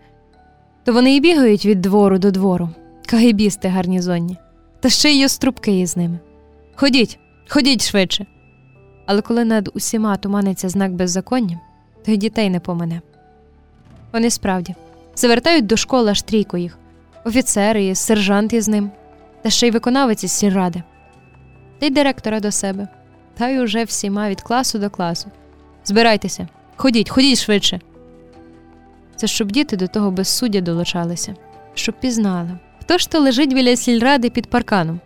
[0.84, 2.70] То вони й бігають від двору до двору,
[3.06, 4.38] кагибісти гарнізонні,
[4.80, 6.20] та ще й острубки із ними.
[6.76, 8.26] Ходіть, ходіть швидше.
[9.06, 11.60] Але коли над усіма туманиться знак беззаконня,
[12.06, 13.02] то й дітей не помине.
[14.14, 14.76] Вони справді
[15.16, 16.78] завертають до школи аж трійко їх
[17.28, 18.92] офіцери, сержант із ним,
[19.42, 20.84] та ще й виконавець із сільради,
[21.80, 22.88] та й директора до себе,
[23.38, 25.32] та й уже всіма від класу до класу.
[25.86, 27.80] Збирайтеся, ходіть, ходіть швидше.
[29.16, 31.36] Це щоб діти до того безсуддя долучалися,
[31.74, 32.50] щоб пізнали,
[32.82, 35.00] хто ж то лежить біля сільради під парканом.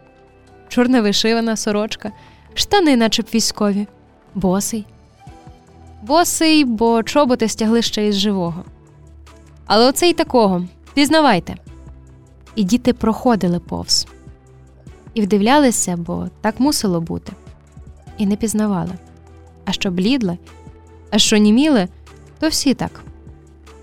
[0.68, 2.12] Чорна вишивана сорочка,
[2.54, 3.88] штани, наче б військові,
[4.36, 4.86] босий.
[6.02, 8.66] Босий, бо чоботи стягли ще із живого.
[9.66, 11.56] Але оце й такого, пізнавайте
[12.56, 14.08] і діти проходили повз.
[15.14, 17.34] І вдивлялися, бо так мусило бути,
[18.18, 18.94] і не пізнавали.
[19.66, 20.38] А що блідли,
[21.10, 21.88] а що німіли,
[22.40, 23.04] то всі так.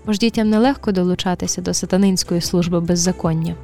[0.05, 3.55] Бо ж дітям нелегко долучатися до сатанинської служби беззаконня.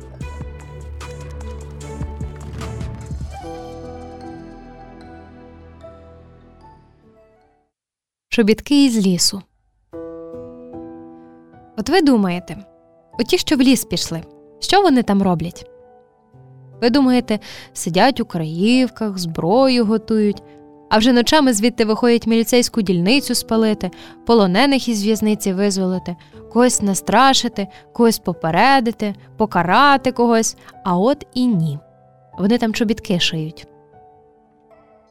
[8.30, 9.42] Чобітки із лісу.
[11.78, 12.66] От ви думаєте,
[13.20, 14.24] оті, що в ліс пішли,
[14.60, 15.70] що вони там роблять?
[16.82, 17.40] Ви думаєте,
[17.74, 20.44] сидять у краївках, зброю готують,
[20.90, 23.92] а вже ночами звідти виходять міліцейську дільницю спалити,
[24.26, 26.16] полонених із в'язниці визволити,
[26.54, 31.80] когось настрашити, когось попередити, покарати когось, а от і ні.
[32.38, 33.68] Вони там чобітки шиють.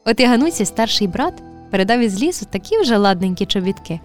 [0.05, 3.99] От і Ганусі старший брат передав із лісу такі вже ладненькі чобітки.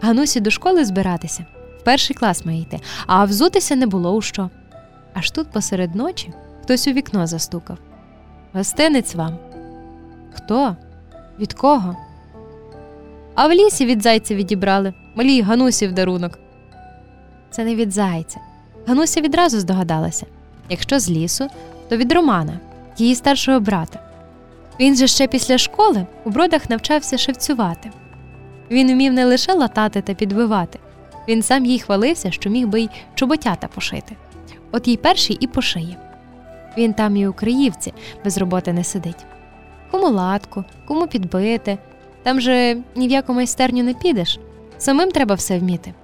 [0.00, 1.46] Ганусі до школи збиратися.
[1.80, 4.50] В перший клас має йти, а взутися не було у що.
[5.18, 6.32] Аж тут посеред ночі
[6.62, 7.78] хтось у вікно застукав.
[8.52, 9.38] Гостинець вам.
[10.34, 10.76] Хто?
[11.38, 11.96] Від кого?
[13.34, 16.38] А в лісі від зайця відібрали, малій Ганусі в дарунок.
[17.50, 18.40] Це не від зайця.
[18.86, 20.26] Гануся відразу здогадалася
[20.68, 21.48] якщо з лісу,
[21.88, 22.60] то від Романа,
[22.98, 24.00] її старшого брата.
[24.80, 27.90] Він же ще після школи у бродах навчався шевцювати.
[28.70, 30.78] Він вмів не лише латати та підбивати,
[31.28, 34.16] він сам їй хвалився, що міг би й чоботята пошити
[34.76, 35.96] от їй перший і пошиє.
[36.78, 37.92] Він там і у Криївці
[38.24, 39.26] без роботи не сидить.
[39.90, 41.78] Кому латку, кому підбити.
[42.22, 44.38] Там же ні в яку майстерню не підеш.
[44.78, 45.94] Самим треба все вміти.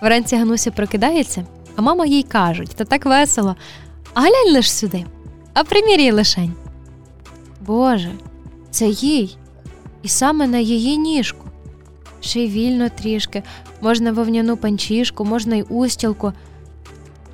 [0.00, 1.44] Вранці Гануся прокидається,
[1.76, 3.56] а мама їй кажуть та так весело.
[4.14, 5.04] А глянь лиш сюди,
[5.54, 6.54] а примір'я лишень.
[7.60, 8.12] Боже,
[8.70, 9.36] це їй,
[10.02, 11.46] і саме на її ніжку.
[12.20, 13.42] Ще й вільно трішки,
[13.80, 16.32] можна вовняну панчішку, можна й устілку.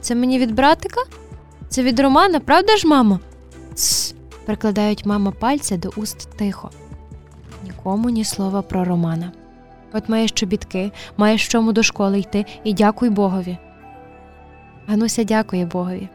[0.06, 1.00] Це мені від братика?
[1.68, 3.20] Це від Романа, правда ж, мамо?
[3.74, 4.14] Тсс,
[4.44, 6.70] прикладають мама пальця до уст тихо.
[7.64, 9.32] Нікому ні слова про Романа.
[9.92, 13.58] От маєш чобітки, маєш чому до школи йти і дякуй Богові.
[14.86, 16.08] Гануся дякує Богові,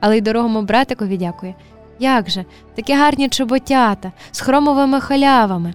[0.00, 1.54] але й дорогому братикові дякує.
[1.98, 2.44] Як же,
[2.74, 5.74] такі гарні чоботята з хромовими халявами.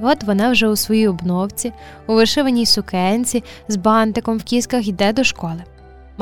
[0.00, 1.72] І от вона вже у своїй обновці,
[2.06, 5.64] у вишиваній сукенці, з бантиком в кісках йде до школи.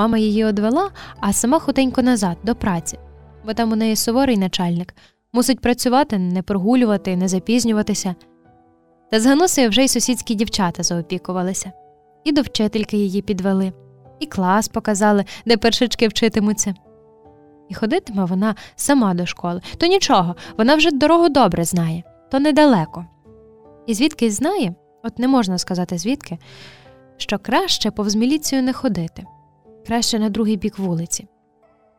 [0.01, 0.91] Мама її одвела,
[1.21, 2.99] а сама хутенько назад, до праці,
[3.47, 4.95] бо там у неї суворий начальник,
[5.33, 8.15] мусить працювати, не прогулювати, не запізнюватися.
[9.11, 11.73] Та з Ганусею вже й сусідські дівчата заопікувалися,
[12.25, 13.73] і до вчительки її підвели,
[14.21, 16.75] і клас показали, де першички вчитимуться.
[17.69, 23.05] І ходитиме вона сама до школи, то нічого, вона вже дорогу добре знає, то недалеко.
[23.87, 26.39] І звідки знає, от не можна сказати звідки,
[27.17, 29.27] що краще повз міліцію не ходити,
[29.87, 31.29] краще на другий бік вулиці,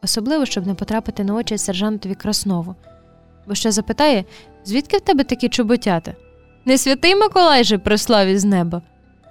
[0.03, 2.75] особливо, щоб не потрапити на очі сержантові Краснову,
[3.47, 4.25] бо ще запитає,
[4.65, 6.13] звідки в тебе такі чоботята?
[6.65, 8.81] Не святий Миколай же прислав із неба.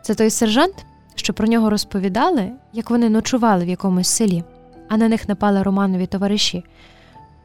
[0.02, 4.44] Це той сержант, що про нього розповідали, як вони ночували в якомусь селі,
[4.89, 6.64] а на них напали Романові товариші.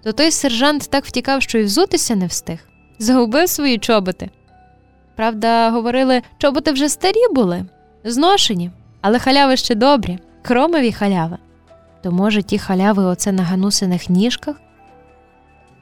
[0.03, 2.59] То той сержант так втікав, що й взутися не встиг,
[2.99, 4.29] загубив свої чоботи.
[5.15, 7.65] Правда, говорили, чоботи вже старі були,
[8.03, 8.71] зношені,
[9.01, 11.37] але халяви ще добрі, хромові халяви.
[12.01, 14.55] То, може, ті халяви оце на ганусиних ніжках?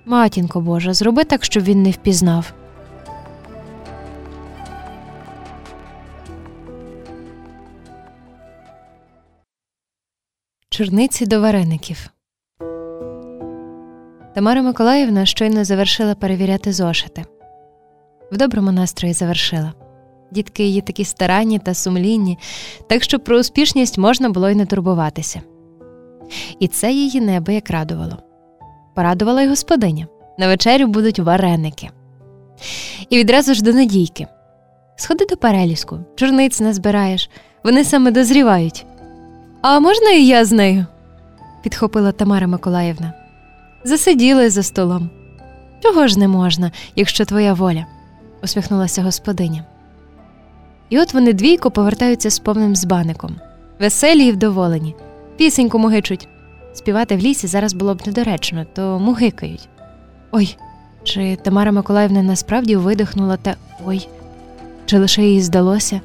[0.05, 2.53] Матінко Божа, зроби так, щоб він не впізнав.
[10.69, 12.09] Чорниці до вареників.
[14.35, 17.25] Тамара Миколаївна щойно завершила перевіряти зошити.
[18.31, 19.82] В доброму настрої завершила.
[20.33, 22.37] Дітки її такі старанні та сумлінні,
[22.87, 25.41] так що про успішність можна було й не турбуватися.
[26.59, 28.17] І це її небо як радувало.
[28.95, 30.07] Порадувала й господиня.
[30.37, 31.89] На вечерю будуть вареники.
[33.09, 34.27] І відразу ж до Надійки.
[34.95, 37.29] Сходи до переліску, чорниць назбираєш,
[37.63, 38.85] вони саме дозрівають.
[39.61, 40.85] А можна і я з нею?
[41.63, 43.13] підхопила Тамара Миколаївна.
[43.83, 45.09] Засиділи за столом.
[45.83, 47.85] Чого ж не можна, якщо твоя воля?
[48.43, 49.65] усміхнулася господиня.
[50.89, 53.35] І от вони двійко повертаються з повним збаником,
[53.79, 54.95] веселі і вдоволені,
[55.37, 56.27] пісеньку мугичуть.
[56.73, 59.69] Співати в лісі зараз було б недоречно, то мугикають.
[60.31, 60.57] Ой,
[61.03, 63.55] чи Тамара Миколаївна насправді видихнула те
[63.85, 64.07] ой,
[64.85, 66.01] чи лише їй здалося?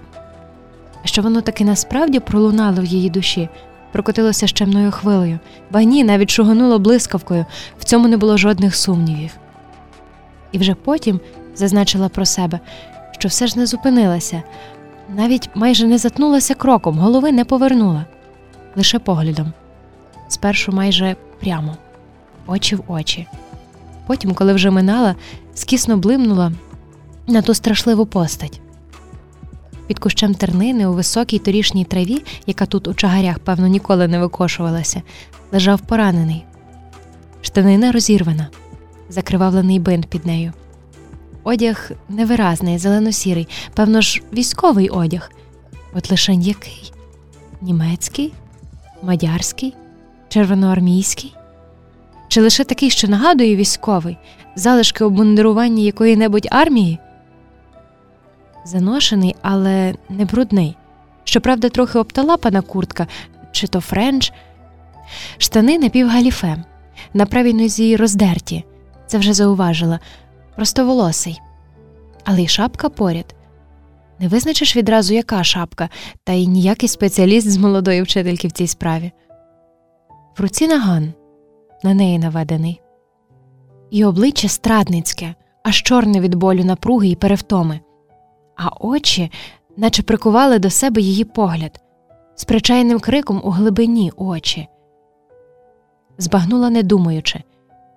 [1.09, 3.49] що воно таки насправді пролунало в її душі,
[3.93, 5.39] прокотилося щемною хвилею,
[5.71, 7.47] ба ні, навіть шугануло блискавкою,
[7.79, 9.31] в цьому не було жодних сумнівів.
[10.53, 11.21] І вже потім
[11.55, 12.61] зазначила про себе,
[13.19, 14.43] що все ж не зупинилася,
[15.17, 18.05] навіть майже не затнулася кроком, голови не повернула,
[18.77, 19.53] лише поглядом.
[20.29, 21.77] Спершу майже прямо,
[22.47, 23.27] очі в очі.
[24.07, 25.15] Потім, коли вже минала,
[25.55, 26.53] скісно блимнула
[27.27, 28.61] на ту страшливу постать.
[29.87, 35.03] Під кущем тернини у високій торішній траві, яка тут у чагарях, певно, ніколи не викошувалася,
[35.53, 36.45] лежав поранений.
[37.43, 38.49] Штанина розірвана,
[39.09, 40.53] закривавлений бинт під нею.
[41.45, 45.31] Одяг невиразний, зелено-сірий, певно ж, військовий одяг.
[45.95, 46.93] От лише який?
[47.61, 48.33] Німецький,
[49.03, 49.75] мадярський,
[50.29, 51.35] червоноармійський?
[52.29, 54.17] Чи лише такий, що нагадує військовий,
[54.57, 56.99] залишки обмундирування якої небудь армії?
[58.69, 60.77] заношений, але не брудний.
[61.25, 63.07] Щоправда, трохи обталапана куртка,
[63.53, 64.33] чи то френч,
[65.39, 66.65] штани напівгаліфе,
[67.15, 68.65] на правій нозі роздерті,
[69.07, 70.01] це вже зауважила,
[70.59, 71.41] простоволосий,
[72.25, 73.35] але й шапка поряд.
[74.19, 75.89] Не визначиш відразу, яка шапка,
[76.25, 79.13] та й ніякий спеціаліст з молодої вчительки в цій справі.
[80.39, 81.13] В руці наган,
[81.85, 82.81] на неї наведений,
[83.91, 87.81] і обличчя страдницьке, аж чорне від болю напруги і перевтоми
[88.57, 89.31] а очі,
[89.77, 91.81] наче прикували до себе її погляд,
[92.35, 94.69] з причайним криком у глибині очі.
[96.19, 97.43] Збагнула, не думаючи.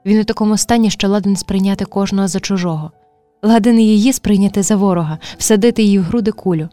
[0.05, 2.91] Він у такому стані, що ладен сприйняти кожного за чужого,
[3.43, 6.69] ладен її сприйняти за ворога, всадити її в груди кулю.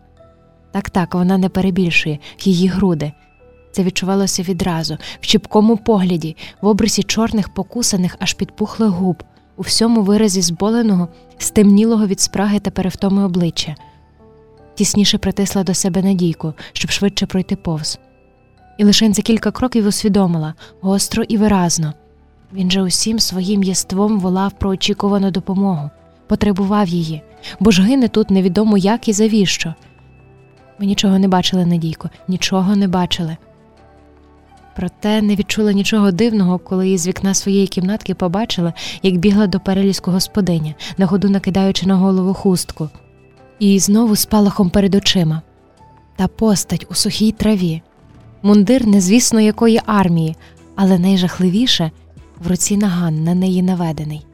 [0.72, 3.12] Так так, вона не перебільшує її груди.
[3.72, 9.22] Це відчувалося відразу, в чіпкому погляді, в обрисі чорних, покусаних, аж підпухлих губ,
[9.56, 13.76] у всьому виразі зболеного, стемнілого від спраги та перевтоми обличчя,
[14.74, 17.98] тісніше притисла до себе надійку, щоб швидше пройти повз.
[18.78, 21.92] І лише за кілька кроків усвідомила гостро і виразно
[22.52, 25.90] він же усім своїм єством волав про очікувану допомогу,
[26.26, 27.22] потребував її,
[27.60, 29.74] бо ж гине тут невідомо як і завіщо.
[30.78, 33.36] Ми нічого не бачили, Надійко, нічого не бачили.
[34.76, 38.72] Проте не відчула нічого дивного, коли із вікна своєї кімнатки побачила,
[39.02, 42.88] як бігла до перелізку господиня, на ходу накидаючи на голову хустку,
[43.58, 45.42] і знову спалахом перед очима.
[46.16, 47.82] Та постать у сухій траві,
[48.42, 50.36] мундир незвісно якої армії,
[50.76, 51.90] але найжахливіше
[52.40, 54.26] в руці наган на неї наведений,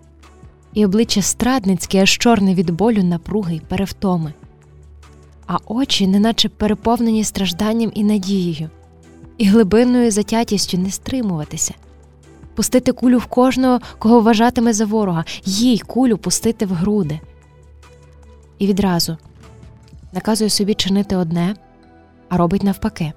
[0.74, 4.32] і обличчя страдницьке, аж чорне від болю, напруги й перевтоми,
[5.46, 8.70] а очі, неначе переповнені стражданням і надією
[9.38, 11.74] і глибинною затятістю не стримуватися,
[12.54, 17.20] пустити кулю в кожного, кого вважатиме за ворога, їй кулю пустити в груди.
[18.58, 19.16] І відразу
[20.12, 21.56] наказує собі чинити одне,
[22.28, 23.12] а робить навпаки.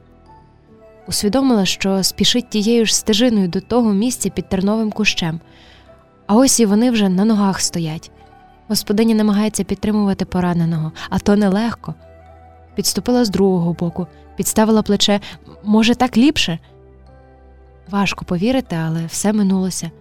[1.08, 5.40] Усвідомила, що спішить тією ж стежиною до того місця під терновим кущем,
[6.28, 8.12] а ось і вони вже на ногах стоять.
[8.68, 11.96] Господиня намагається підтримувати пораненого, а то нелегко.
[12.76, 15.20] підступила з другого боку, підставила плече.
[15.64, 16.60] Може, так ліпше?
[17.90, 19.92] Важко повірити, але все минулося.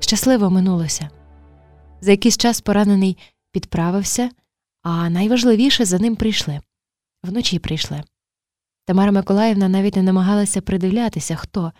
[0.00, 1.10] Щасливо минулося.
[2.00, 3.18] За якийсь час поранений
[3.52, 4.30] підправився,
[4.82, 6.60] а найважливіше за ним прийшли.
[7.22, 8.02] Вночі прийшли.
[8.84, 11.72] Тамара Миколаївна навіть не намагалася придивлятися, хто,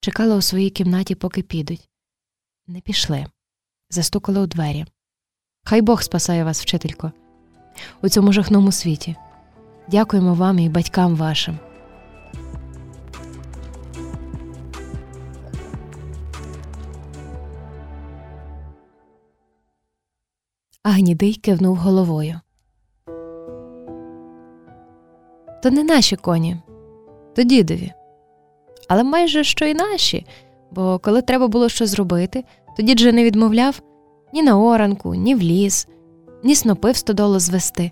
[0.00, 1.88] чекала у своїй кімнаті, поки підуть.
[2.66, 3.26] Не пішли,
[3.90, 4.86] застукали у двері.
[5.64, 7.12] Хай Бог спасає вас, вчителько,
[8.02, 9.16] у цьому жахному світі.
[9.88, 11.58] Дякуємо вам і батькам вашим.
[20.82, 22.40] А гнідий кивнув головою.
[25.62, 26.56] То не наші коні,
[27.36, 27.92] то дідові.
[28.88, 30.26] Але майже що й наші,
[30.70, 32.44] бо коли треба було щось зробити,
[32.76, 33.82] то дід же не відмовляв
[34.32, 35.88] ні на оранку, ні в ліс,
[36.44, 37.90] ні снопи в стодолу звести.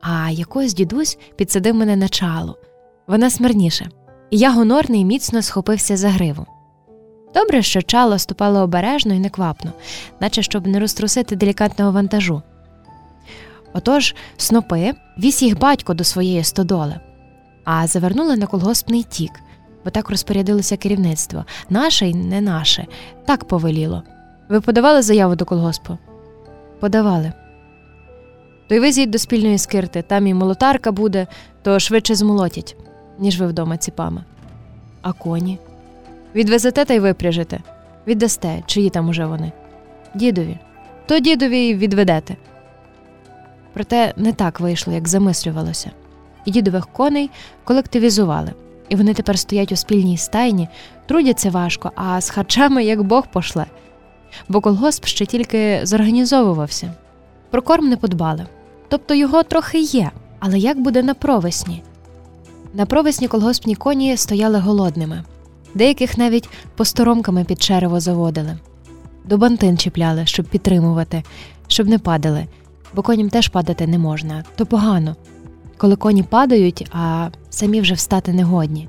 [0.00, 2.54] А якось дідусь підсадив мене на чалу.
[3.06, 3.88] Вона смирніша,
[4.30, 6.46] і я гонорний міцно схопився за гриву.
[7.34, 9.72] Добре, що чало ступало обережно і неквапно,
[10.20, 12.42] наче щоб не розтрусити делікатного вантажу.
[13.72, 17.00] Отож, снопи віз їх батько до своєї стодоли,
[17.64, 19.32] а завернули на колгоспний тік,
[19.84, 22.86] бо так розпорядилося керівництво наше й не наше,
[23.26, 24.02] так повеліло.
[24.48, 25.98] Ви подавали заяву до колгоспу?
[26.80, 27.32] Подавали.
[28.68, 31.26] То й везіть до спільної скирти, там і молотарка буде,
[31.62, 32.76] то швидше змолотять,
[33.18, 34.24] ніж ви вдома ціпами.
[35.02, 35.58] А коні?
[36.34, 37.60] Відвезете та й випряжете,
[38.06, 39.52] віддасте, чиї там уже вони.
[40.14, 40.58] Дідові,
[41.06, 42.36] то дідові відведете.
[43.72, 45.90] Проте не так вийшло, як замислювалося,
[46.46, 47.30] дідових коней
[47.64, 48.52] колективізували,
[48.88, 50.68] і вони тепер стоять у спільній стайні,
[51.06, 53.66] трудяться важко, а з харчами як Бог пошле.
[54.48, 56.92] Бо колгосп ще тільки зорганізовувався.
[57.50, 58.46] Про корм не подбали.
[58.88, 61.82] Тобто його трохи є, але як буде на провесні?
[62.74, 65.24] На провесні колгоспні коні стояли голодними,
[65.74, 68.58] деяких навіть посторомками під черево заводили,
[69.24, 71.22] до бантин чіпляли, щоб підтримувати,
[71.68, 72.46] щоб не падали,
[72.94, 75.16] бо коням теж падати не можна, то погано.
[75.76, 78.88] Коли коні падають, а самі вже встати не годні.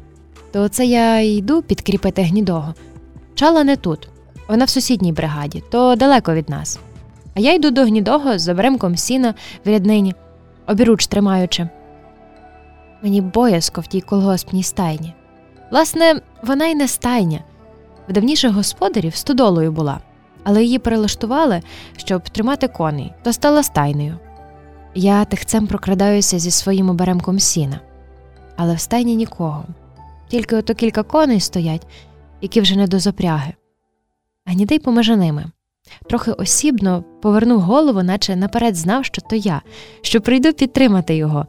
[0.51, 2.73] То це я йду підкріпити гнідого.
[3.35, 4.09] Чала не тут,
[4.47, 6.79] вона в сусідній бригаді, то далеко від нас.
[7.33, 9.33] А я йду до гнідого з обремком сіна
[9.65, 10.15] в ряднині,
[10.67, 11.69] обіруч тримаючи.
[13.03, 15.13] Мені боязко в тій колгоспній стайні.
[15.71, 17.39] Власне, вона й не стайня.
[18.09, 19.99] В давніших господарів стодолою була,
[20.43, 21.61] але її перелаштували,
[21.97, 24.17] щоб тримати коней, то стала стайнею.
[24.95, 27.79] Я тихцем прокрадаюся зі своїм оберемком сіна,
[28.57, 29.65] але в стайні нікого,
[30.27, 31.87] тільки ото кілька коней стоять,
[32.41, 33.53] які вже не до запряги.
[34.45, 35.45] Гнідий помежа ними.
[36.09, 39.61] Трохи осібно повернув голову, наче наперед знав, що то я,
[40.01, 41.45] що прийду підтримати його,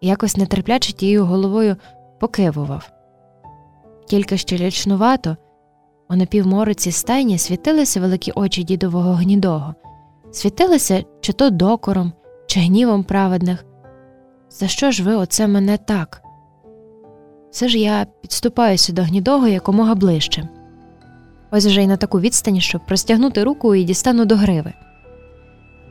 [0.00, 1.76] і якось нетерпляче тією головою
[2.20, 2.90] покивував.
[4.06, 5.36] Тільки ще лячнувато
[6.10, 9.74] у напівмороці стайні світилися великі очі дідового гнідого,
[10.32, 12.12] світилися чи то докором,
[12.46, 13.64] чи гнівом праведних.
[14.50, 16.22] За що ж ви оце мене так?
[17.50, 20.48] Все ж я підступаюся до гнідого якомога ближче.
[21.50, 24.72] Ось вже й на таку відстань, щоб простягнути руку і дістану до гриви.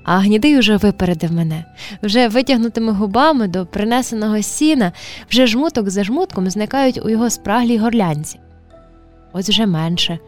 [0.04, 1.66] А гнідий уже випередив мене,
[2.04, 4.91] вже витягнутими губами до принесеного сіна,
[5.30, 8.40] вже жмуток за жмутком зникають у його спраглій горлянці.
[9.34, 10.20] Ось вже менше,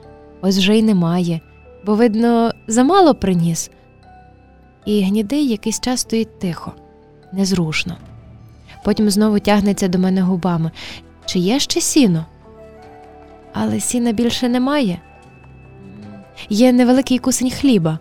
[0.42, 1.42] ось вже й немає,
[1.86, 3.72] бо, видно, замало приніс.
[4.86, 6.74] І гнідий якийсь час стоїть тихо,
[7.32, 7.98] незрушно.
[8.84, 10.72] Потім знову тягнеться до мене губами.
[11.26, 12.26] Чи є ще сіно?
[13.54, 15.02] Але сіна більше немає.
[16.50, 18.00] Є невеликий кусень хліба,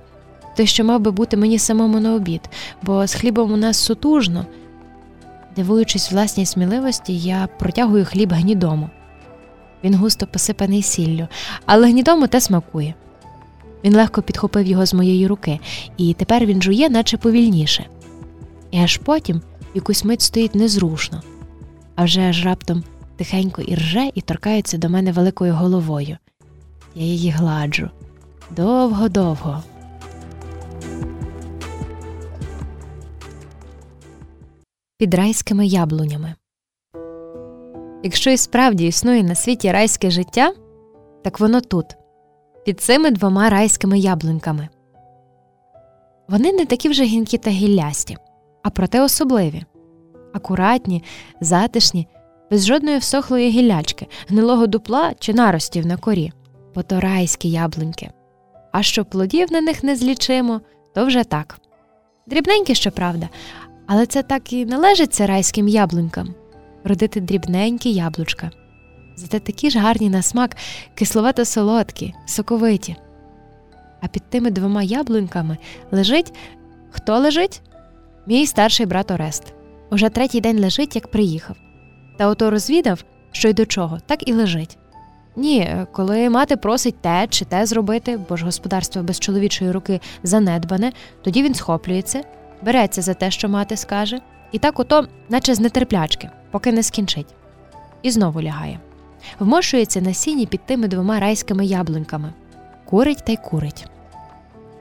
[0.56, 2.40] той, що мав би бути мені самому на обід,
[2.82, 4.46] бо з хлібом у нас сутужно.
[5.56, 8.90] Дивуючись власній сміливості, я протягую хліб гнідому.
[9.84, 11.28] Він густо посипаний сіллю,
[11.66, 12.94] але гнідому те смакує.
[13.84, 15.60] Він легко підхопив його з моєї руки,
[15.96, 17.86] і тепер він жує, наче повільніше.
[18.70, 19.42] І аж потім
[19.74, 21.22] якусь мить стоїть незрушно,
[21.94, 22.84] а вже аж раптом
[23.16, 26.16] тихенько і рже і торкається до мене великою головою.
[26.94, 27.90] Я її гладжу
[28.56, 29.62] довго-довго.
[34.98, 36.34] Під райськими яблунями.
[38.02, 40.52] Якщо і справді існує на світі райське життя,
[41.24, 41.86] так воно тут,
[42.64, 44.68] під цими двома райськими яблуньками.
[46.28, 48.16] Вони не такі вже гінкі та гіллясті,
[48.62, 49.64] а проте особливі,
[50.32, 51.02] акуратні,
[51.40, 52.08] затишні,
[52.50, 56.32] без жодної всохлої гіллячки, гнилого дупла чи наростів на корі,
[56.74, 58.10] бо то райські яблуньки.
[58.72, 60.60] А що плодів на них не злічимо,
[60.94, 61.58] то вже так.
[62.26, 63.28] Дрібненькі, щоправда,
[63.86, 66.34] Але це так і належиться райським яблунькам
[66.84, 68.50] родити дрібненькі яблучка.
[69.16, 70.56] Зате такі ж гарні на смак,
[70.94, 72.96] кисловато солодкі, соковиті.
[74.00, 75.56] А під тими двома яблуньками
[75.90, 76.32] лежить
[76.90, 77.62] хто лежить?
[78.26, 79.54] Мій старший брат Орест.
[79.90, 81.56] Уже третій день лежить, як приїхав.
[82.18, 84.78] Та ото розвідав, що й до чого, так і лежить.
[85.36, 90.92] Ні, коли мати просить те чи те зробити, бо ж господарство без чоловічої руки занедбане,
[91.22, 92.22] тоді він схоплюється,
[92.62, 94.20] береться за те, що мати скаже,
[94.52, 97.34] і так ото, наче з нетерплячки, поки не скінчить.
[98.02, 98.80] І знову лягає.
[99.38, 102.32] Вмошується на сіні під тими двома райськими яблуньками.
[102.84, 103.86] Курить та й курить.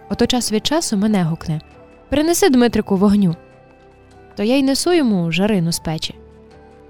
[0.09, 1.61] Ото час від часу мене гукне
[2.09, 3.35] Принеси Дмитрику вогню.
[4.35, 6.15] То я й несу йому жарину з печі.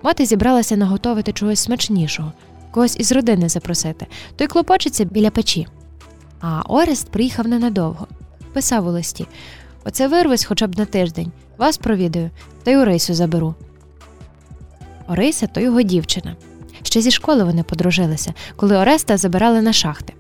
[0.02, 2.34] Мати зібралася наготовити чогось смачнішого,
[2.72, 5.68] когось із родини запросити, той клопочеться біля печі.
[6.42, 8.08] А Орест приїхав ненадовго.
[8.54, 9.28] Писав у листі
[9.86, 12.30] Оце вирвись хоча б на тиждень, вас провідаю,
[12.64, 13.56] та й Орисю заберу.
[15.08, 16.36] Орися то його дівчина.
[16.84, 20.14] Ще зі школи вони подружилися, коли Ореста забирали на шахти,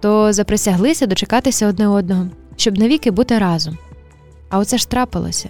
[0.00, 2.26] то заприсяглися дочекатися одне одного,
[2.56, 3.78] щоб навіки бути разом.
[4.48, 5.48] А оце ж трапилося,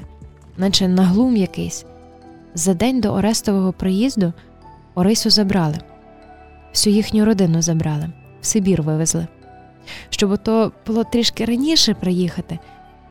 [0.57, 1.85] наче наглум якийсь.
[2.55, 4.33] За день до Орестового приїзду
[4.95, 5.79] Орису забрали,
[6.73, 8.11] всю їхню родину забрали,
[8.41, 9.27] в Сибір вивезли.
[10.11, 12.59] Щоб ото було трішки раніше приїхати,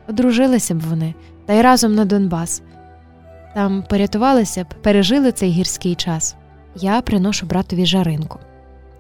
[0.07, 1.13] одружилися б вони
[1.49, 2.61] та й разом на Донбас.
[3.55, 6.35] Там порятувалися б, пережили цей гірський час.
[6.75, 8.39] Я приношу братові жаринку,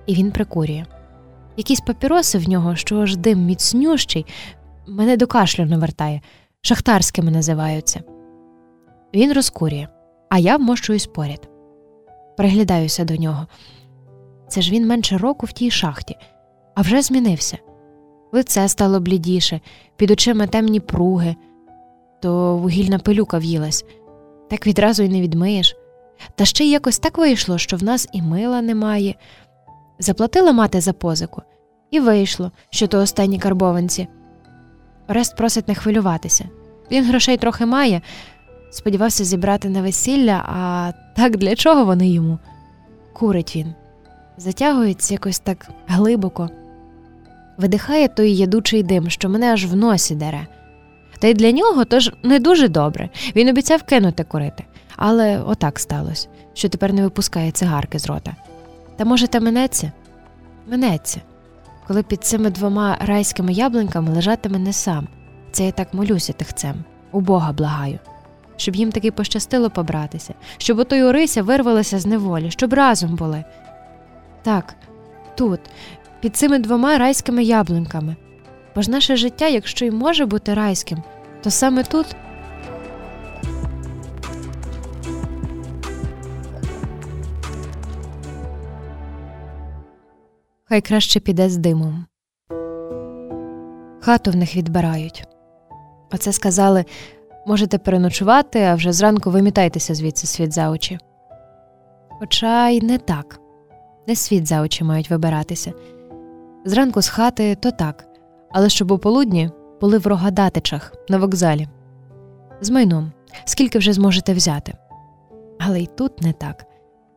[0.05, 0.85] і він прикурює.
[1.57, 4.25] Якісь папіроси в нього, що аж дим міцнющий,
[4.87, 6.21] мене до кашлю навертає,
[6.61, 8.01] шахтарськими називаються.
[9.13, 9.87] Він розкурює,
[10.29, 11.49] а я вмощуюсь поряд.
[12.37, 13.47] Приглядаюся до нього.
[14.47, 16.15] Це ж він менше року в тій шахті,
[16.75, 17.57] а вже змінився.
[18.31, 19.61] Лице стало блідіше,
[19.95, 21.35] під очима темні пруги,
[22.21, 23.85] то вугільна пилюка в'їлась,
[24.49, 25.75] так відразу й не відмиєш.
[26.35, 29.15] Та ще й якось так вийшло, що в нас і мила немає.
[29.99, 31.41] Заплатила мати за позику,
[31.91, 34.07] і вийшло, що то останні карбованці.
[35.07, 36.45] Орест просить не хвилюватися.
[36.91, 38.01] Він грошей трохи має,
[38.71, 42.39] сподівався зібрати на весілля, а так для чого вони йому?
[43.13, 43.73] Курить він,
[44.37, 46.49] затягується якось так глибоко,
[47.57, 50.47] видихає той ядучий дим, що мене аж в носі дере.
[51.19, 53.09] Та й для нього тож не дуже добре.
[53.35, 54.63] Він обіцяв кинути курити.
[54.95, 58.35] Але отак сталося, що тепер не випускає цигарки з рота.
[58.97, 59.91] Та може, та минеться?
[60.67, 61.21] Минеться,
[61.87, 65.07] коли під цими двома райськими яблуньками лежатиме не сам.
[65.51, 67.99] Це я так молюся тихцем, у Бога благаю,
[68.57, 73.43] щоб їм таки пощастило побратися, щоб ото Орися вирвалася з неволі, щоб разом були.
[74.43, 74.75] Так,
[75.35, 75.59] тут,
[76.19, 78.15] під цими двома райськими яблуньками.
[78.75, 81.03] Бо ж наше життя, якщо й може бути райським,
[81.43, 82.15] то саме тут.
[90.63, 92.05] Хай краще піде з димом.
[94.01, 95.23] Хату в них відбирають.
[96.11, 96.85] Оце сказали
[97.45, 100.99] можете переночувати, а вже зранку вимітайтеся звідси світ за очі.
[102.09, 103.39] Хоча й не так,
[104.07, 105.73] не світ за очі мають вибиратися.
[106.65, 108.05] Зранку з хати то так,
[108.51, 109.49] але щоб у полудні
[109.81, 111.67] були в рогадатичах на вокзалі.
[112.61, 113.11] З майном,
[113.45, 114.73] скільки вже зможете взяти.
[115.59, 116.65] Але й тут не так.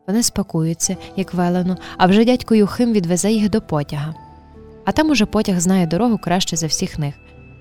[0.07, 4.13] Вони спакуються, як велено, а вже дядько Юхим відвезе їх до потяга.
[4.85, 7.15] А там уже потяг знає дорогу краще за всіх них,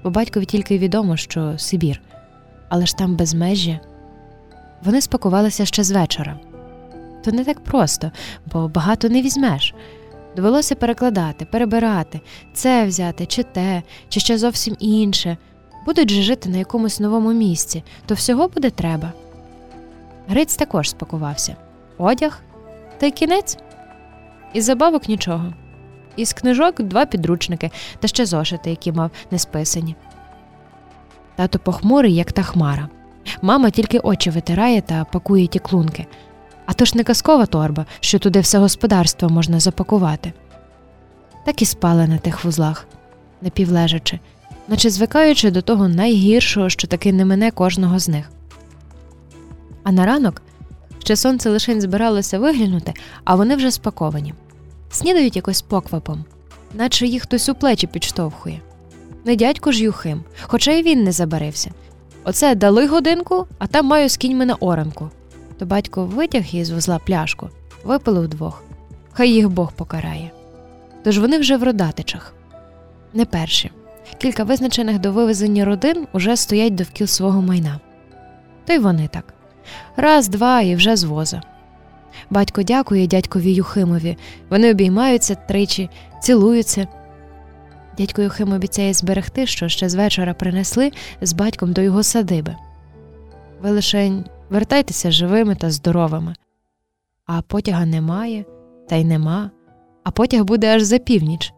[0.05, 2.01] бо батькові тільки й відомо, що Сибір,
[2.69, 3.81] але ж там безмежжя.
[4.85, 6.41] Вони спакувалися ще з вечора.
[7.25, 8.11] То не так просто,
[8.53, 9.75] бо багато не візьмеш.
[10.37, 12.21] Довелося перекладати, перебирати,
[12.53, 15.37] це взяти, чи те, чи ще зовсім інше.
[15.87, 19.13] Будуть же жити на якомусь новому місці, то всього буде треба.
[20.29, 21.57] Гриць також спакувався
[21.99, 22.41] одяг
[22.99, 23.59] та й кінець.
[24.53, 25.53] Із забавок нічого.
[26.17, 29.97] Із книжок два підручники та ще зошити, які мав несписані.
[31.37, 32.89] Тато похмурий, як та хмара.
[33.43, 36.07] Мама тільки очі витирає та пакує ті клунки.
[36.73, 40.33] А то ж не казкова торба, що туди все господарство можна запакувати.
[41.45, 42.87] Так і спали на тих вузлах,
[43.43, 44.21] напівлежачи,
[44.69, 48.31] наче звикаючи до того найгіршого, що таки не мине кожного з них.
[49.85, 50.43] А на ранок
[50.99, 52.95] ще сонце лишень збиралося виглянути,
[53.25, 54.35] а вони вже спаковані.
[54.91, 56.25] Снідають якось поквапом,
[56.75, 58.61] наче їх хтось у плечі підштовхує.
[59.25, 61.71] Не дядько ж Юхим, хоча й він не забарився.
[62.25, 65.11] Оце дали годинку, а там маю з кіньми на оранку
[65.63, 67.49] то батько витяг із вузла пляшку,
[67.85, 68.63] випили вдвох.
[69.13, 70.31] Хай їх Бог покарає.
[71.05, 72.35] Тож вони вже в родатичах.
[73.15, 73.71] Не перші.
[74.19, 77.81] Кілька визначених до вивезення родин уже стоять довкіл свого майна.
[78.65, 79.35] То й вони так.
[79.97, 81.43] Раз, два і вже з воза.
[82.31, 84.17] Батько дякує дядькові Юхимові.
[84.51, 85.91] Вони обіймаються тричі,
[86.23, 86.87] цілуються.
[87.99, 92.57] Дядько Юхим обіцяє зберегти, що ще з вечора принесли з батьком до його садиби.
[93.63, 96.35] Ви лишень вертайтеся живими та здоровими.
[97.27, 98.45] А потяга немає,
[98.89, 99.51] та й нема,
[100.05, 101.55] а потяг буде аж за північ.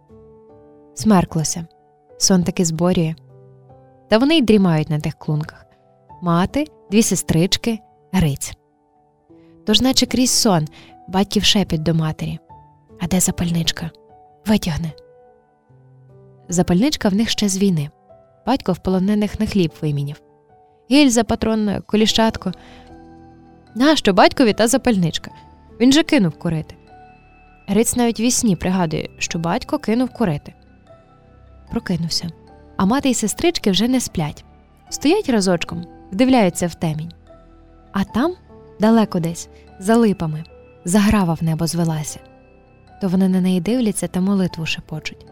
[0.94, 1.66] Смерклося,
[2.18, 3.14] сон таки зборює.
[4.08, 5.64] Та вони й дрімають на тих клунках
[6.24, 7.78] мати, дві сестрички,
[8.12, 8.52] Гриць.
[9.66, 10.68] Тож, наче крізь сон,
[11.08, 12.38] батьків шепіт до матері.
[13.00, 13.90] А де запальничка?
[14.46, 14.92] Витягне.
[16.48, 17.90] Запальничка в них ще з війни.
[18.46, 20.23] Батько в полонених на хліб виміняв.
[20.94, 22.52] Гільза патронна, коліщатко.
[23.74, 25.30] Нащо батькові та запальничка?
[25.80, 26.74] Він же кинув курити.
[27.66, 30.54] Гриць навіть ві сні пригадує, що батько кинув курити.
[31.70, 32.28] Прокинувся.
[32.76, 34.44] А мати й сестрички вже не сплять.
[34.88, 37.12] Стоять разочком, вдивляються в темінь.
[37.92, 38.34] А там,
[38.80, 39.48] далеко десь,
[39.78, 40.44] за липами,
[40.84, 42.20] заграва в небо звелася.
[43.00, 45.26] То вони на неї дивляться та молитву шепочуть.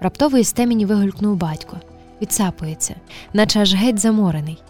[0.00, 1.76] Раптово із темені вигулькнув батько,
[2.22, 2.94] відсапується,
[3.32, 4.62] наче аж геть заморений.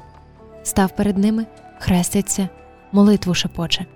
[0.62, 1.47] Став перед ними,
[1.79, 2.49] хреститься,
[2.93, 3.87] молитву шепоче.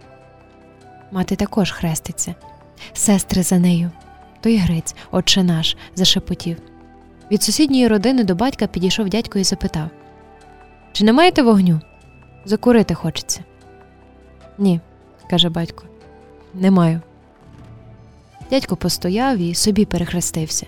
[1.12, 2.34] Мати також хреститься,
[2.92, 3.90] сестри за нею.
[4.40, 6.56] Той грець, отче наш, зашепотів.
[7.30, 9.88] Від сусідньої родини до батька підійшов дядько і запитав:
[10.92, 11.80] Чи не маєте вогню?
[12.44, 13.40] Закурити хочеться.
[14.58, 14.80] Ні,
[15.30, 15.84] каже батько,
[16.54, 17.00] не маю.
[18.50, 20.66] Дядько постояв і собі перехрестився,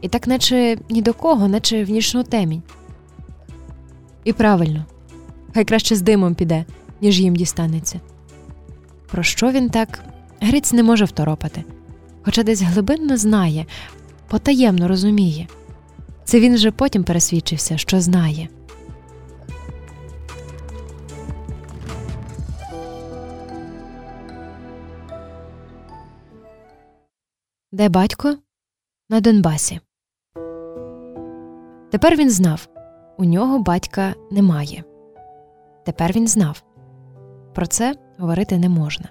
[0.00, 2.62] і так, наче ні до кого, наче в нічну темінь.
[4.24, 4.84] І правильно,
[5.54, 6.64] хай краще з димом піде,
[7.00, 8.00] ніж їм дістанеться.
[9.10, 10.04] Про що він так
[10.40, 11.64] Гриць не може второпати,
[12.22, 13.66] хоча десь глибинно знає,
[14.28, 15.48] потаємно розуміє.
[16.24, 18.48] Це він вже потім пересвідчився, що знає.
[27.72, 28.38] Де батько?
[29.10, 29.80] На Донбасі.
[31.96, 32.68] Тепер він знав
[33.18, 34.84] у нього батька немає.
[35.84, 36.62] Тепер він знав.
[37.54, 39.08] Про це говорити не можна.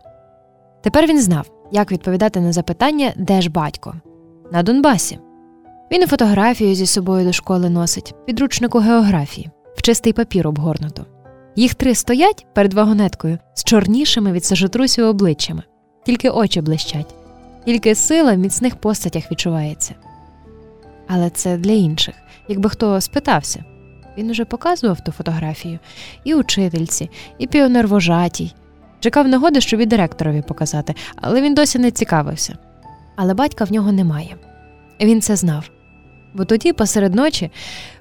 [0.81, 3.93] Тепер він знав, як відповідати на запитання, де ж батько?
[4.51, 5.19] На Донбасі.
[5.91, 11.05] Він і фотографію зі собою до школи носить, підручнику географії, в чистий папір обгорнуто.
[11.55, 15.63] Їх три стоять перед вагонеткою з чорнішими від сажотрусів обличчями,
[16.05, 17.15] тільки очі блищать,
[17.65, 19.95] тільки сила в міцних постатях відчувається.
[21.07, 22.15] Але це для інших,
[22.47, 23.63] якби хто спитався.
[24.17, 25.79] Він уже показував ту фотографію
[26.23, 28.53] і учительці, і піонервожатій.
[28.99, 32.57] Чекав нагоди, щоб і директорові показати, але він досі не цікавився.
[33.15, 34.35] Але батька в нього немає.
[35.01, 35.69] Він це знав.
[36.33, 37.51] Бо тоді, посеред ночі,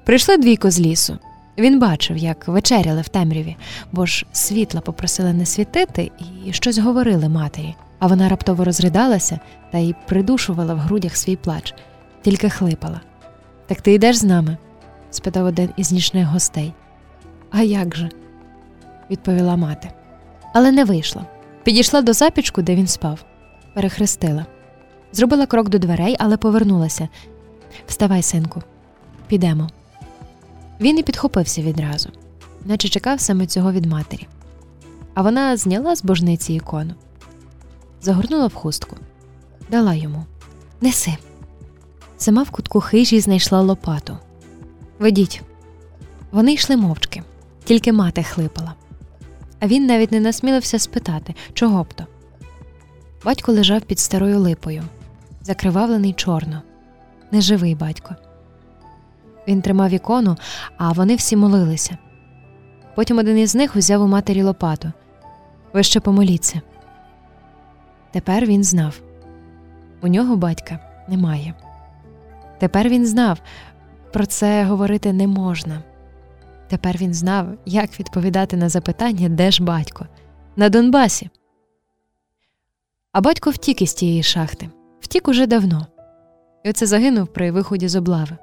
[0.04, 1.18] прийшли двійко з лісу.
[1.58, 3.56] Він бачив, як вечеряли в темряві,
[3.92, 6.10] бо ж світла попросили не світити
[6.46, 9.38] і щось говорили матері, а вона раптово розридалася
[9.72, 11.74] та й придушувала в грудях свій плач,
[12.24, 13.00] тільки хлипала.
[13.66, 14.56] Так ти йдеш з нами?
[15.10, 16.72] спитав один із нічних гостей.
[17.50, 18.10] А як же?
[19.10, 19.90] відповіла мати.
[20.54, 21.26] Але не вийшла.
[21.62, 23.24] Підійшла до запічку, де він спав,
[23.74, 24.46] перехрестила.
[25.12, 27.08] Зробила крок до дверей, але повернулася.
[27.86, 28.62] Вставай, синку,
[29.26, 29.68] підемо.
[30.80, 32.08] Він і підхопився відразу,
[32.64, 34.26] наче чекав саме цього від матері.
[35.14, 36.94] А вона зняла з божниці ікону,
[38.02, 38.96] загорнула в хустку,
[39.70, 40.24] дала йому
[40.80, 41.16] Неси.
[42.16, 44.18] Сама в кутку хижі знайшла лопату.
[44.98, 45.42] Ведіть.
[46.32, 47.22] Вони йшли мовчки,
[47.64, 48.74] тільки мати хлипала.
[49.60, 52.06] А він навіть не насмілився спитати, чого б то.
[53.24, 54.82] Батько лежав під старою липою,
[55.42, 56.62] закривавлений чорно,
[57.30, 58.16] неживий батько.
[59.48, 60.36] Він тримав ікону,
[60.76, 61.98] а вони всі молилися.
[62.94, 64.92] Потім один із них узяв у матері лопату.
[65.72, 66.60] Ви ще помоліться.
[68.12, 69.00] Тепер він знав
[70.02, 70.78] у нього батька
[71.08, 71.54] немає.
[72.58, 73.40] Тепер він знав,
[74.12, 75.82] про це говорити не можна.
[76.68, 80.06] Тепер він знав, як відповідати на запитання, де ж батько,
[80.56, 81.30] на Донбасі.
[83.12, 84.70] А батько втік із тієї шахти,
[85.00, 85.86] втік уже давно,
[86.64, 88.36] і оце загинув при виході з облави.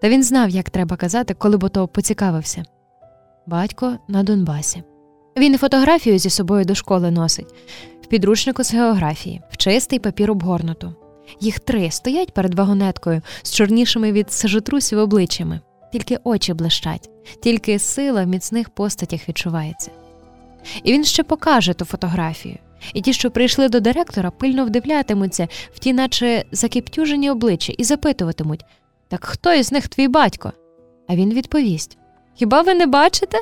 [0.00, 2.64] Та він знав, як треба казати, коли б ото поцікавився.
[3.46, 4.82] Батько на Донбасі.
[5.36, 7.54] Він і фотографію зі собою до школи носить,
[8.02, 10.94] в підручнику з географії, в чистий папір обгорнуту.
[11.40, 15.60] Їх три стоять перед вагонеткою з чорнішими від сажотрусів обличчями,
[15.92, 17.10] тільки очі блищать,
[17.42, 19.90] тільки сила в міцних постатях відчувається.
[20.82, 22.58] І він ще покаже ту фотографію,
[22.94, 28.64] і ті, що прийшли до директора, пильно вдивлятимуться в ті, наче закиптюжені обличчя, і запитуватимуть
[29.08, 30.52] так хто із них твій батько?
[31.08, 31.98] А він відповість
[32.34, 33.38] Хіба ви не бачите?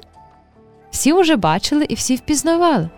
[0.90, 2.90] Всі вже бачили і всі впізнавали.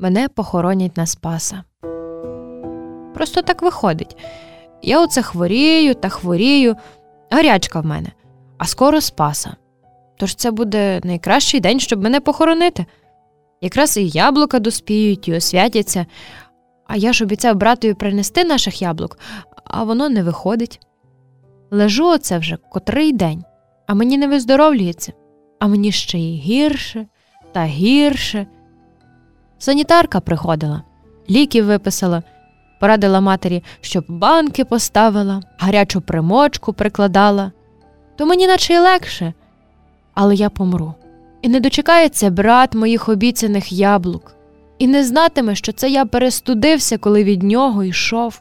[0.00, 1.64] Мене похоронять на Спаса.
[3.14, 4.16] Просто так виходить.
[4.82, 6.76] Я оце хворію та хворію,
[7.30, 8.12] гарячка в мене,
[8.58, 9.56] а скоро Спаса.
[10.16, 12.86] Тож це буде найкращий день, щоб мене похоронити.
[13.60, 16.06] Якраз і яблука доспіють, і освятяться,
[16.86, 19.18] а я ж обіцяв братові принести наших яблук,
[19.64, 20.80] а воно не виходить.
[21.70, 23.44] Лежу оце вже котрий день,
[23.86, 25.12] а мені не виздоровлюється,
[25.58, 27.06] а мені ще й гірше
[27.52, 28.46] та гірше.
[29.58, 30.82] Санітарка приходила,
[31.30, 32.22] ліків виписала,
[32.80, 37.52] порадила матері, щоб банки поставила, гарячу примочку прикладала.
[38.16, 39.32] То мені наче й легше,
[40.14, 40.94] але я помру.
[41.42, 44.34] І не дочекається брат моїх обіцяних яблук,
[44.78, 48.40] і не знатиме, що це я перестудився, коли від нього йшов.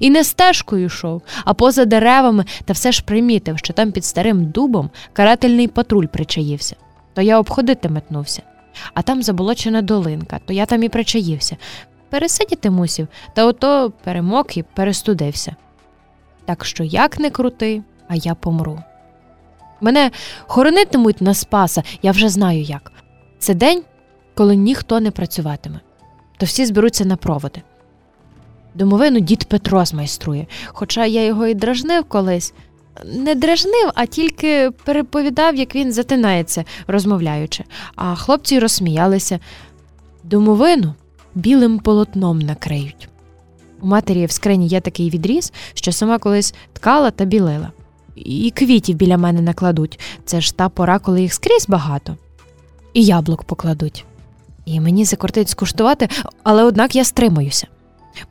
[0.00, 4.50] І не стежкою йшов, а поза деревами, та все ж примітив, що там під старим
[4.50, 6.76] дубом карательний патруль причаївся.
[7.14, 8.42] То я обходити метнувся,
[8.94, 11.56] а там заболочена долинка, то я там і причаївся.
[12.10, 15.56] Пересидіти мусів, та ото перемок і перестудився.
[16.44, 18.82] Так що як не крути, а я помру.
[19.80, 20.10] Мене
[20.46, 22.92] хоронитимуть на Спаса, я вже знаю як.
[23.38, 23.82] Це день,
[24.34, 25.80] коли ніхто не працюватиме,
[26.36, 27.62] то всі зберуться на проводи.
[28.74, 32.54] Домовину дід Петро змайструє, хоча я його і дражнив колись.
[33.04, 37.64] Не дражнив, а тільки переповідав, як він затинається, розмовляючи,
[37.94, 39.40] а хлопці розсміялися.
[40.24, 40.94] Домовину
[41.34, 43.08] білим полотном накриють.
[43.80, 47.72] У матері в скрині є такий відріз, що сама колись ткала та білила
[48.16, 50.00] і квітів біля мене накладуть.
[50.24, 52.16] Це ж та пора, коли їх скрізь багато.
[52.92, 54.04] І яблук покладуть.
[54.64, 56.08] І мені закортить скуштувати,
[56.42, 57.66] але однак я стримаюся.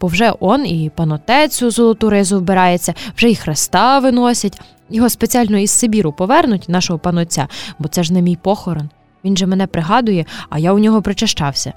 [0.01, 4.61] Бо вже он і панотецю золоту ризу вбирається, вже і хреста виносять.
[4.89, 7.47] Його спеціально із Сибіру повернуть, нашого панотця,
[7.79, 8.89] бо це ж не мій похорон.
[9.25, 11.73] Він же мене пригадує, а я у нього причащався.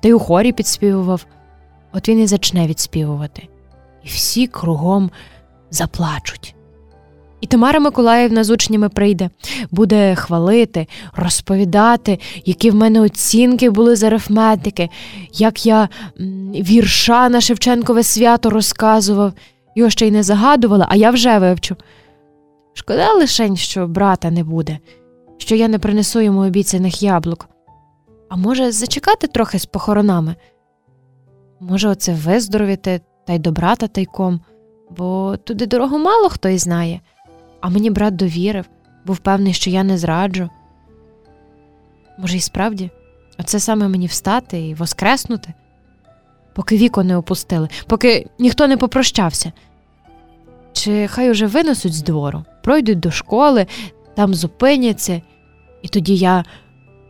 [0.00, 1.26] Та й у хорі підспівував.
[1.92, 3.48] От він і зачне відспівувати.
[4.02, 5.10] І всі кругом
[5.70, 6.54] заплачуть.
[7.40, 9.30] І Тамара Миколаївна з учнями прийде,
[9.70, 10.86] буде хвалити,
[11.16, 14.88] розповідати, які в мене оцінки були з арифметики,
[15.32, 15.88] як я
[16.54, 19.32] вірша на Шевченкове свято розказував,
[19.74, 21.76] його ще й не загадувала, а я вже вивчу.
[22.74, 24.78] Шкода лишень, що брата не буде,
[25.38, 27.48] що я не принесу йому обіцяних яблук.
[28.28, 30.34] А може, зачекати трохи з похоронами?
[31.60, 34.40] Може, оце виздоровіти та й до брата тайком,
[34.96, 37.00] бо туди дорогу мало хто й знає.
[37.60, 38.64] А мені брат довірив,
[39.04, 40.50] був певний, що я не зраджу.
[42.18, 42.90] Може, і справді,
[43.38, 45.54] оце саме мені встати і воскреснути,
[46.54, 49.52] поки віко не опустили, поки ніхто не попрощався.
[50.72, 53.66] Чи хай уже винесуть з двору, пройдуть до школи,
[54.14, 55.22] там зупиняться,
[55.82, 56.44] і тоді я.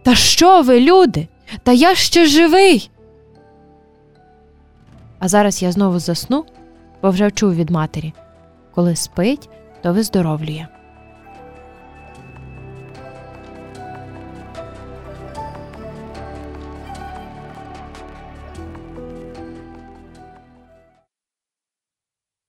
[0.03, 1.29] Та що ви, люди?
[1.63, 2.91] Та я ще живий.
[5.19, 6.45] А зараз я знову засну,
[7.03, 8.13] бо вже чув від матері,
[8.75, 9.49] коли спить,
[9.89, 10.67] то виздоровлює.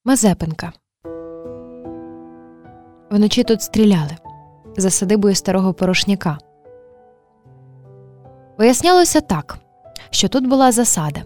[0.06, 0.74] Мазепинка.
[3.12, 4.18] Вночі тут стріляли
[4.78, 6.38] за садибою старого порошняка.
[8.58, 9.58] Вияснялося так,
[10.10, 11.22] що тут була засада.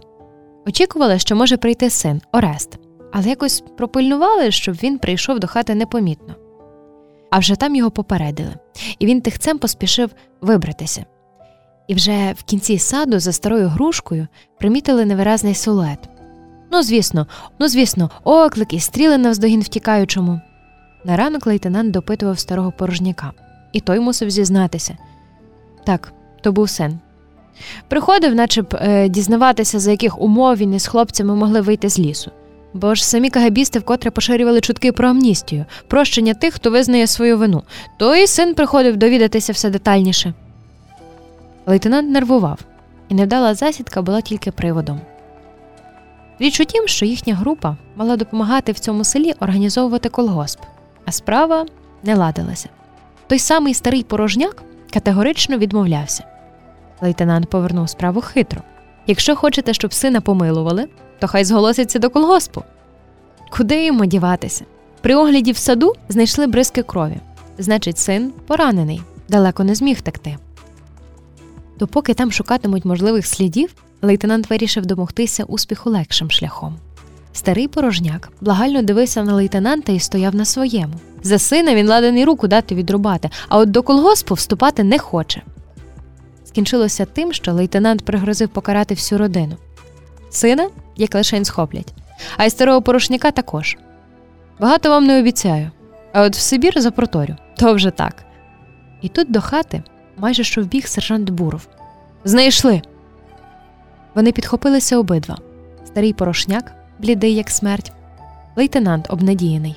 [0.66, 2.83] Очікували, що може прийти син Орест
[3.16, 6.34] але якось пропильнували, щоб він прийшов до хати непомітно.
[7.30, 8.54] А вже там його попередили,
[8.98, 10.10] і він тихцем поспішив
[10.40, 11.04] вибратися.
[11.88, 14.26] І вже в кінці саду за старою грушкою
[14.58, 15.98] примітили невиразний силует.
[16.72, 17.26] Ну, звісно,
[17.58, 20.40] ну, звісно, оклик і стріли навздогін втікаючому.
[21.04, 23.32] На ранок лейтенант допитував старого порожняка,
[23.72, 24.96] і той мусив зізнатися.
[25.86, 26.12] Так,
[26.42, 26.98] то був син.
[27.88, 32.30] Приходив, наче б е, дізнаватися, за яких умов він із хлопцями могли вийти з лісу.
[32.74, 37.62] Бо ж самі кагабісти вкотре поширювали чутки про амністію, прощення тих, хто визнає свою вину,
[37.96, 40.34] то і син приходив довідатися все детальніше.
[41.66, 42.58] Лейтенант нервував,
[43.08, 45.00] і невдала засідка була тільки приводом.
[46.38, 50.60] Річ у тім, що їхня група мала допомагати в цьому селі організовувати колгосп,
[51.04, 51.66] а справа
[52.02, 52.68] не ладилася.
[53.26, 56.24] Той самий старий порожняк категорично відмовлявся.
[57.00, 58.62] Лейтенант повернув справу хитро.
[59.06, 60.88] Якщо хочете, щоб сина помилували,
[61.18, 62.62] то хай зголоситься до колгоспу.
[63.56, 64.64] Куди йому діватися?
[65.00, 67.16] При огляді в саду знайшли бризки крові.
[67.58, 70.36] Значить, син поранений, далеко не зміг текти.
[71.78, 76.76] То поки там шукатимуть можливих слідів, лейтенант вирішив домогтися успіху легшим шляхом.
[77.32, 80.94] Старий порожняк благально дивився на лейтенанта і стояв на своєму.
[81.22, 85.42] За сина він ладен і руку дати відрубати, а от до колгоспу вступати не хоче.
[86.44, 89.56] Скінчилося тим, що лейтенант пригрозив покарати всю родину.
[90.30, 91.94] Сина, як лишень схоплять,
[92.36, 93.76] а й старого порошняка також.
[94.60, 95.70] Багато вам не обіцяю,
[96.12, 98.24] а от в Сибір запроторю, то вже так.
[99.02, 99.82] І тут до хати
[100.16, 101.68] майже що вбіг сержант Буров.
[102.24, 102.82] Знайшли.
[104.14, 105.38] Вони підхопилися обидва
[105.84, 107.92] старий порошняк, блідий, як смерть,
[108.56, 109.76] лейтенант обнадіяний.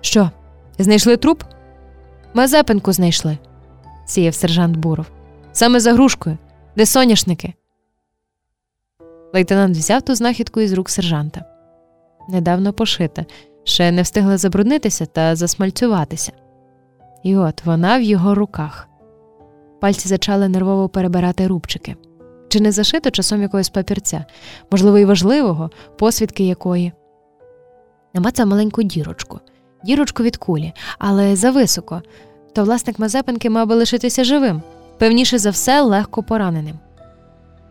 [0.00, 0.30] Що,
[0.78, 1.42] знайшли труп?
[2.34, 3.38] Мазепинку знайшли,
[4.06, 5.06] сіяв сержант Буров.
[5.52, 6.38] Саме за грушкою,
[6.76, 7.54] де соняшники.
[9.34, 11.44] Лейтенант взяв ту знахідку із рук сержанта.
[12.28, 13.24] Недавно пошита,
[13.64, 16.32] ще не встигла забруднитися та засмальцюватися.
[17.22, 18.88] І от вона в його руках.
[19.80, 21.96] Пальці зачали нервово перебирати рубчики.
[22.48, 24.24] Чи не зашито часом якогось папірця,
[24.70, 26.92] можливо, і важливого, посвідки якої.
[28.14, 29.40] Намацав маленьку дірочку,
[29.84, 32.02] дірочку від кулі, але зависоко,
[32.52, 34.62] то власник Мазепинки мав би лишитися живим,
[34.98, 36.78] певніше за все, легко пораненим.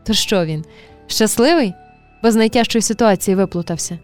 [0.03, 0.65] То що він?
[1.10, 1.73] Щасливий,
[2.23, 3.99] бо з найтяжчої ситуації виплутався.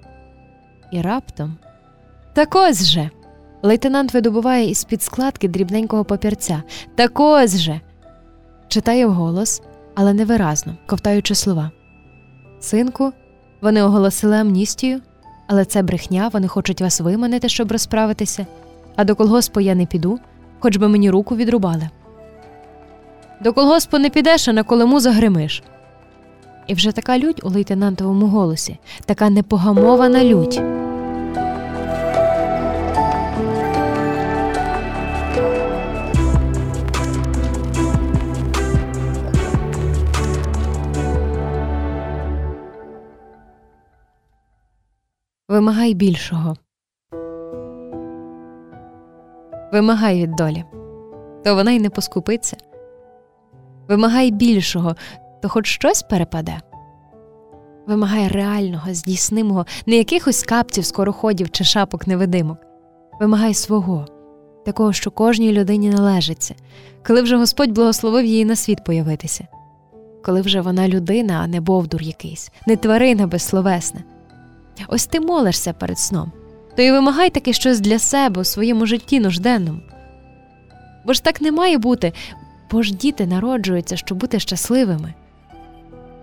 [0.92, 1.58] І раптом.
[2.34, 3.10] Так ось же.
[3.62, 6.64] Лейтенант видобуває із під складки дрібненького папірця.
[6.96, 7.82] Так ось же.
[8.68, 9.62] Читає вголос,
[9.96, 11.72] але невиразно, ковтаючи слова.
[12.60, 13.14] Синку,
[13.62, 15.02] вони оголосили амністію,
[15.48, 18.46] але це брехня, вони хочуть вас виманити, щоб розправитися,
[18.96, 20.20] а до колгоспу я не піду,
[20.60, 21.90] хоч би мені руку відрубали.
[23.42, 25.64] До колгоспу не підеш, а на колему загримиш.
[26.68, 30.62] І вже така лють у лейтенантовому голосі, така непогамована лють.
[45.48, 46.56] Вимагай більшого.
[49.72, 50.64] Вимагай від долі,
[51.44, 52.58] то вона й не поскупиться.
[53.88, 54.96] Вимагай більшого,
[55.46, 56.58] то хоч щось перепаде.
[57.88, 62.58] Вимагай реального, здійснимого, не якихось капців, скороходів чи шапок невидимок.
[63.20, 64.06] Вимагай свого,
[64.66, 66.56] такого, що кожній людині належиться,
[67.08, 69.48] коли вже Господь благословив її на світ появитися,
[70.24, 74.04] коли вже вона людина, а не бовдур якийсь, не тварина безсловесна.
[74.88, 76.32] Ось ти молишся перед сном,
[76.76, 79.80] то й вимагай таки щось для себе у своєму житті нужденному.
[81.06, 82.14] Бо ж так не має бути,
[82.72, 85.14] бо ж діти народжуються, щоб бути щасливими.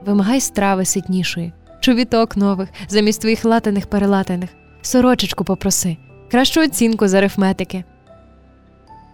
[0.06, 4.50] Вимагай страви ситнішої, чувіток нових, замість твоїх латаних перелатаних,
[4.82, 5.96] сорочечку попроси,
[6.30, 7.84] кращу оцінку з арифметики.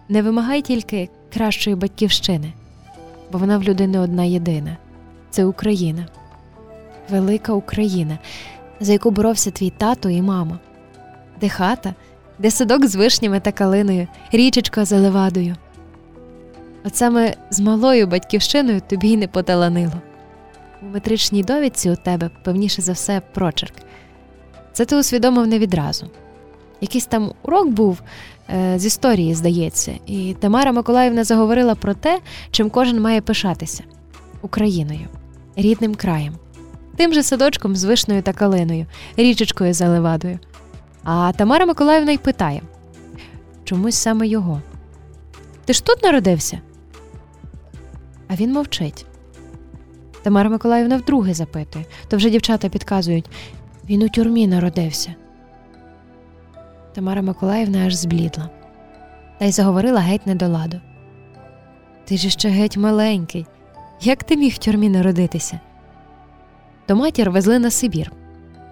[0.09, 2.53] Не вимагай тільки кращої батьківщини,
[3.31, 4.77] бо вона в людини одна єдина
[5.29, 6.07] це Україна,
[7.09, 8.17] велика Україна,
[8.79, 10.59] за яку боровся твій тато і мама,
[11.41, 11.93] де хата,
[12.39, 15.55] де садок з вишнями та калиною, річечка за левадою.
[16.83, 20.01] От саме з малою батьківщиною тобі й не поталанило.
[20.81, 23.73] У метричній довідці у тебе, певніше за все, прочерк.
[24.73, 26.09] Це ти усвідомив не відразу.
[26.81, 28.01] Якийсь там урок був
[28.49, 32.19] е, з історії, здається, і Тамара Миколаївна заговорила про те,
[32.51, 33.83] чим кожен має пишатися
[34.41, 35.07] Україною,
[35.55, 36.35] рідним краєм,
[36.95, 38.85] тим же садочком з вишнею та калиною,
[39.17, 40.39] річечкою за левадою.
[41.03, 42.61] А Тамара Миколаївна й питає
[43.63, 44.61] чомусь саме його.
[45.65, 46.61] Ти ж тут народився?
[48.27, 49.05] А він мовчить.
[50.23, 53.29] Тамара Миколаївна вдруге запитує, то вже дівчата підказують
[53.89, 55.15] він у тюрмі народився.
[56.93, 58.49] Тамара Миколаївна аж зблідла
[59.39, 60.81] та й заговорила геть не до ладу.
[62.05, 63.45] Ти ж ще геть маленький.
[64.01, 65.59] Як ти міг в тюрмі народитися?
[66.85, 68.11] То матір везли на Сибір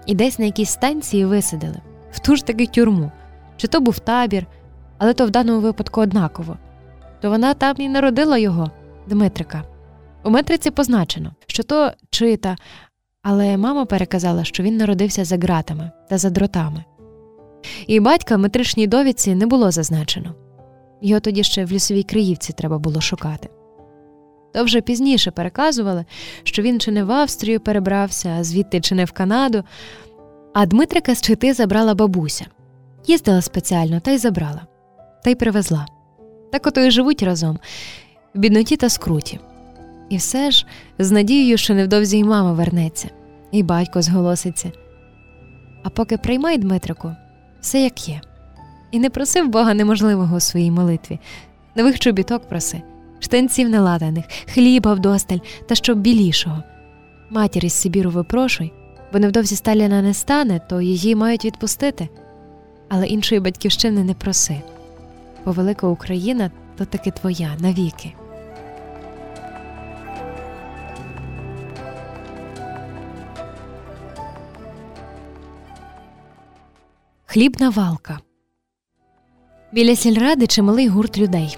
[0.06, 3.12] і десь на якійсь станції висадили в ту ж таки тюрму,
[3.58, 4.46] чи то був табір,
[4.98, 6.58] але то в даному випадку однаково.
[7.22, 8.72] То вона там і народила його,
[9.08, 9.64] Дмитрика.
[10.28, 12.56] У метриці позначено, що то чита,
[13.22, 16.84] але мама переказала, що він народився за ґратами та за дротами.
[17.88, 20.36] І батька в метричній довідці не було зазначено
[21.02, 23.50] його тоді ще в лісовій Криївці треба було шукати.
[24.54, 26.06] То вже пізніше переказували,
[26.44, 29.64] що він чи не в Австрію перебрався, а звідти чи не в Канаду.
[30.54, 32.46] А Дмитрика з чити забрала бабуся,
[33.06, 34.68] їздила спеціально та й забрала,
[35.24, 35.86] та й привезла.
[36.52, 37.60] Так ото й живуть разом
[38.34, 39.40] в бідноті та скруті.
[40.10, 40.66] І все ж
[41.00, 43.10] з надією, що невдовзі й мама вернеться,
[43.52, 44.72] і батько зголоситься.
[45.84, 47.16] А поки приймай, Дмитрику,
[47.62, 48.22] все як є.
[48.92, 51.20] І не просив Бога неможливого у своїй молитві,
[51.76, 52.82] нових чобіток проси,
[53.20, 56.64] штанців неладаних, хліба вдосталь та щоб білішого.
[57.30, 58.74] Матір із Сибіру випрошуй,
[59.14, 62.10] бо невдовзі Сталіна не стане, то її мають відпустити.
[62.90, 64.62] Але іншої батьківщини не проси,
[65.46, 68.14] бо велика Україна то таки твоя навіки.
[77.30, 78.20] Хлібна валка.
[79.72, 81.58] Біля сільради чималий гурт людей.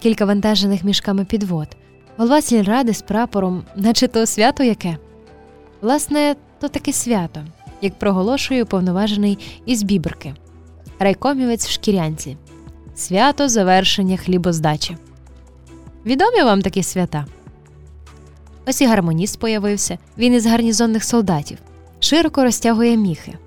[0.00, 1.68] Кілька вантажених мішками підвод.
[2.16, 4.96] Голова сільради з прапором, наче то свято яке.
[5.80, 7.44] Власне, то таке свято,
[7.82, 10.34] як проголошує уповноважений із біберки,
[10.98, 12.36] райкомівець в шкірянці.
[12.94, 14.96] Свято завершення хлібоздачі.
[16.06, 17.26] Відомі вам такі свята?
[18.66, 21.58] Ось і гармоніст появився, він із гарнізонних солдатів,
[22.00, 23.38] широко розтягує міхи.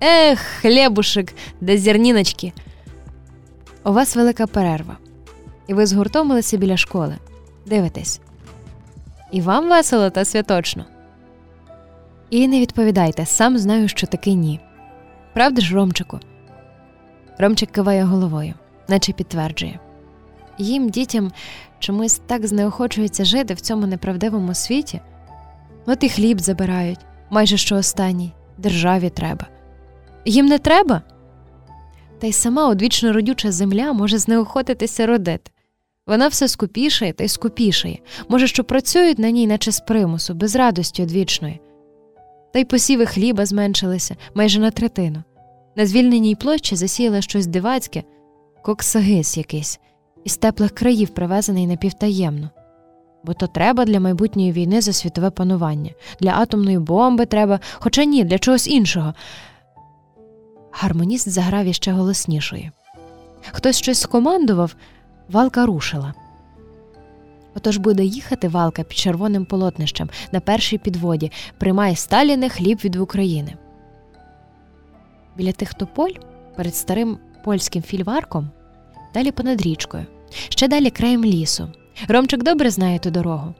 [0.00, 2.52] Ех, хлібушек, де зерніночки.
[3.84, 4.96] У вас велика перерва,
[5.66, 7.16] і ви згуртомилися біля школи.
[7.66, 8.20] Дивитесь.
[9.32, 10.84] І вам весело та святочно.
[12.30, 14.60] І не відповідайте, сам знаю, що таки ні.
[15.34, 16.20] Правда ж, Ромчику?
[17.38, 18.54] Ромчик киває головою,
[18.88, 19.80] наче підтверджує.
[20.58, 21.32] Їм, дітям,
[21.78, 25.00] чомусь так знеохочується жити в цьому неправдивому світі.
[25.86, 27.00] От і хліб забирають,
[27.30, 29.46] майже що останній, державі треба.
[30.28, 31.02] Їм не треба?
[32.18, 35.50] Та й сама одвічно родюча земля може знеохотитися родити.
[36.06, 37.98] Вона все скупішає та й скупішає,
[38.28, 41.60] може, що працюють на ній, наче з примусу, без радості одвічної.
[42.52, 45.22] Та й посіви хліба зменшилися майже на третину.
[45.76, 48.02] На звільненій площі засіяла щось дивацьке,
[48.62, 49.80] коксагис якийсь,
[50.24, 52.50] із теплих країв привезений напівтаємно.
[53.24, 55.90] Бо то треба для майбутньої війни за світове панування,
[56.20, 59.14] для атомної бомби треба, хоча ні, для чогось іншого.
[60.80, 62.70] Гармоніст заграв іще голоснішої.
[63.52, 64.76] Хтось щось скомандував,
[65.28, 66.14] валка рушила.
[67.54, 73.54] Отож буде їхати валка під червоним полотнищем на першій підводі, приймає Сталіне хліб від України.
[75.36, 76.12] Біля тих тополь
[76.56, 78.50] перед старим польським фільварком,
[79.14, 80.06] далі понад річкою,
[80.48, 81.72] ще далі краєм лісу.
[82.08, 83.54] Ромчик добре знає ту дорогу.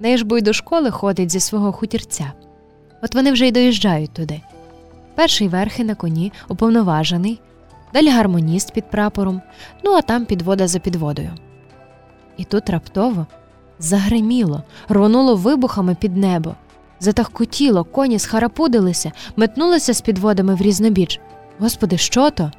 [0.00, 2.32] Неї ж бо й до школи ходить зі свого хутірця.
[3.02, 4.40] От вони вже й доїжджають туди.
[5.14, 7.40] Перший верхи на коні, уповноважений,
[7.94, 9.42] далі гармоніст під прапором,
[9.84, 11.30] ну а там підвода за підводою.
[12.36, 13.26] І тут раптово
[13.78, 16.54] загриміло, рвонуло вибухами під небо,
[17.00, 21.20] затахкотіло, коні схарапудилися, метнулися з підводами в різнобіч.
[21.58, 22.50] Господи, що то?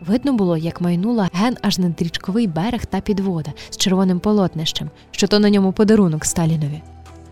[0.00, 5.26] Видно було, як майнула ген аж над річковий берег та підвода з червоним полотнищем, що
[5.26, 6.82] то на ньому подарунок Сталінові.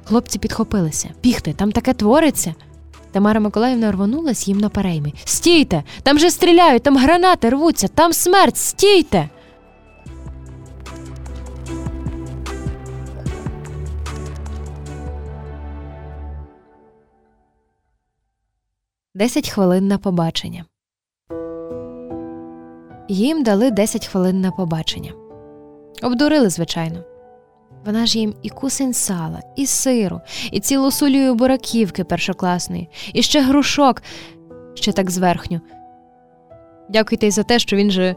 [0.04, 1.08] Хлопці підхопилися.
[1.22, 2.54] Бігти, там таке твориться.
[3.12, 5.12] Тамара Миколаївна рвонулась їм на перейми.
[5.24, 5.82] Стійте!
[6.02, 9.28] Там же стріляють, там гранати рвуться, там смерть, стійте!
[19.14, 20.64] Десять хвилин на побачення.
[23.08, 25.12] Їм дали 10 хвилин на побачення.
[26.02, 27.04] Обдурили, звичайно.
[27.86, 30.20] Вона ж їм і кусень сала, і сиру,
[30.52, 34.02] і цілу сулію бураківки першокласної, і ще грушок,
[34.74, 35.60] ще так зверхню.
[36.88, 38.16] Дякуйте й за те, що він же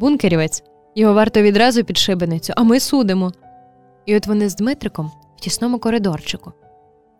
[0.00, 0.62] бункерівець,
[0.94, 3.32] його варто відразу під шибеницю, а ми судимо.
[4.06, 6.52] І от вони з Дмитриком в тісному коридорчику.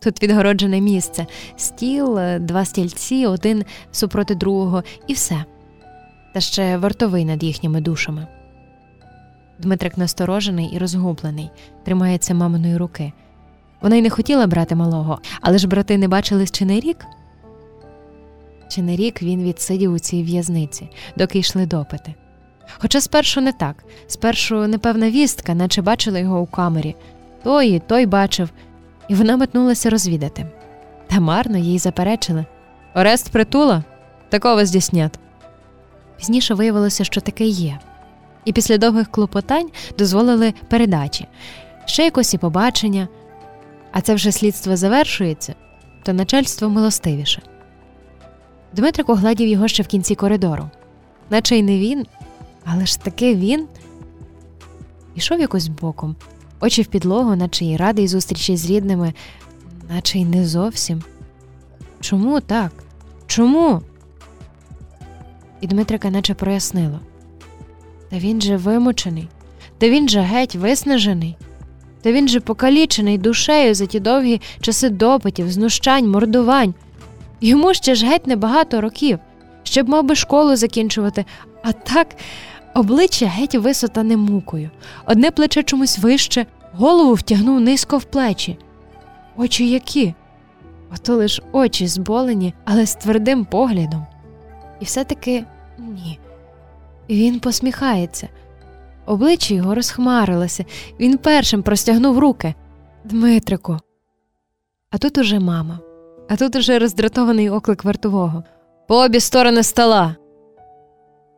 [0.03, 5.45] Тут відгороджене місце, стіл, два стільці, один супроти другого, і все.
[6.33, 8.27] Та ще вартовий над їхніми душами.
[9.61, 11.51] Дмитрик насторожений і розгублений,
[11.83, 13.13] тримається маминої руки.
[13.81, 17.05] Вона й не хотіла брати малого, але ж брати не бачились чи не рік.
[18.69, 22.13] Чи не рік він відсидів у цій в'язниці, доки йшли допити.
[22.79, 26.95] Хоча спершу не так, спершу непевна вістка, наче бачила його у камері,
[27.43, 28.49] той і той бачив,
[29.07, 30.47] і вона метнулася розвідати.
[31.07, 32.45] Та марно їй заперечили
[32.95, 33.83] Орест притула?
[34.29, 35.19] Такого здійснят.
[36.17, 37.79] Пізніше виявилося, що таке є
[38.45, 41.27] і після довгих клопотань дозволили передачі,
[41.85, 43.07] ще якось і побачення,
[43.91, 45.55] а це вже слідство завершується,
[46.03, 47.41] то начальство милостивіше.
[48.73, 50.69] Дмитрик оглядів його ще в кінці коридору,
[51.29, 52.05] наче й не він,
[52.65, 53.67] але ж таки він
[55.15, 56.15] ішов якось боком,
[56.59, 59.13] очі в підлогу, наче й радий зустрічі з рідними,
[59.89, 61.03] наче й не зовсім.
[61.99, 62.71] Чому так?
[63.27, 63.81] Чому?
[65.61, 66.99] І Дмитрика наче прояснило.
[68.11, 69.27] Та він же вимучений,
[69.77, 71.35] та він же геть виснажений,
[72.01, 76.73] та він же покалічений душею за ті довгі часи допитів, знущань, мордувань.
[77.41, 79.19] Йому ще ж геть небагато років,
[79.63, 81.25] ще б мав би школу закінчувати,
[81.63, 82.07] а так
[82.73, 84.69] обличчя геть висотане мукою,
[85.05, 88.57] одне плече чомусь вище, голову втягнув низько в плечі.
[89.37, 90.13] Очі які?
[90.93, 94.05] Ото лиш очі зболені, але з твердим поглядом.
[94.79, 95.43] І все-таки
[95.77, 96.19] ні.
[97.11, 98.29] Він посміхається.
[99.05, 100.65] Обличчя його розхмарилося,
[100.99, 102.55] він першим простягнув руки.
[103.03, 103.77] Дмитрику.
[104.89, 105.79] А тут уже мама,
[106.29, 108.43] а тут уже роздратований оклик вартового.
[108.87, 110.15] По обі сторони стола.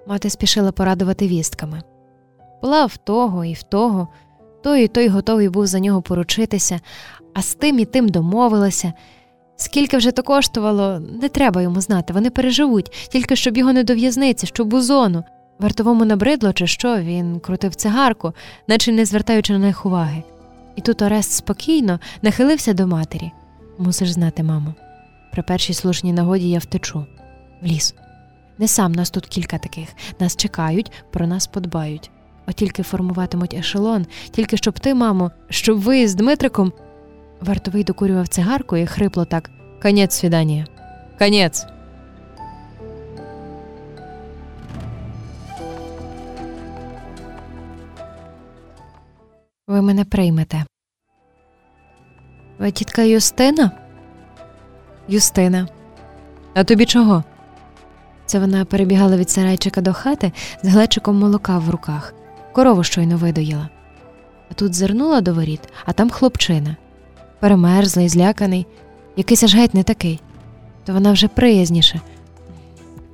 [0.07, 1.83] Мати спішила порадувати вістками.
[2.61, 4.07] Була в того і в того,
[4.63, 6.79] той і той готовий був за нього поручитися,
[7.33, 8.93] а з тим і тим домовилася.
[9.55, 13.93] Скільки вже то коштувало, не треба йому знати, вони переживуть, тільки щоб його не до
[13.95, 15.23] в'язниці, щоб у зону.
[15.63, 18.33] Вартовому набридло, чи що, він крутив цигарку,
[18.67, 20.23] наче не звертаючи на них уваги.
[20.75, 23.31] І тут Орест спокійно нахилився до матері.
[23.77, 24.73] Мусиш знати, мамо,
[25.31, 27.05] при першій слушній нагоді я втечу
[27.61, 27.95] в ліс.
[28.57, 32.11] Не сам нас тут кілька таких, нас чекають, про нас подбають.
[32.47, 36.73] От тільки формуватимуть ешелон, тільки щоб ти, мамо, щоб ви з Дмитриком.
[37.41, 39.49] Вартовий докурював цигарку і хрипло так
[39.81, 40.67] Конець свідання.
[41.19, 41.65] Конець.
[49.67, 50.65] Ви мене приймете.
[52.59, 53.71] Ви тітка Юстина?
[55.07, 55.67] Юстина.
[56.53, 57.23] А тобі чого?
[58.25, 60.31] Це вона перебігала від сарайчика до хати
[60.63, 62.13] з глечиком молока в руках.
[62.53, 63.69] Корову щойно видоїла.
[64.51, 66.75] А тут зернула до воріт, а там хлопчина.
[67.39, 68.67] Перемерзлий, зляканий,
[69.15, 70.19] якийсь аж геть не такий.
[70.85, 72.01] То вона вже приязніше.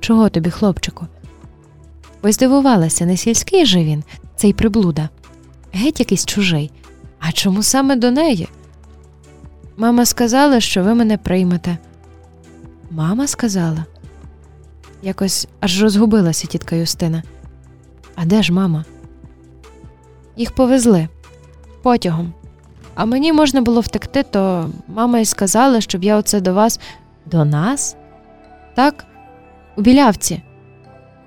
[0.00, 1.06] Чого тобі, хлопчику?
[2.22, 4.04] Ось здивувалася, не сільський же він,
[4.36, 5.08] цей приблуда.
[5.72, 6.70] Геть якийсь чужий.
[7.18, 8.48] А чому саме до неї?
[9.76, 11.78] Мама сказала, що ви мене приймете.
[12.90, 13.84] Мама сказала.
[15.02, 17.22] Якось аж розгубилася тітка Юстина.
[18.14, 18.84] А де ж мама?
[20.36, 21.08] Їх повезли
[21.82, 22.32] потягом.
[22.94, 26.80] А мені можна було втекти, то мама й сказала, щоб я оце до вас.
[27.26, 27.96] До нас?
[28.74, 29.04] Так,
[29.76, 30.42] у білявці.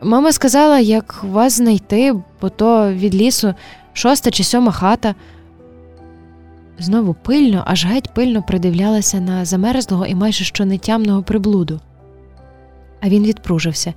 [0.01, 3.53] Мама сказала, як вас знайти, бо то від лісу
[3.93, 5.15] шоста чи сьома хата.
[6.79, 11.79] Знову пильно, аж геть пильно придивлялася на замерзлого і майже що нетямного приблуду.
[13.01, 13.93] А він відпружився,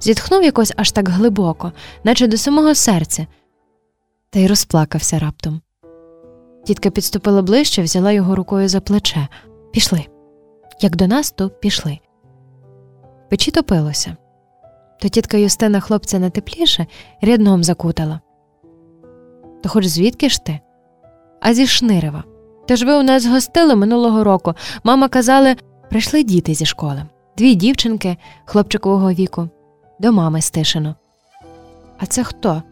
[0.00, 1.72] зітхнув якось аж так глибоко,
[2.04, 3.26] наче до самого серця,
[4.30, 5.60] та й розплакався раптом.
[6.64, 9.28] Тітка підступила ближче, взяла його рукою за плече.
[9.72, 10.06] Пішли.
[10.80, 11.98] Як до нас, то пішли.
[13.30, 14.16] Печі топилося.
[15.00, 16.86] То тітка Юстина хлопця не тепліше
[17.22, 18.20] рядном закутала.
[19.62, 20.60] То хоч звідки ж ти?
[21.40, 22.24] А зі Шнирива.
[22.68, 24.54] Тож ви у нас гостили минулого року.
[24.84, 25.56] Мама казали,
[25.90, 27.06] прийшли діти зі школи.
[27.36, 29.48] Дві дівчинки хлопчикового віку,
[30.00, 30.94] до мами стишено.
[31.98, 32.62] А це хто?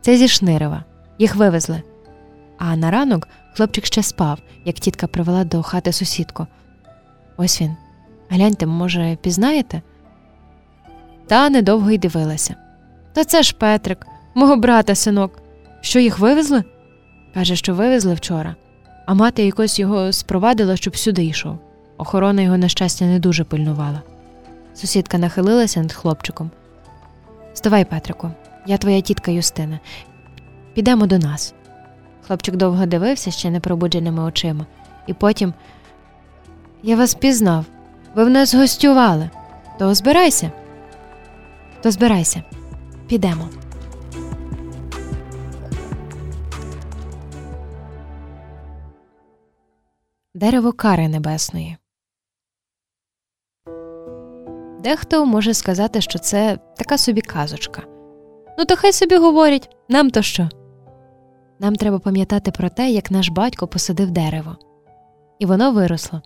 [0.00, 0.84] Це зі Шнирива.
[1.18, 1.82] Їх вивезли.
[2.58, 6.46] А на ранок хлопчик ще спав, як тітка привела до хати сусідку.
[7.36, 7.76] Ось він.
[8.28, 9.82] Гляньте, може, пізнаєте?
[11.26, 12.54] Та недовго й дивилася.
[13.12, 15.43] Та це ж Петрик, мого брата синок.
[15.84, 16.64] Що їх вивезли?
[17.34, 18.54] Каже, що вивезли вчора,
[19.06, 21.58] а мати якось його спровадила, щоб сюди йшов.
[21.98, 24.02] Охорона його, на щастя, не дуже пильнувала.
[24.74, 26.50] Сусідка нахилилася над хлопчиком.
[27.54, 28.30] Вставай, Петрику,
[28.66, 29.80] я твоя тітка Юстина.
[30.74, 31.54] Підемо до нас.
[32.26, 34.66] Хлопчик довго дивився ще непробудженими очима,
[35.06, 35.54] і потім
[36.82, 37.64] я вас пізнав,
[38.14, 39.30] ви в нас гостювали.
[39.78, 40.50] То збирайся,
[41.82, 42.42] то збирайся,
[43.08, 43.48] підемо.
[50.36, 51.76] Дерево кари небесної.
[54.82, 57.82] Дехто може сказати, що це така собі казочка.
[58.58, 60.48] Ну, то хай собі говорять, нам то що.
[61.60, 64.56] Нам треба пам'ятати про те, як наш батько посадив дерево,
[65.38, 66.22] і воно виросло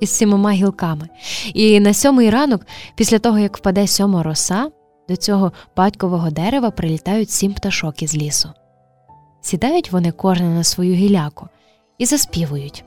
[0.00, 1.08] із сімома гілками.
[1.54, 4.70] І на сьомий ранок, після того як впаде сьома роса,
[5.08, 8.50] до цього батькового дерева прилітають сім пташок із лісу.
[9.40, 11.48] Сідають вони кожен на свою гіляку
[11.98, 12.84] і заспівують.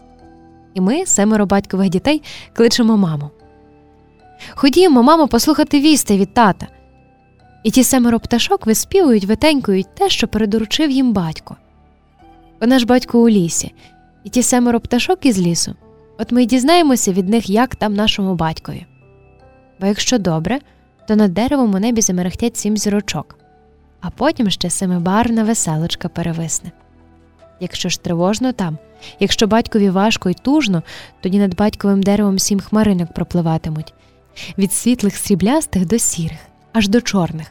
[0.73, 2.21] І ми, семеро батькових дітей,
[2.53, 3.29] кличемо маму.
[4.55, 6.67] Ходімо, мамо, послухати вісти від тата.
[7.63, 11.55] І ті семеро пташок виспівують, витенькують те, що передоручив їм батько.
[12.61, 13.73] Вона ж батько у лісі,
[14.23, 15.75] і ті семеро пташок із лісу.
[16.17, 18.85] От ми й дізнаємося від них, як там нашому батькові.
[19.79, 20.59] Бо якщо добре,
[21.07, 23.37] то над деревом у небі замерехтять сім зірочок,
[24.01, 26.71] а потім ще семибарна веселочка перевисне.
[27.59, 28.77] Якщо ж тривожно там,
[29.19, 30.83] якщо батькові важко і тужно,
[31.21, 33.93] тоді над батьковим деревом сім хмаринок пропливатимуть
[34.57, 36.39] від світлих сріблястих до сірих,
[36.73, 37.47] аж до чорних.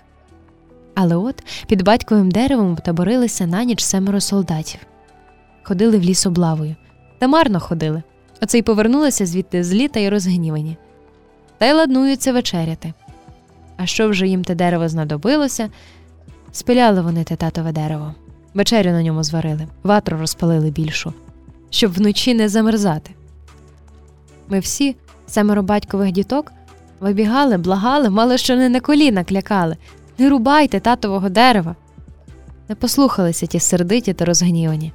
[0.95, 4.81] Але от під батьковим деревом таборилися на ніч семеро солдатів
[5.69, 6.77] ходили в ліс облавою,
[7.19, 8.03] та марно ходили,
[8.41, 10.77] Оце й повернулися звідти з літа й розгнівані.
[11.59, 12.93] Та й ладнуються вечеряти.
[13.77, 15.71] А що вже їм те дерево знадобилося?
[16.53, 18.15] Спиляли вони те татове дерево,
[18.55, 21.13] вечерю на ньому зварили, ватру розпалили більшу,
[21.71, 23.11] щоб вночі не замерзати.
[24.49, 24.97] Ми всі,
[25.27, 26.53] семеро батькових діток,
[27.01, 29.77] вибігали, благали, мало що не на коліна клякали.
[30.19, 31.77] Не рубайте татового дерева.
[32.69, 34.93] Не послухалися ті сердиті та розгнівані.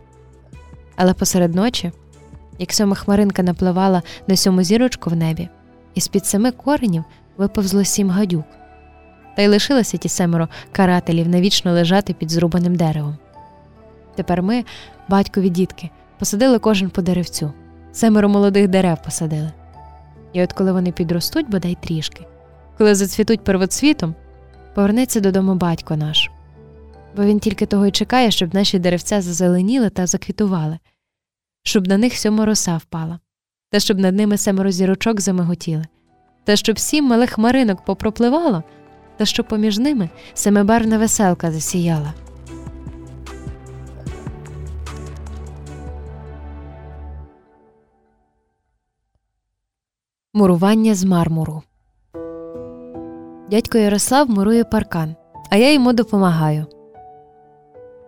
[0.96, 1.92] Але посеред ночі,
[2.60, 5.50] як сьома хмаринка напливала на сьому зірочку в небі,
[5.96, 7.04] і з під семи коренів
[7.38, 8.46] виповзло сім гадюк.
[9.36, 13.18] Та й лишилися ті семеро карателів навічно лежати під зрубаним деревом.
[14.16, 14.64] Тепер ми,
[15.10, 15.90] батькові дітки,
[16.24, 17.54] посадили кожен по деревцю,
[17.92, 19.52] семеро молодих дерев посадили.
[20.34, 22.26] І от коли вони підростуть, бодай трішки,
[22.78, 24.16] коли зацвітуть первоцвітом,
[24.76, 26.30] повернеться додому батько наш.
[27.16, 30.80] Бо він тільки того й чекає, щоб наші деревця зазеленіли та заквітували,
[31.64, 33.20] щоб на них сьома роса впала,
[33.70, 35.86] та щоб над ними семеро зірочок замиготіли,
[36.44, 38.64] та щоб сім малих хмаринок попропливало,
[39.18, 42.14] та щоб поміж ними семибарна веселка засіяла.
[50.36, 51.62] Мурування з мармуру.
[53.50, 55.16] Дядько Ярослав мурує паркан,
[55.50, 56.66] а я йому допомагаю.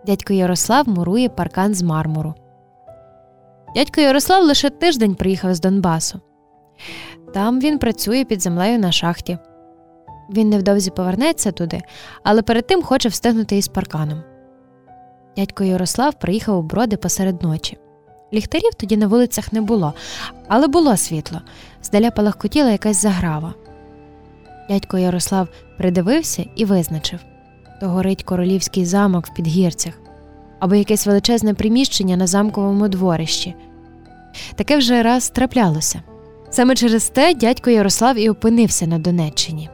[0.06, 2.34] Дядько Ярослав мурує паркан з мармуру.
[3.74, 6.20] Дядько Ярослав лише тиждень приїхав з Донбасу.
[7.34, 9.38] Там він працює під землею на шахті.
[10.30, 11.80] Він невдовзі повернеться туди,
[12.22, 14.22] але перед тим хоче встигнути із парканом.
[15.36, 17.78] Дядько Ярослав приїхав у броди посеред ночі.
[18.32, 19.94] Ліхтарів тоді на вулицях не було,
[20.48, 21.40] але було світло,
[21.82, 23.54] здаля палахкотіла якась заграва.
[24.68, 25.48] Дядько Ярослав
[25.78, 27.20] придивився і визначив
[27.80, 29.94] то горить королівський замок в підгірцях
[30.60, 33.54] або якесь величезне приміщення на замковому дворищі.
[34.54, 36.02] Таке вже раз траплялося.
[36.50, 39.70] Саме через те дядько Ярослав і опинився на Донеччині,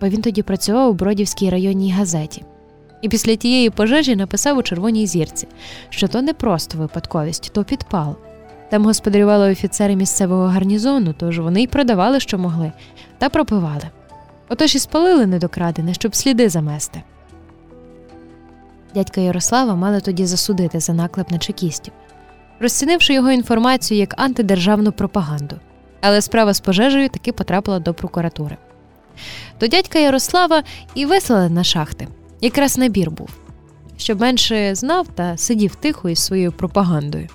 [0.00, 2.44] бо він тоді працював у Бродівській районній газеті,
[3.02, 5.48] і після тієї пожежі написав у Червоній зірці,
[5.88, 8.16] що то не просто випадковість, то підпал.
[8.70, 12.72] Там господарювали офіцери місцевого гарнізону, тож вони й продавали, що могли,
[13.18, 13.88] та пропивали.
[14.48, 17.02] Отож і спалили недокрадене, щоб сліди замести.
[18.94, 21.92] Дядька Ярослава мали тоді засудити за наклеп на чекістів,
[22.60, 25.56] розцінивши його інформацію як антидержавну пропаганду.
[26.00, 28.56] Але справа з пожежею таки потрапила до прокуратури.
[29.60, 30.62] До дядька Ярослава
[30.94, 32.08] і вислали на шахти.
[32.40, 33.28] Якраз набір був,
[33.96, 37.28] щоб менше знав та сидів тихо із своєю пропагандою.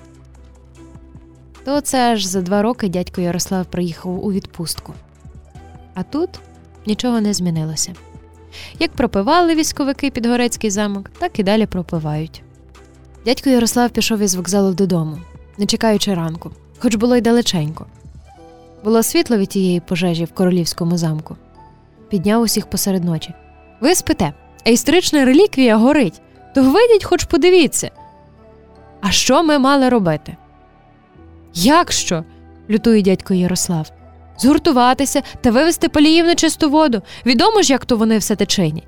[1.64, 4.94] То це аж за два роки дядько Ярослав приїхав у відпустку.
[5.94, 6.30] А тут
[6.86, 7.94] нічого не змінилося.
[8.78, 12.42] Як пропивали військовики під Горецький замок, так і далі пропивають.
[13.24, 15.18] Дядько Ярослав пішов із вокзалу додому,
[15.58, 17.86] не чекаючи ранку, хоч було й далеченько.
[18.84, 21.36] Було світло від тієї пожежі в королівському замку.
[22.08, 23.34] Підняв усіх посеред ночі.
[23.80, 24.32] Ви спите,
[24.66, 26.20] а історична реліквія горить,
[26.54, 27.90] то вийдіть, хоч подивіться.
[29.00, 30.36] А що ми мали робити?
[31.54, 32.24] Як що?
[32.70, 33.90] лютує дядько Ярослав.
[34.38, 37.02] Згуртуватися та вивести поліїв на чисту воду.
[37.26, 38.82] Відомо ж, як то вони все течені.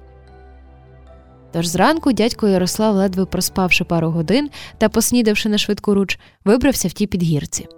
[1.52, 6.92] Тож зранку дядько Ярослав, ледве проспавши пару годин та поснідавши на швидку руч, вибрався в
[6.92, 7.68] ті підгірці,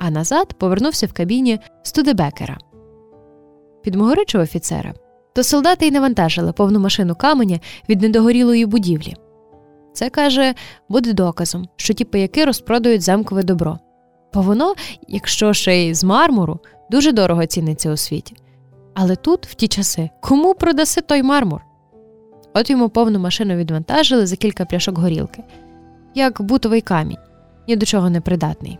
[0.00, 2.58] а назад повернувся в кабіні Студебекера.
[3.82, 4.94] Підмогоричив офіцера,
[5.34, 9.14] то солдати й навантажили повну машину каменя від недогорілої будівлі.
[9.92, 10.54] Це каже,
[10.88, 13.78] буде доказом, що ті паяки розпродають замкове добро.
[14.34, 14.74] Бо воно,
[15.08, 18.36] якщо ще й з мармуру, дуже дорого ціниться у світі.
[18.94, 21.60] Але тут, в ті часи, кому продаси той мармур?
[22.54, 25.42] От йому повну машину відвантажили за кілька пляшок горілки,
[26.14, 27.18] як бутовий камінь,
[27.68, 28.78] ні до чого не придатний.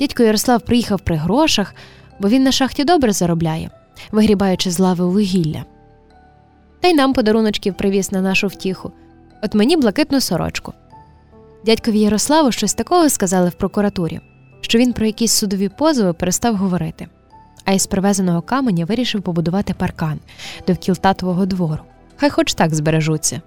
[0.00, 1.74] Дядько Ярослав приїхав при грошах,
[2.20, 3.70] бо він на шахті добре заробляє,
[4.12, 5.64] вигрібаючи з лави вугілля.
[6.80, 8.92] Та й нам подаруночків привіз на нашу втіху,
[9.42, 10.72] от мені блакитну сорочку.
[11.64, 14.20] Дядькові Ярославу щось такого сказали в прокуратурі
[14.64, 17.08] що він про якісь судові позови перестав говорити,
[17.64, 20.20] а із привезеного каменя вирішив побудувати паркан
[20.66, 21.82] довкіл татового двору.
[22.16, 23.40] Хай хоч так збережуться.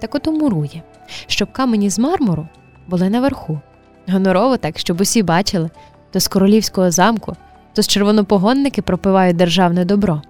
[0.00, 0.82] Так ото мурує,
[1.26, 2.48] щоб камені з мармуру
[2.88, 3.60] були наверху.
[4.08, 5.70] Гонорово так, щоб усі бачили,
[6.10, 7.36] то з королівського замку,
[7.78, 10.22] то з червонопогонники пропивають державне добро.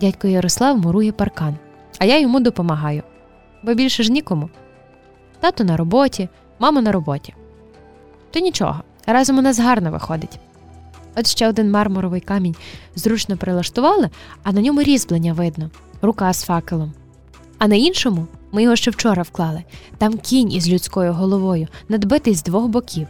[0.00, 1.56] Дядько Ярослав мурує паркан,
[1.98, 3.02] а я йому допомагаю,
[3.62, 4.50] бо більше ж нікому.
[5.40, 6.28] Тато на роботі,
[6.58, 7.34] мама на роботі.
[8.30, 10.38] То нічого, разом у нас гарно виходить.
[11.16, 12.56] От ще один мармуровий камінь
[12.94, 14.10] зручно прилаштували,
[14.42, 15.70] а на ньому різьблення видно,
[16.02, 16.92] рука з факелом.
[17.58, 19.64] А на іншому ми його ще вчора вклали
[19.98, 23.06] там кінь із людською головою, надбитий з двох боків,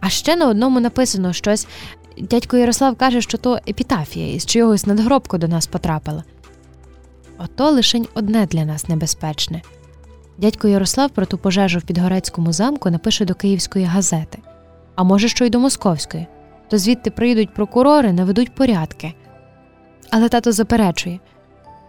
[0.00, 1.66] А ще на одному написано щось.
[2.16, 6.24] Дядько Ярослав каже, що то епітафія із чогось надгробку до нас потрапила.
[7.38, 9.62] Ото лишень одне для нас небезпечне.
[10.38, 14.38] Дядько Ярослав про ту пожежу в Підгорецькому замку напише до Київської газети,
[14.94, 16.26] а може, що й до Московської,
[16.68, 19.14] то звідти приїдуть прокурори, наведуть порядки.
[20.10, 21.18] Але тато заперечує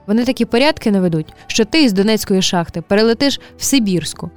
[0.09, 4.29] вони такі порядки наведуть, що ти із Донецької шахти перелетиш в Сибірську,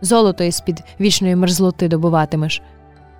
[0.00, 2.62] золото із під вічної мерзлоти добуватимеш.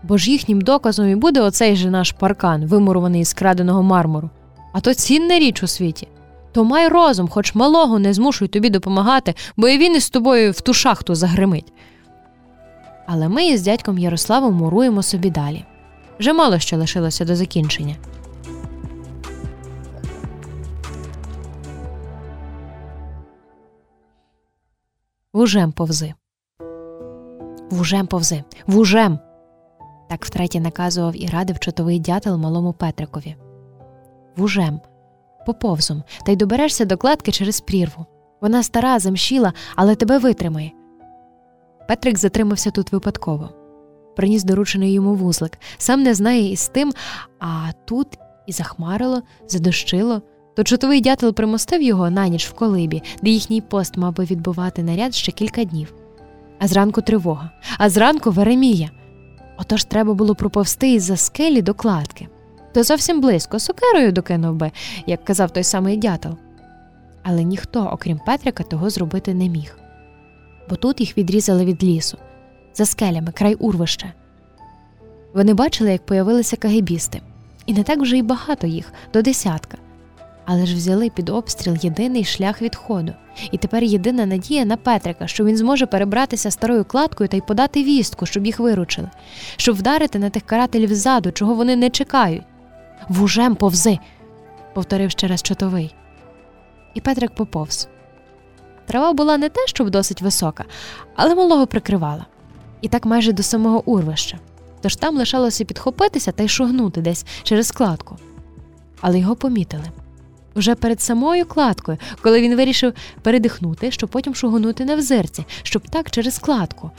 [0.03, 4.31] Бо ж їхнім доказом і буде оцей же наш паркан, вимурований із краденого мармуру.
[4.73, 6.09] А то цінна річ у світі.
[6.53, 10.61] То май розум, хоч малого не змушуй тобі допомагати, бо і він із тобою в
[10.61, 11.73] ту шахту загримить.
[13.07, 15.65] Але ми із дядьком Ярославом муруємо собі далі.
[16.19, 17.97] Вже мало що лишилося до закінчення.
[25.33, 26.15] Вужем повзи.
[27.71, 28.45] Вужем повзи.
[28.67, 29.19] Вужем.
[30.11, 33.37] Так втретє наказував і радив чотовий дятел малому Петрикові.
[34.37, 34.81] Вужем,
[35.47, 38.07] поповзом, та й доберешся до кладки через прірву.
[38.41, 40.73] Вона стара, замшіла, але тебе витримає.
[41.89, 43.51] Петрик затримався тут випадково.
[44.17, 46.93] Приніс доручений йому вузлик, сам не знає із тим,
[47.41, 48.07] а тут
[48.47, 50.23] і захмарило, задощило,
[50.57, 54.83] то чотовий дятел примостив його на ніч в колибі, де їхній пост мав би відбувати
[54.83, 55.95] наряд ще кілька днів.
[56.59, 58.91] А зранку тривога, а зранку Веремія.
[59.61, 62.29] Отож треба було проповсти із за скелі до кладки.
[62.73, 64.71] То зовсім близько, сокерою докинув би,
[65.07, 66.37] як казав той самий дятел.
[67.23, 69.79] Але ніхто, окрім Петрика, того зробити не міг.
[70.71, 72.19] Бо тут їх відрізали від лісу,
[72.75, 74.13] за скелями, край урвища.
[75.35, 77.21] Вони бачили, як появилися кагибісти,
[77.67, 79.79] і не так вже й багато їх, до десятка
[80.53, 83.13] але ж взяли під обстріл єдиний шлях відходу.
[83.51, 87.83] І тепер єдина надія на Петрика, що він зможе перебратися старою кладкою та й подати
[87.85, 89.11] вістку, щоб їх виручили,
[89.57, 92.43] щоб вдарити на тих карателів ззаду, чого вони не чекають.
[93.09, 93.99] Вужем повзи,
[94.75, 95.95] повторив ще раз чотовий.
[96.95, 97.89] І Петрик поповз.
[98.87, 100.65] Трава була не те, щоб досить висока,
[101.17, 102.27] але малого прикривала.
[102.81, 104.39] І так майже до самого урвища.
[104.81, 108.17] Тож там лишалося підхопитися та й шугнути десь через складку.
[109.01, 109.85] Але його помітили
[110.61, 116.11] вже перед самою кладкою, коли він вирішив передихнути, щоб потім шугонути на взерці, щоб так
[116.11, 116.91] через кладку.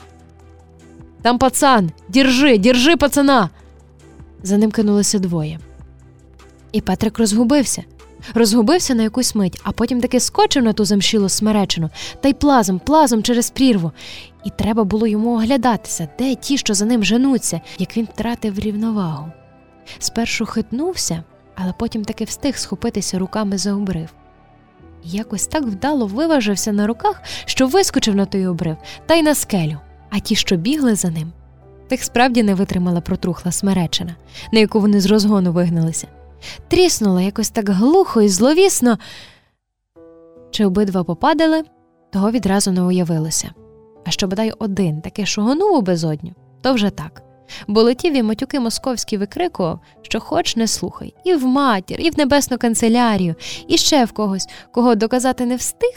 [1.22, 3.50] Там пацан, держи, держи пацана.
[4.42, 5.58] За ним кинулося двоє.
[6.72, 7.82] І Петрик розгубився,
[8.34, 12.78] розгубився на якусь мить, а потім таки скочив на ту замшілу смеречину та й плазом,
[12.78, 13.92] плазом через прірву.
[14.44, 19.32] І треба було йому оглядатися, де ті, що за ним женуться, як він втратив рівновагу.
[19.98, 21.22] Спершу хитнувся,
[21.62, 24.14] але потім таки встиг схопитися руками за обрив.
[25.04, 28.76] І якось так вдало виважився на руках, що вискочив на той обрив
[29.06, 29.78] та й на скелю,
[30.10, 31.32] а ті, що бігли за ним,
[31.88, 34.16] тих справді не витримала протрухла смеречина,
[34.52, 36.06] на яку вони з розгону вигналися.
[36.68, 38.98] Тріснула якось так глухо і зловісно.
[40.50, 41.62] Чи обидва попадали,
[42.10, 43.50] того відразу не уявилося.
[44.04, 47.22] А що бодай один таки шугонув у безодню, то вже так
[47.66, 52.18] бо летів і матюки московські викрикував, що хоч не слухай, і в матір, і в
[52.18, 53.34] небесну канцелярію,
[53.68, 55.94] і ще в когось, кого доказати не встиг,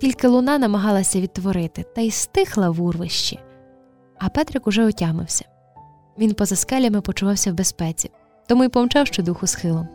[0.00, 3.38] тільки луна намагалася відтворити, та й стихла в урвищі.
[4.18, 5.44] А Петрик уже отямився.
[6.18, 8.10] Він поза скелями почувався в безпеці,
[8.46, 9.88] тому й помчав щодуху схилом.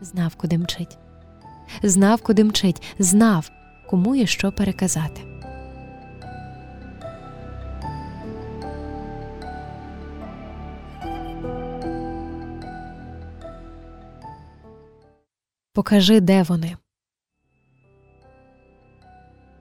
[0.00, 0.98] Знав, куди мчить.
[1.82, 3.50] Знав, куди мчить, знав,
[3.90, 5.29] кому є що переказати.
[15.80, 16.76] Покажи, де вони.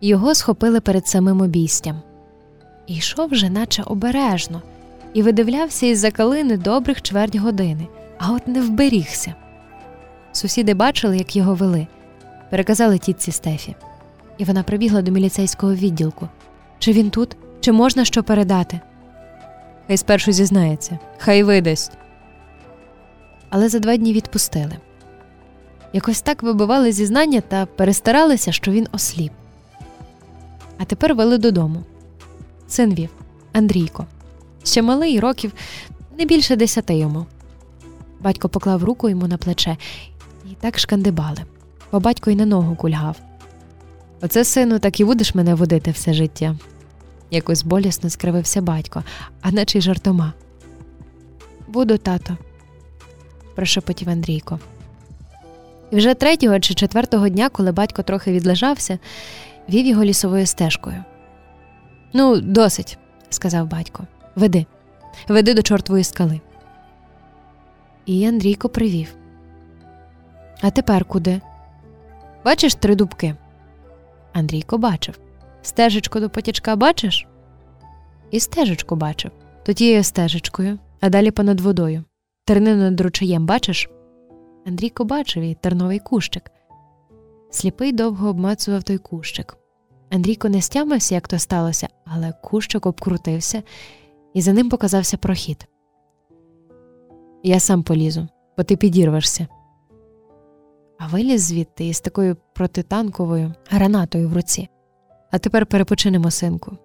[0.01, 2.01] Його схопили перед самим обійстям.
[2.88, 4.61] І йшов вже, наче обережно,
[5.14, 9.33] і видивлявся із за калини добрих чверть години, а от не вберігся.
[10.31, 11.88] Сусіди бачили, як його вели,
[12.49, 13.75] переказали тітці Стефі,
[14.38, 16.30] і вона прибігла до міліцейського відділку.
[16.80, 18.80] Чи він тут, чи можна що передати?
[19.88, 21.91] Хай спершу зізнається, хай видасть.
[23.49, 24.77] Але за два дні відпустили.
[25.93, 29.31] Якось так вибивали зізнання та перестаралися, що він осліп.
[30.77, 31.83] А тепер вели додому.
[32.67, 33.09] Син вів
[33.53, 34.05] Андрійко.
[34.63, 35.53] Ще малий років
[36.17, 37.25] не більше десяти йому.
[38.19, 39.77] Батько поклав руку йому на плече
[40.45, 41.37] і так шкандибали,
[41.91, 43.15] бо батько й на ногу кульгав.
[44.21, 46.55] Оце, сину, так і будеш мене водити все життя.
[47.31, 49.03] Якось болісно скривився батько,
[49.41, 50.33] а наче й жартома.
[51.67, 52.37] Буду, тато,
[53.55, 54.59] прошепотів Андрійко.
[55.91, 58.99] І вже третього чи четвертого дня, коли батько трохи відлежався,
[59.69, 61.03] вів його лісовою стежкою.
[62.13, 62.97] Ну, досить,
[63.29, 64.07] сказав батько.
[64.35, 64.65] Веди,
[65.27, 66.39] Веди до чортової скали.
[68.05, 69.15] І Андрійко привів.
[70.61, 71.41] А тепер куди?
[72.45, 73.35] Бачиш три дубки?
[74.33, 75.19] Андрійко бачив.
[75.61, 77.27] Стежечку до потічка бачиш?
[78.31, 79.31] І стежечку бачив.
[79.63, 82.03] То тією стежечкою, а далі понад водою.
[82.45, 83.89] Тернину над ручаєм бачиш?
[84.65, 86.51] Андрійко бачив і терновий кущик.
[87.51, 89.57] Сліпий довго обмацував той кущик.
[90.09, 93.63] Андрійко не стямився, як то сталося, але кущик обкрутився,
[94.33, 95.67] і за ним показався прохід.
[97.43, 99.47] Я сам полізу, бо ти підірвешся.
[100.97, 104.69] А виліз звідти із такою протитанковою гранатою в руці.
[105.31, 106.77] А тепер перепочинемо, синку.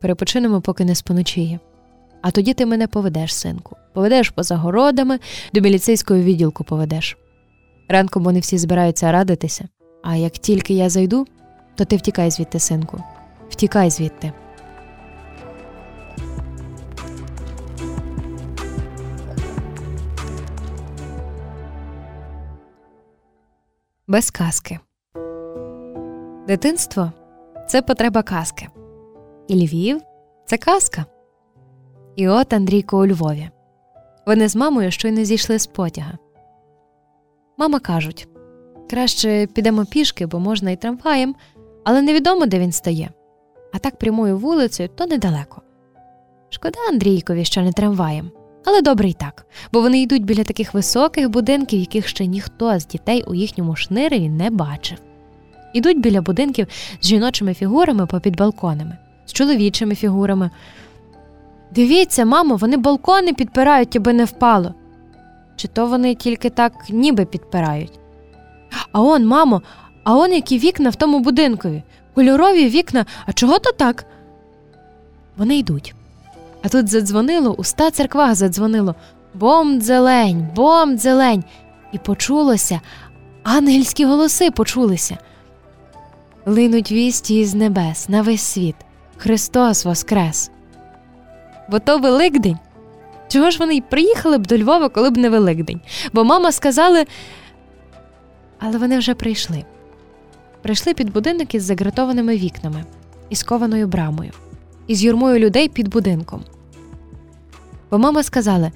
[0.00, 1.60] Перепочинемо, поки не споночіє.
[2.22, 3.76] А тоді ти мене поведеш, синку.
[3.92, 5.18] Поведеш поза городами,
[5.52, 7.16] до міліцейського відділку поведеш.
[7.88, 9.68] Ранком вони всі збираються радитися,
[10.02, 11.26] а як тільки я зайду,
[11.74, 13.02] то ти втікай звідти, синку.
[13.50, 14.32] Втікай звідти.
[24.06, 24.78] Без казки.
[26.46, 27.12] Дитинство
[27.68, 28.68] це потреба казки.
[29.48, 30.00] І Львів
[30.46, 31.04] це казка.
[32.16, 33.50] І от Андрійко у Львові.
[34.26, 36.18] Вони з мамою щойно зійшли з потяга.
[37.58, 38.28] Мама кажуть
[38.92, 41.34] краще підемо пішки, бо можна і трамваєм,
[41.84, 43.10] але невідомо, де він стає.
[43.72, 45.62] А так прямою вулицею то недалеко.
[46.50, 48.30] Шкода Андрійкові, що не трамваєм,
[48.64, 52.86] але добре й так, бо вони йдуть біля таких високих будинків, яких ще ніхто з
[52.86, 54.98] дітей у їхньому шниреві не бачив.
[55.74, 56.66] Ідуть біля будинків
[57.00, 60.50] з жіночими фігурами попід балконами, з чоловічими фігурами.
[61.74, 64.74] Дивіться, мамо, вони балкони підпирають, аби не впало.
[65.56, 67.98] Чи то вони тільки так ніби підпирають?
[68.92, 69.62] А он, мамо,
[70.04, 71.82] а он які вікна в тому будинкові,
[72.14, 74.06] кольорові вікна, а чого то так?
[75.36, 75.94] Вони йдуть.
[76.62, 78.94] А тут задзвонило, у ста церквах задзвонило
[79.34, 81.44] бом дзелень, бом дзелень.
[81.92, 82.80] І почулося,
[83.42, 85.18] ангельські голоси почулися.
[86.46, 88.76] Линуть вісті із небес на весь світ.
[89.16, 90.50] Христос Воскрес!
[91.72, 92.58] Бо то Великдень.
[93.28, 95.80] Чого ж вони й приїхали б до Львова, коли б не Великдень?
[96.12, 97.04] Бо мама сказали,
[98.58, 99.64] але вони вже прийшли.
[100.62, 102.84] Прийшли під будинок із загратованими вікнами,
[103.30, 104.32] із кованою брамою,
[104.86, 106.44] із юрмою людей під будинком.
[107.90, 108.72] Бо мама сказала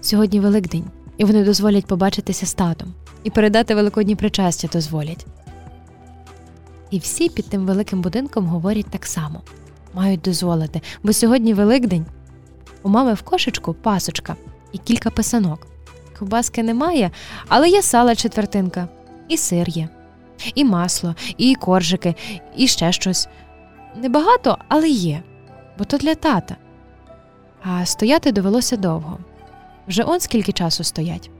[0.00, 0.84] сьогодні Великдень,
[1.18, 2.94] і вони дозволять побачитися з татом,
[3.24, 5.26] і передати великодні причастя дозволять.
[6.90, 9.42] І всі під тим великим будинком говорять так само
[9.94, 12.06] мають дозволити, бо сьогодні Великдень.
[12.86, 14.36] У мами в кошечку пасочка
[14.72, 15.66] і кілька писанок.
[16.18, 17.10] Ковбаски немає,
[17.48, 18.88] але є сала четвертинка,
[19.28, 19.88] і сир є,
[20.54, 22.14] і масло, і коржики,
[22.56, 23.28] і ще щось.
[23.96, 25.22] Небагато, але є,
[25.78, 26.56] бо то для тата.
[27.62, 29.18] А стояти довелося довго.
[29.88, 31.30] Вже он скільки часу стоять.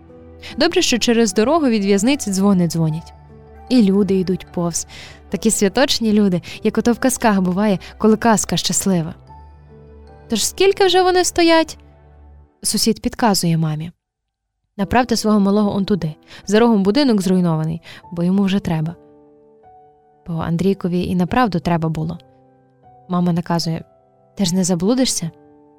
[0.57, 3.13] Добре, що через дорогу від в'язниці дзвони дзвонять.
[3.69, 4.87] І люди йдуть повз,
[5.31, 9.15] такі святочні люди, як ото в казках буває, коли казка щаслива.
[10.29, 11.79] Тож скільки вже вони стоять?
[12.63, 13.93] Сусід підказує мамі.
[14.77, 16.15] Направте свого малого он туди,
[16.47, 17.83] за рогом будинок зруйнований,
[18.13, 18.95] бо йому вже треба.
[20.27, 22.19] Бо Андрійкові і направду треба було.
[23.09, 23.85] Мама наказує
[24.37, 25.31] Ти ж не заблудишся?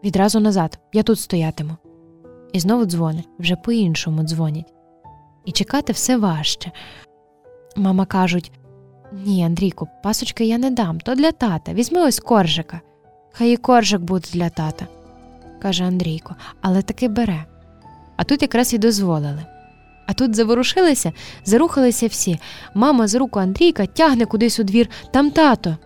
[0.04, 1.76] Відразу назад, я тут стоятиму.
[2.54, 4.74] І знову дзвони, вже по іншому дзвонять.
[5.46, 6.72] І чекати все важче.
[7.76, 8.52] Мама кажуть
[9.12, 11.74] Ні, Андрійку, пасочки я не дам, то для тата.
[11.74, 12.82] Візьми ось коржика.
[13.38, 14.88] Хай і коржик буде для тата,
[15.62, 17.46] каже Андрійко, але таки бере.
[18.16, 19.46] А тут якраз і дозволили.
[20.08, 21.12] А тут заворушилися,
[21.46, 22.40] зарухалися всі.
[22.74, 25.78] Мама з руку Андрійка тягне кудись у двір, там тато.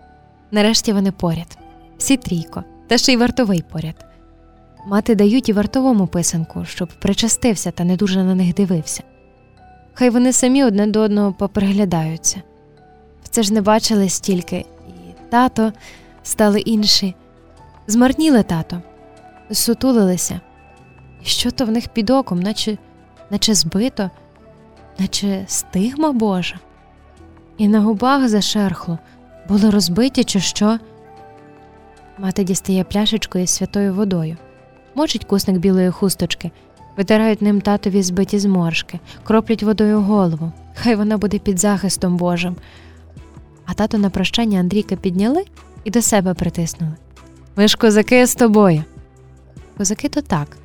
[0.50, 1.58] Нарешті вони поряд,
[1.98, 4.06] всі трійко, та ще й вартовий поряд.
[4.86, 9.02] Мати дають і вартовому писанку, щоб причастився та не дуже на них дивився.
[9.94, 12.42] Хай вони самі одне до одного поприглядаються.
[13.30, 15.72] Це ж не бачили стільки, і тато
[16.22, 17.14] стали інші.
[17.92, 18.82] Змарніли тато,
[19.50, 20.40] сутулилися.
[21.22, 22.78] І що то в них під оком, наче
[23.30, 24.10] наче збито,
[24.98, 26.56] наче стигма Божа.
[27.58, 28.98] І на губах зашерхло,
[29.48, 30.78] були розбиті, чи що.
[32.18, 34.36] Мати дістає пляшечку із святою водою,
[34.94, 36.50] мочить кусник білої хусточки,
[36.96, 40.52] витирають ним татові збиті зморшки, кроплять водою голову.
[40.74, 42.56] Хай вона буде під захистом Божим.
[43.66, 45.44] А тато на прощання Андрійка підняли
[45.84, 46.92] і до себе притиснули.
[47.56, 48.84] Ви ж козаки з тобою.
[49.78, 50.56] Козаки то так.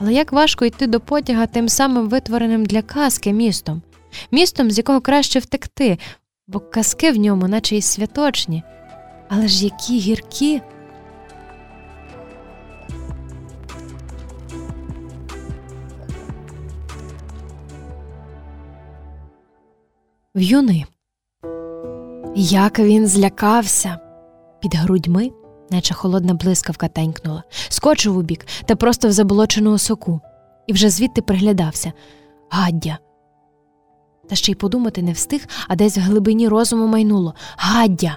[0.00, 3.82] Але як важко йти до потяга тим самим витвореним для казки містом,
[4.30, 5.98] містом, з якого краще втекти,
[6.46, 8.62] бо казки в ньому, наче й святочні,
[9.28, 10.62] але ж які гіркі.
[20.34, 20.84] В'юни.
[22.36, 23.98] Як він злякався
[24.60, 25.30] під грудьми
[25.70, 30.20] наче холодна блискавка тенькнула, скочив у бік та просто в заболочену осоку,
[30.66, 31.92] і вже звідти приглядався
[32.50, 32.98] Гаддя.
[34.28, 38.16] Та ще й подумати не встиг, а десь в глибині розуму майнуло Гаддя.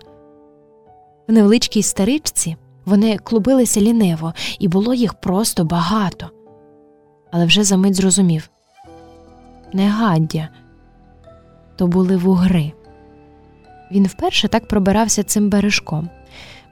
[1.28, 2.56] В невеличкій старичці
[2.86, 6.30] вони клубилися ліниво, і було їх просто багато.
[7.32, 8.50] Але вже за мить зрозумів
[9.74, 10.50] не гаддя,
[11.76, 12.72] то були вугри.
[13.92, 16.10] Він вперше так пробирався цим бережком,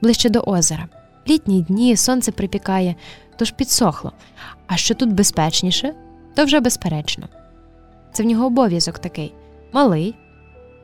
[0.02, 0.88] ближче до озера.
[1.28, 2.95] Літні дні сонце припікає,
[3.36, 4.11] тож підсохло.
[4.68, 5.94] А що тут безпечніше,
[6.36, 7.28] то вже безперечно.
[8.14, 9.34] Це в нього обов'язок такий
[9.74, 10.16] малий,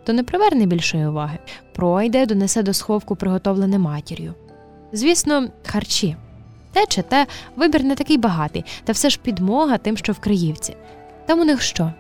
[0.03, 1.39] то не приверне більшої уваги,
[1.75, 4.33] пройде, донесе до сховку, приготовлене матір'ю.
[4.91, 6.15] Звісно, харчі.
[6.71, 10.75] Те чи те вибір не такий багатий, та все ж підмога тим, що в Криївці.
[11.25, 11.93] Там у них що?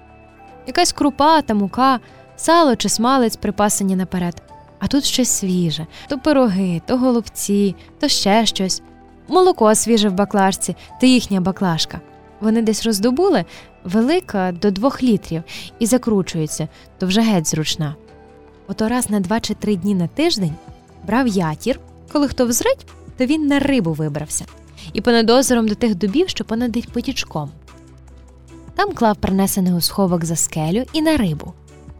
[0.67, 1.99] Якась крупа та мука,
[2.35, 4.41] сало чи смалець припасані наперед.
[4.85, 8.81] А тут щось свіже то пироги, то голубці, то ще щось.
[9.27, 12.01] Молоко свіже в баклажці, то їхня баклажка.
[12.41, 13.45] Вони десь роздобули
[13.83, 15.43] велика до двох літрів
[15.79, 17.95] і закручується, то вже геть зручна.
[18.67, 20.55] Ото раз на два чи три дні на тиждень
[21.07, 21.79] брав ятір,
[22.11, 22.85] коли хто взрить,
[23.17, 24.45] то він на рибу вибрався,
[24.93, 27.51] і понад озером до тих дубів, що понад їх потічком.
[28.75, 31.53] Там клав принесений у сховок за скелю і на рибу.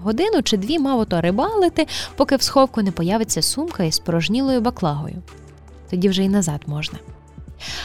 [0.05, 5.15] Годину чи дві мав ото рибалити, поки в сховку не появиться сумка із порожнілою баклагою.
[5.89, 6.99] Тоді вже й назад можна.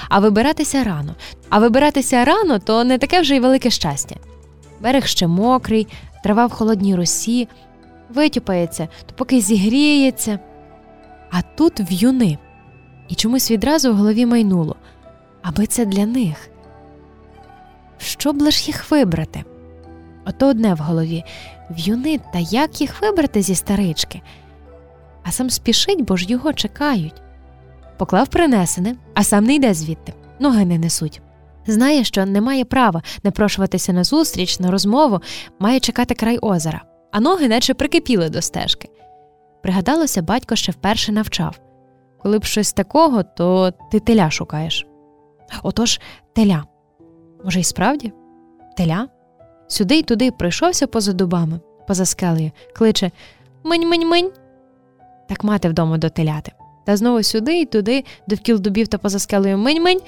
[0.08, 1.14] А вибиратися рано.
[1.48, 4.16] А вибиратися рано то не таке вже й велике щастя.
[4.80, 5.86] Берег ще мокрий,
[6.22, 7.48] трава в холодній росі,
[8.14, 10.38] витюпається, то поки зігріється.
[11.30, 12.38] А тут в'юни.
[13.08, 14.76] І чомусь відразу в голові майнуло
[15.42, 16.50] аби це для них.
[17.98, 19.44] Що б лиш їх вибрати?
[20.26, 21.24] Ото одне в голові
[21.70, 24.22] в'юни, та як їх вибрати зі старички?
[25.22, 27.22] А сам спішить, бо ж його чекають.
[27.98, 31.22] Поклав принесене, а сам не йде звідти, ноги не несуть.
[31.66, 35.20] Знає, що не має права напрошуватися на зустріч, на розмову,
[35.58, 36.82] має чекати край озера,
[37.12, 38.88] а ноги наче прикипіли до стежки.
[39.62, 41.60] Пригадалося, батько ще вперше навчав
[42.22, 44.86] коли б щось такого, то ти теля шукаєш.
[45.62, 46.00] Отож,
[46.32, 46.64] теля.
[47.44, 48.12] Може, й справді?
[48.76, 49.08] Теля?
[49.70, 53.10] Сюди й туди пройшовся поза дубами, поза скелею, кличе
[53.64, 54.30] Минь-минь-минь.
[55.28, 56.52] Так мати вдома до теляти.
[56.84, 60.00] Та знову сюди й туди, довкіл дубів та поза скелею минь-минь,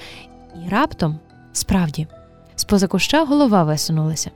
[0.65, 1.19] і раптом,
[1.53, 2.07] справді,
[2.55, 4.31] з поза куща голова висунулася.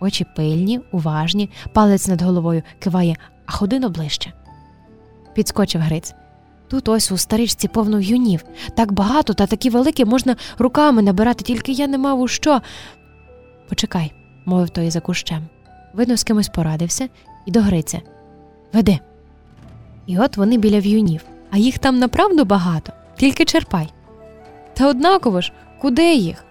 [0.00, 3.16] Очі пильні, уважні, палець над головою киває,
[3.46, 4.32] а ходино ближче.
[5.34, 6.14] Підскочив Гриць.
[6.68, 8.44] Тут ось у старичці повно юнів.
[8.76, 12.60] Так багато та такі великі можна руками набирати, тільки я не мав у що.
[13.68, 14.12] Почекай,
[14.48, 15.46] мовив той за кущем.
[15.94, 17.08] Видно, з кимось порадився
[17.46, 18.00] і до Гриця.
[18.72, 18.98] Веди.
[20.06, 23.88] І от вони біля в'юнів, а їх там направду багато, тільки черпай.
[24.74, 26.44] Та однаково ж, куди їх?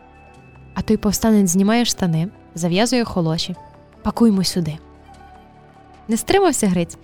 [0.74, 3.56] А той повстанець знімає штани, зав'язує холоші.
[4.04, 4.78] Пакуймо сюди.
[6.08, 6.98] Не стримався Гриць.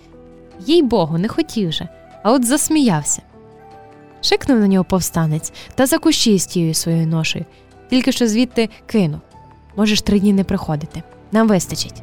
[0.66, 1.88] Їй богу, не хотів же
[2.24, 3.22] а от засміявся.
[4.20, 7.44] Шикнув на нього повстанець та за кущі з тією своєю ношею,
[7.90, 9.20] тільки що звідти кинув.
[9.76, 11.02] Можеш три дні не приходити.
[11.32, 12.02] Нам вистачить.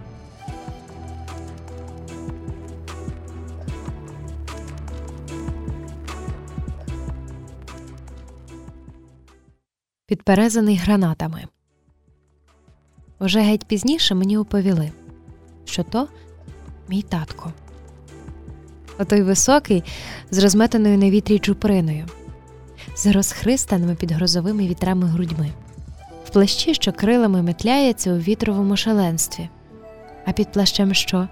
[10.06, 11.44] Підперезаний гранатами.
[13.20, 14.92] Уже геть пізніше мені оповіли,
[15.66, 16.08] що то
[16.88, 17.54] мій татко
[19.02, 19.84] отой високий,
[20.32, 22.06] з розметаною на вітрі чуприною,
[22.96, 25.50] з розхристаними під грозовими вітрами грудьми,
[26.32, 29.50] в плащі, що крилами метляється у вітровому шаленстві.
[30.26, 31.28] А під плащем що?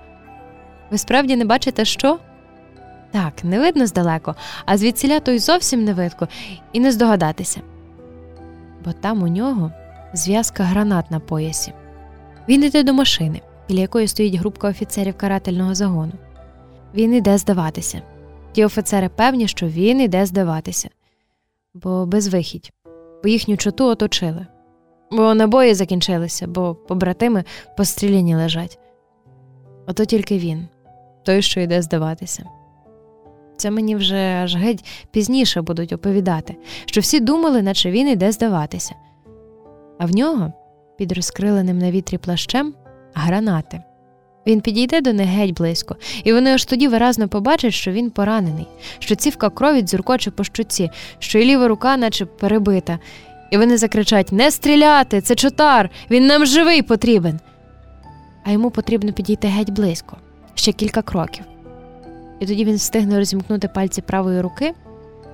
[0.91, 2.19] Ви справді не бачите що?
[3.11, 4.33] Так, не видно здалеку,
[4.65, 6.27] а звідсіля то й зовсім не видко,
[6.73, 7.61] і не здогадатися.
[8.85, 9.71] Бо там у нього
[10.13, 11.73] зв'язка гранат на поясі.
[12.49, 16.13] Він іде до машини, біля якої стоїть групка офіцерів карательного загону.
[16.93, 18.01] Він іде здаватися.
[18.51, 20.89] Ті офіцери певні, що він іде здаватися,
[21.73, 22.71] бо безвихідь,
[23.23, 24.47] бо їхню чоту оточили,
[25.11, 27.43] бо набої закінчилися, бо побратими
[27.77, 28.79] постріляні лежать.
[29.87, 30.67] Ото тільки він,
[31.23, 32.43] той, що йде здаватися.
[33.57, 36.55] Це мені вже аж геть пізніше будуть оповідати,
[36.85, 38.95] що всі думали, наче він іде здаватися,
[39.99, 40.53] а в нього
[40.97, 42.73] під розкриленим на вітрі плащем
[43.13, 43.81] гранати.
[44.47, 48.67] Він підійде до них геть близько, і вони аж тоді виразно побачать, що він поранений,
[48.99, 50.89] що цівка крові дзюркоче по щуці,
[51.19, 52.99] що й ліва рука, наче перебита,
[53.49, 55.21] і вони закричать Не стріляти!
[55.21, 55.89] Це чотар!
[56.11, 57.39] Він нам живий потрібен.
[58.43, 60.17] А йому потрібно підійти геть близько,
[60.55, 61.45] ще кілька кроків.
[62.39, 64.73] І тоді він встигне розімкнути пальці правої руки,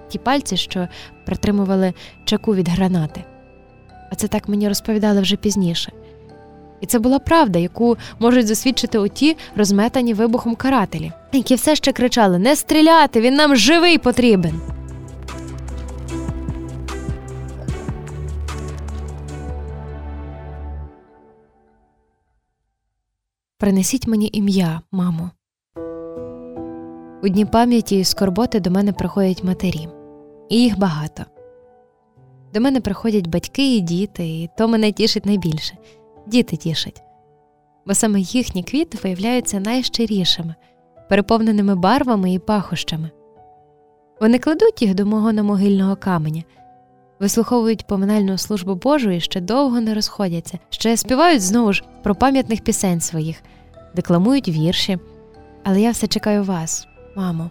[0.09, 0.87] ті пальці, що
[1.25, 1.93] притримували
[2.25, 3.23] чаку від гранати.
[4.11, 5.91] А це так мені розповідали вже пізніше.
[6.81, 12.39] І це була правда, яку можуть засвідчити оті розметані вибухом карателі, які все ще кричали:
[12.39, 14.61] Не стріляти, він нам живий потрібен.
[23.57, 25.31] Принесіть мені ім'я, мамо.
[27.23, 29.87] У дні пам'яті і скорботи до мене приходять матері,
[30.49, 31.23] і їх багато.
[32.53, 35.77] До мене приходять батьки і діти, і то мене тішить найбільше.
[36.27, 37.03] Діти тішать.
[37.85, 40.55] Бо саме їхні квіти виявляються найщирішими,
[41.09, 43.11] переповненими барвами і пахощами.
[44.21, 46.43] Вони кладуть їх до мого намогильного каменя,
[47.19, 52.61] вислуховують поминальну службу Божу і ще довго не розходяться, ще співають знову ж про пам'ятних
[52.61, 53.43] пісень своїх,
[53.95, 54.97] декламують вірші.
[55.63, 57.49] Але я все чекаю вас, мамо,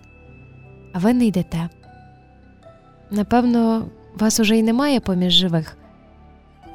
[0.92, 1.68] а ви не йдете.
[3.10, 3.84] Напевно,
[4.18, 5.76] вас уже й немає поміж живих.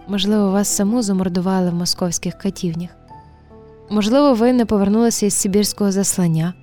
[0.08, 2.90] Можливо, вас саму замордували в московських катівнях.
[3.90, 6.54] Можливо, ви не повернулися із Сибірського заслання,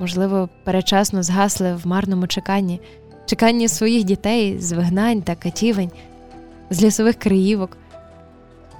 [0.00, 2.80] можливо, перечасно згасли в марному чеканні,
[3.26, 5.90] чеканні своїх дітей з вигнань та катівень,
[6.70, 7.76] з лісових криївок,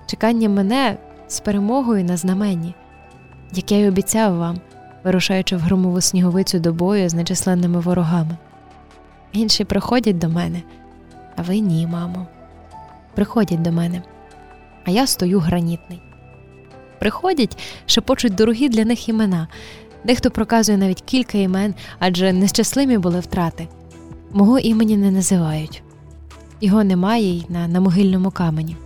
[0.07, 0.97] чекання мене
[1.29, 2.75] з перемогою на знаменні,
[3.55, 4.61] як я й обіцяв вам,
[5.05, 8.37] вирушаючи в громову сніговицю до бою з нечисленними ворогами.
[9.33, 10.63] Інші приходять до мене,
[11.37, 12.27] а ви ні, мамо.
[13.15, 14.03] Приходять до мене,
[14.85, 16.01] а я стою гранітний.
[16.99, 19.49] Приходять, шепочуть дорогі для них імена.
[20.05, 23.69] Дехто проказує навіть кілька імен, адже нещасливі були втрати.
[24.33, 25.83] Мого імені не називають,
[26.61, 28.77] його немає й на, на могильному камені.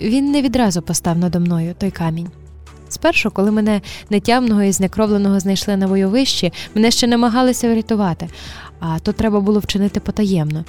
[0.00, 2.30] Він не відразу постав надо мною той камінь.
[2.88, 8.28] Спершу, коли мене нетямного і знекровленого знайшли на войовищі, мене ще намагалися врятувати,
[8.80, 10.64] а то треба було вчинити потаємно.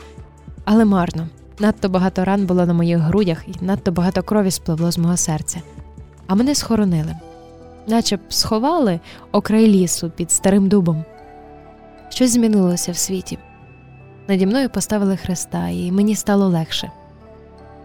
[0.65, 1.27] Але марно,
[1.59, 5.61] надто багато ран було на моїх грудях, і надто багато крові спливло з мого серця.
[6.27, 7.15] А мене схоронили,
[7.88, 8.99] наче б сховали
[9.31, 11.03] окрай лісу під старим дубом.
[12.09, 13.38] Щось змінилося в світі.
[14.30, 16.91] Наді мною поставили хреста, і мені стало легше.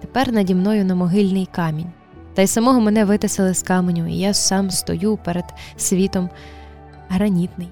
[0.01, 1.93] Тепер наді мною на могильний камінь.
[2.35, 5.45] Та й самого мене витисали з каменю, і я сам стою перед
[5.77, 6.31] світом
[7.09, 7.69] гранітний.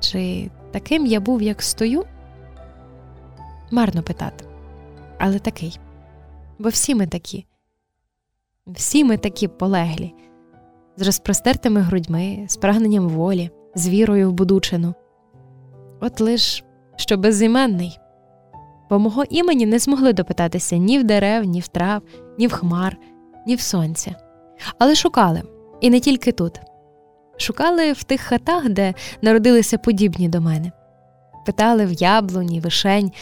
[0.00, 2.04] Чи таким я був, як стою?
[3.70, 4.44] Марно питати,
[5.18, 5.78] але такий.
[6.58, 7.46] Бо всі ми такі,
[8.66, 10.14] всі ми такі полеглі,
[10.96, 14.94] з розпростертими грудьми, з прагненням волі, з вірою в будучину.
[16.00, 16.64] От лиш
[16.98, 17.98] що безіменний,
[18.90, 22.02] бо мого імені не змогли допитатися ні в дерев, ні в трав,
[22.38, 22.96] ні в хмар,
[23.46, 24.14] ні в сонця.
[24.78, 25.42] Але шукали,
[25.80, 26.60] і не тільки тут.
[27.36, 30.72] Шукали в тих хатах, де народилися подібні до мене.
[31.46, 33.12] Питали в яблуні, вишень,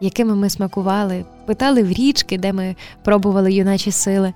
[0.00, 4.32] якими ми смакували, питали в річки, де ми пробували юначі сили,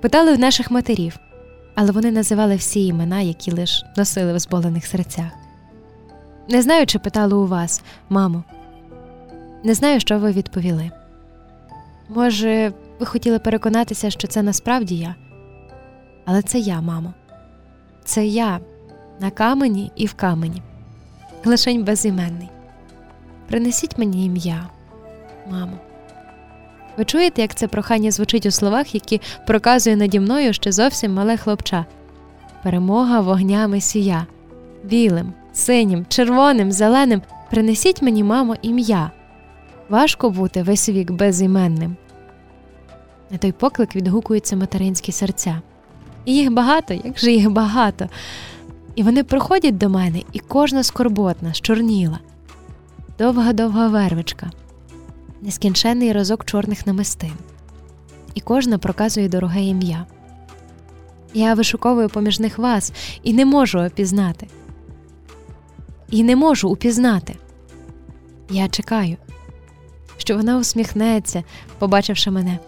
[0.00, 1.16] питали в наших матерів,
[1.74, 5.45] але вони називали всі імена, які лиш носили в зболених серцях.
[6.48, 8.44] Не знаю, чи питали у вас, мамо.
[9.64, 10.90] Не знаю, що ви відповіли.
[12.08, 15.14] Може, ви хотіли переконатися, що це насправді я,
[16.24, 17.14] але це я, мамо.
[18.04, 18.60] Це я
[19.20, 20.62] на камені і в камені,
[21.44, 22.48] лишень безіменний.
[23.48, 24.66] Принесіть мені ім'я,
[25.50, 25.78] мамо.
[26.96, 31.36] Ви чуєте, як це прохання звучить у словах, які проказує наді мною ще зовсім мале
[31.36, 31.86] хлопча?
[32.62, 34.26] Перемога вогнями сія,
[34.84, 37.22] білим, синім, червоним, зеленим.
[37.50, 39.10] Принесіть мені, мамо, ім'я.
[39.88, 41.96] Важко бути весь вік безіменним.
[43.30, 45.60] На той поклик відгукуються материнські серця.
[46.24, 48.08] І їх багато, як же їх багато.
[48.94, 52.18] І вони приходять до мене, і кожна скорботна, щорніла,
[53.18, 54.50] довга довга вервичка,
[55.42, 57.32] нескінченний разок чорних намистин,
[58.34, 60.06] і кожна проказує дороге ім'я.
[61.34, 64.46] Я вишуковую поміж них вас і не можу опізнати.
[66.10, 67.36] І не можу упізнати.
[68.50, 69.16] Я чекаю,
[70.16, 71.44] що вона усміхнеться,
[71.78, 72.58] побачивши мене.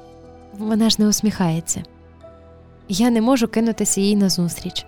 [0.59, 1.83] Вона ж не усміхається.
[2.89, 4.87] Я не можу кинутися їй назустріч.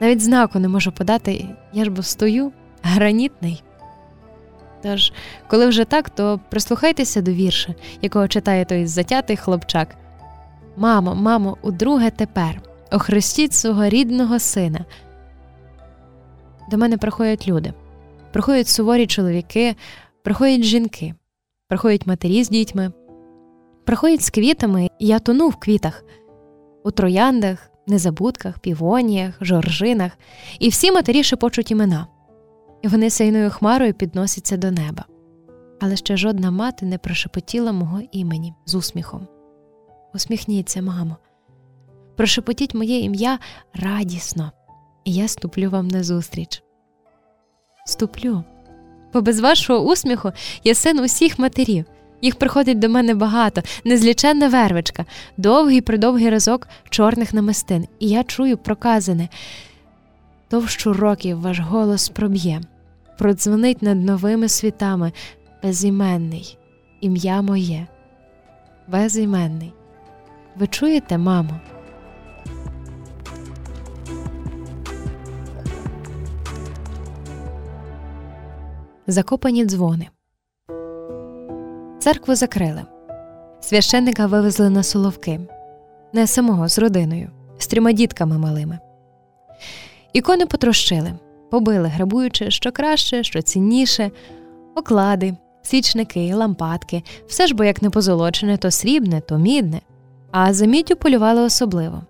[0.00, 3.62] Навіть знаку не можу подати, я ж бо стою гранітний.
[4.82, 5.12] Тож,
[5.48, 9.96] коли вже так, то прислухайтеся до вірша, якого читає той затятий хлопчак.
[10.76, 14.84] Мамо, мамо, удруге тепер, охрестіть свого рідного сина.
[16.70, 17.72] До мене приходять люди,
[18.32, 19.76] приходять суворі чоловіки,
[20.22, 21.14] приходять жінки,
[21.68, 22.92] приходять матері з дітьми,
[23.84, 26.04] приходять з квітами, і я тону в квітах,
[26.84, 30.12] у трояндах, незабудках, півоніях, жоржинах,
[30.58, 32.06] і всі матері шепочуть імена,
[32.82, 35.04] і вони сейною хмарою підносяться до неба.
[35.80, 39.26] Але ще жодна мати не прошепотіла мого імені з усміхом.
[40.14, 41.16] Усміхніться, мамо,
[42.16, 43.38] прошепотіть моє ім'я
[43.74, 44.52] радісно,
[45.10, 46.62] я ступлю вам назустріч.
[47.86, 48.44] Ступлю,
[49.12, 50.32] бо без вашого усміху
[50.64, 51.84] я син усіх матерів.
[52.22, 55.04] Їх приходить до мене багато, незліченна вервичка,
[55.36, 59.28] довгий придовгий разок чорних намистин, і я чую проказане.
[60.48, 62.60] Товщу років ваш голос проб'є,
[63.18, 65.12] продзвонить над новими світами
[65.62, 66.58] безіменний,
[67.00, 67.86] ім'я моє,
[68.88, 69.72] безіменний.
[70.56, 71.60] Ви чуєте, мамо?
[79.08, 80.08] Закопані дзвони.
[81.98, 82.82] Церкву закрили.
[83.60, 85.40] Священника вивезли на соловки,
[86.12, 88.78] не самого з родиною, з трьома дітками малими.
[90.12, 91.12] Ікони потрощили,
[91.50, 94.10] побили, грабуючи що краще, що цінніше,
[94.74, 99.80] оклади, свічники, лампадки, все ж бо як не позолочене, то срібне, то мідне.
[100.30, 102.02] А за міддю полювали особливо.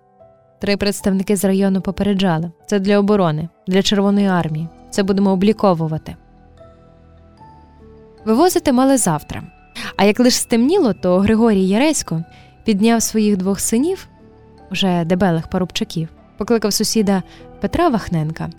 [0.61, 4.67] Три представники з району попереджали це для оборони, для Червоної армії.
[4.89, 6.15] Це будемо обліковувати.
[8.27, 9.43] Вивозити мали завтра.
[9.95, 12.23] А як лише стемніло, то Григорій Яресько
[12.63, 14.07] підняв своїх двох синів,
[14.71, 17.23] уже дебелих парубчаків, покликав сусіда
[17.61, 18.49] Петра Вахненка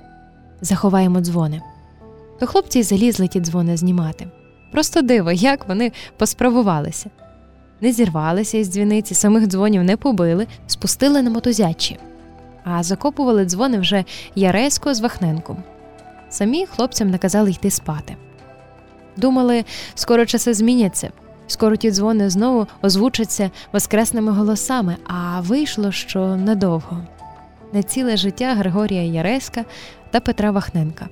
[0.61, 1.63] заховаємо дзвони.
[2.41, 4.29] То хлопці й залізли ті дзвони знімати.
[4.73, 7.11] Просто диво, як вони посправувалися.
[7.81, 11.99] Не зірвалися із дзвіниці, самих дзвонів не побили, спустили на мотузячі,
[12.65, 15.63] а закопували дзвони вже Яресько з Вахненком.
[16.29, 18.17] Самі хлопцям наказали йти спати.
[19.19, 19.65] Думали,
[19.95, 21.11] скоро часи зміняться,
[21.47, 26.99] скоро ті дзвони знову озвучаться воскресними голосами, а вийшло, що недовго.
[27.73, 29.65] Не ціле життя Григорія Яреська
[30.11, 31.09] та Петра Вахненка.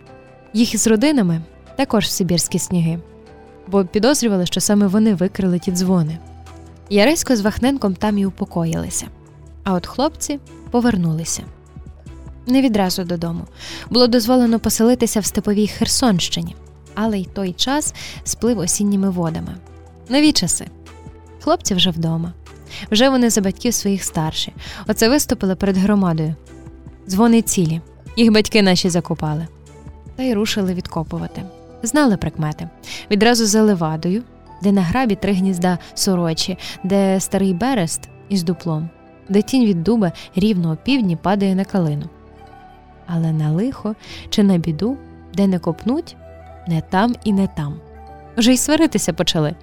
[0.53, 1.41] Їх із родинами
[1.77, 2.99] також Сибірські сніги,
[3.67, 6.19] бо підозрювали, що саме вони викрили ті дзвони.
[6.91, 9.07] Яресько з Вахненком там і упокоїлися,
[9.65, 10.39] а от хлопці
[10.71, 11.43] повернулися.
[12.47, 13.45] Не відразу додому.
[13.91, 16.57] Було дозволено поселитися в степовій Херсонщині
[16.97, 17.95] але й той час
[18.25, 19.55] сплив осінніми водами.
[20.09, 20.67] Нові часи.
[21.41, 22.33] Хлопці вже вдома.
[22.91, 24.53] Вже вони за батьків своїх старші.
[24.87, 26.35] Оце виступили перед громадою.
[27.09, 27.81] Дзвони цілі,
[28.17, 29.47] їх батьки наші закопали.
[30.17, 31.43] Та й рушили відкопувати.
[31.83, 32.69] Знали прикмети.
[33.11, 34.23] Відразу за левадою,
[34.63, 38.89] де на грабі три гнізда сорочі, де старий берест із дуплом,
[39.29, 42.09] де тінь від дуба рівно о півдні падає на калину.
[43.07, 43.95] Але на лихо
[44.31, 44.97] чи на біду,
[45.35, 46.17] де не копнуть,
[46.67, 47.75] не там і не там.
[48.37, 49.55] Вже й сваритися почали.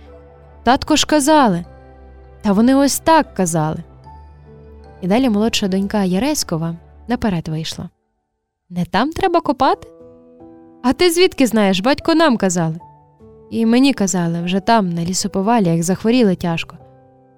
[0.64, 1.66] Татко ж казали.
[2.42, 3.84] Та вони ось так казали.
[5.02, 6.76] І далі молодша донька Яреськова
[7.08, 7.90] наперед вийшла.
[8.70, 9.88] Не там треба копати?
[10.84, 12.80] А ти звідки знаєш, батько нам казали.
[13.52, 16.78] І мені казали вже там, на лісоповалі, як захворіли тяжко.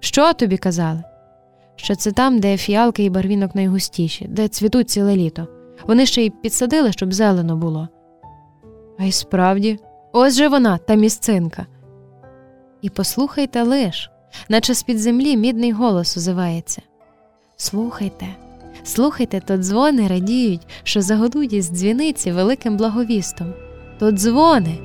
[0.00, 1.02] Що тобі казали?
[1.76, 5.48] Що це там, де фіалки і барвінок найгустіші, де цвітуть ціле літо.
[5.86, 7.88] Вони ще й підсадили, щоб зелено було.
[8.98, 9.78] А й справді,
[10.12, 11.66] ось же вона, та місцинка.
[12.82, 14.10] І послухайте лиш,
[14.48, 16.82] наче з під землі мідний голос озивається.
[17.56, 18.26] Слухайте,
[18.84, 23.54] слухайте, то дзвони радіють, що загодуть із дзвіниці великим благовістом.
[23.98, 24.78] То дзвони,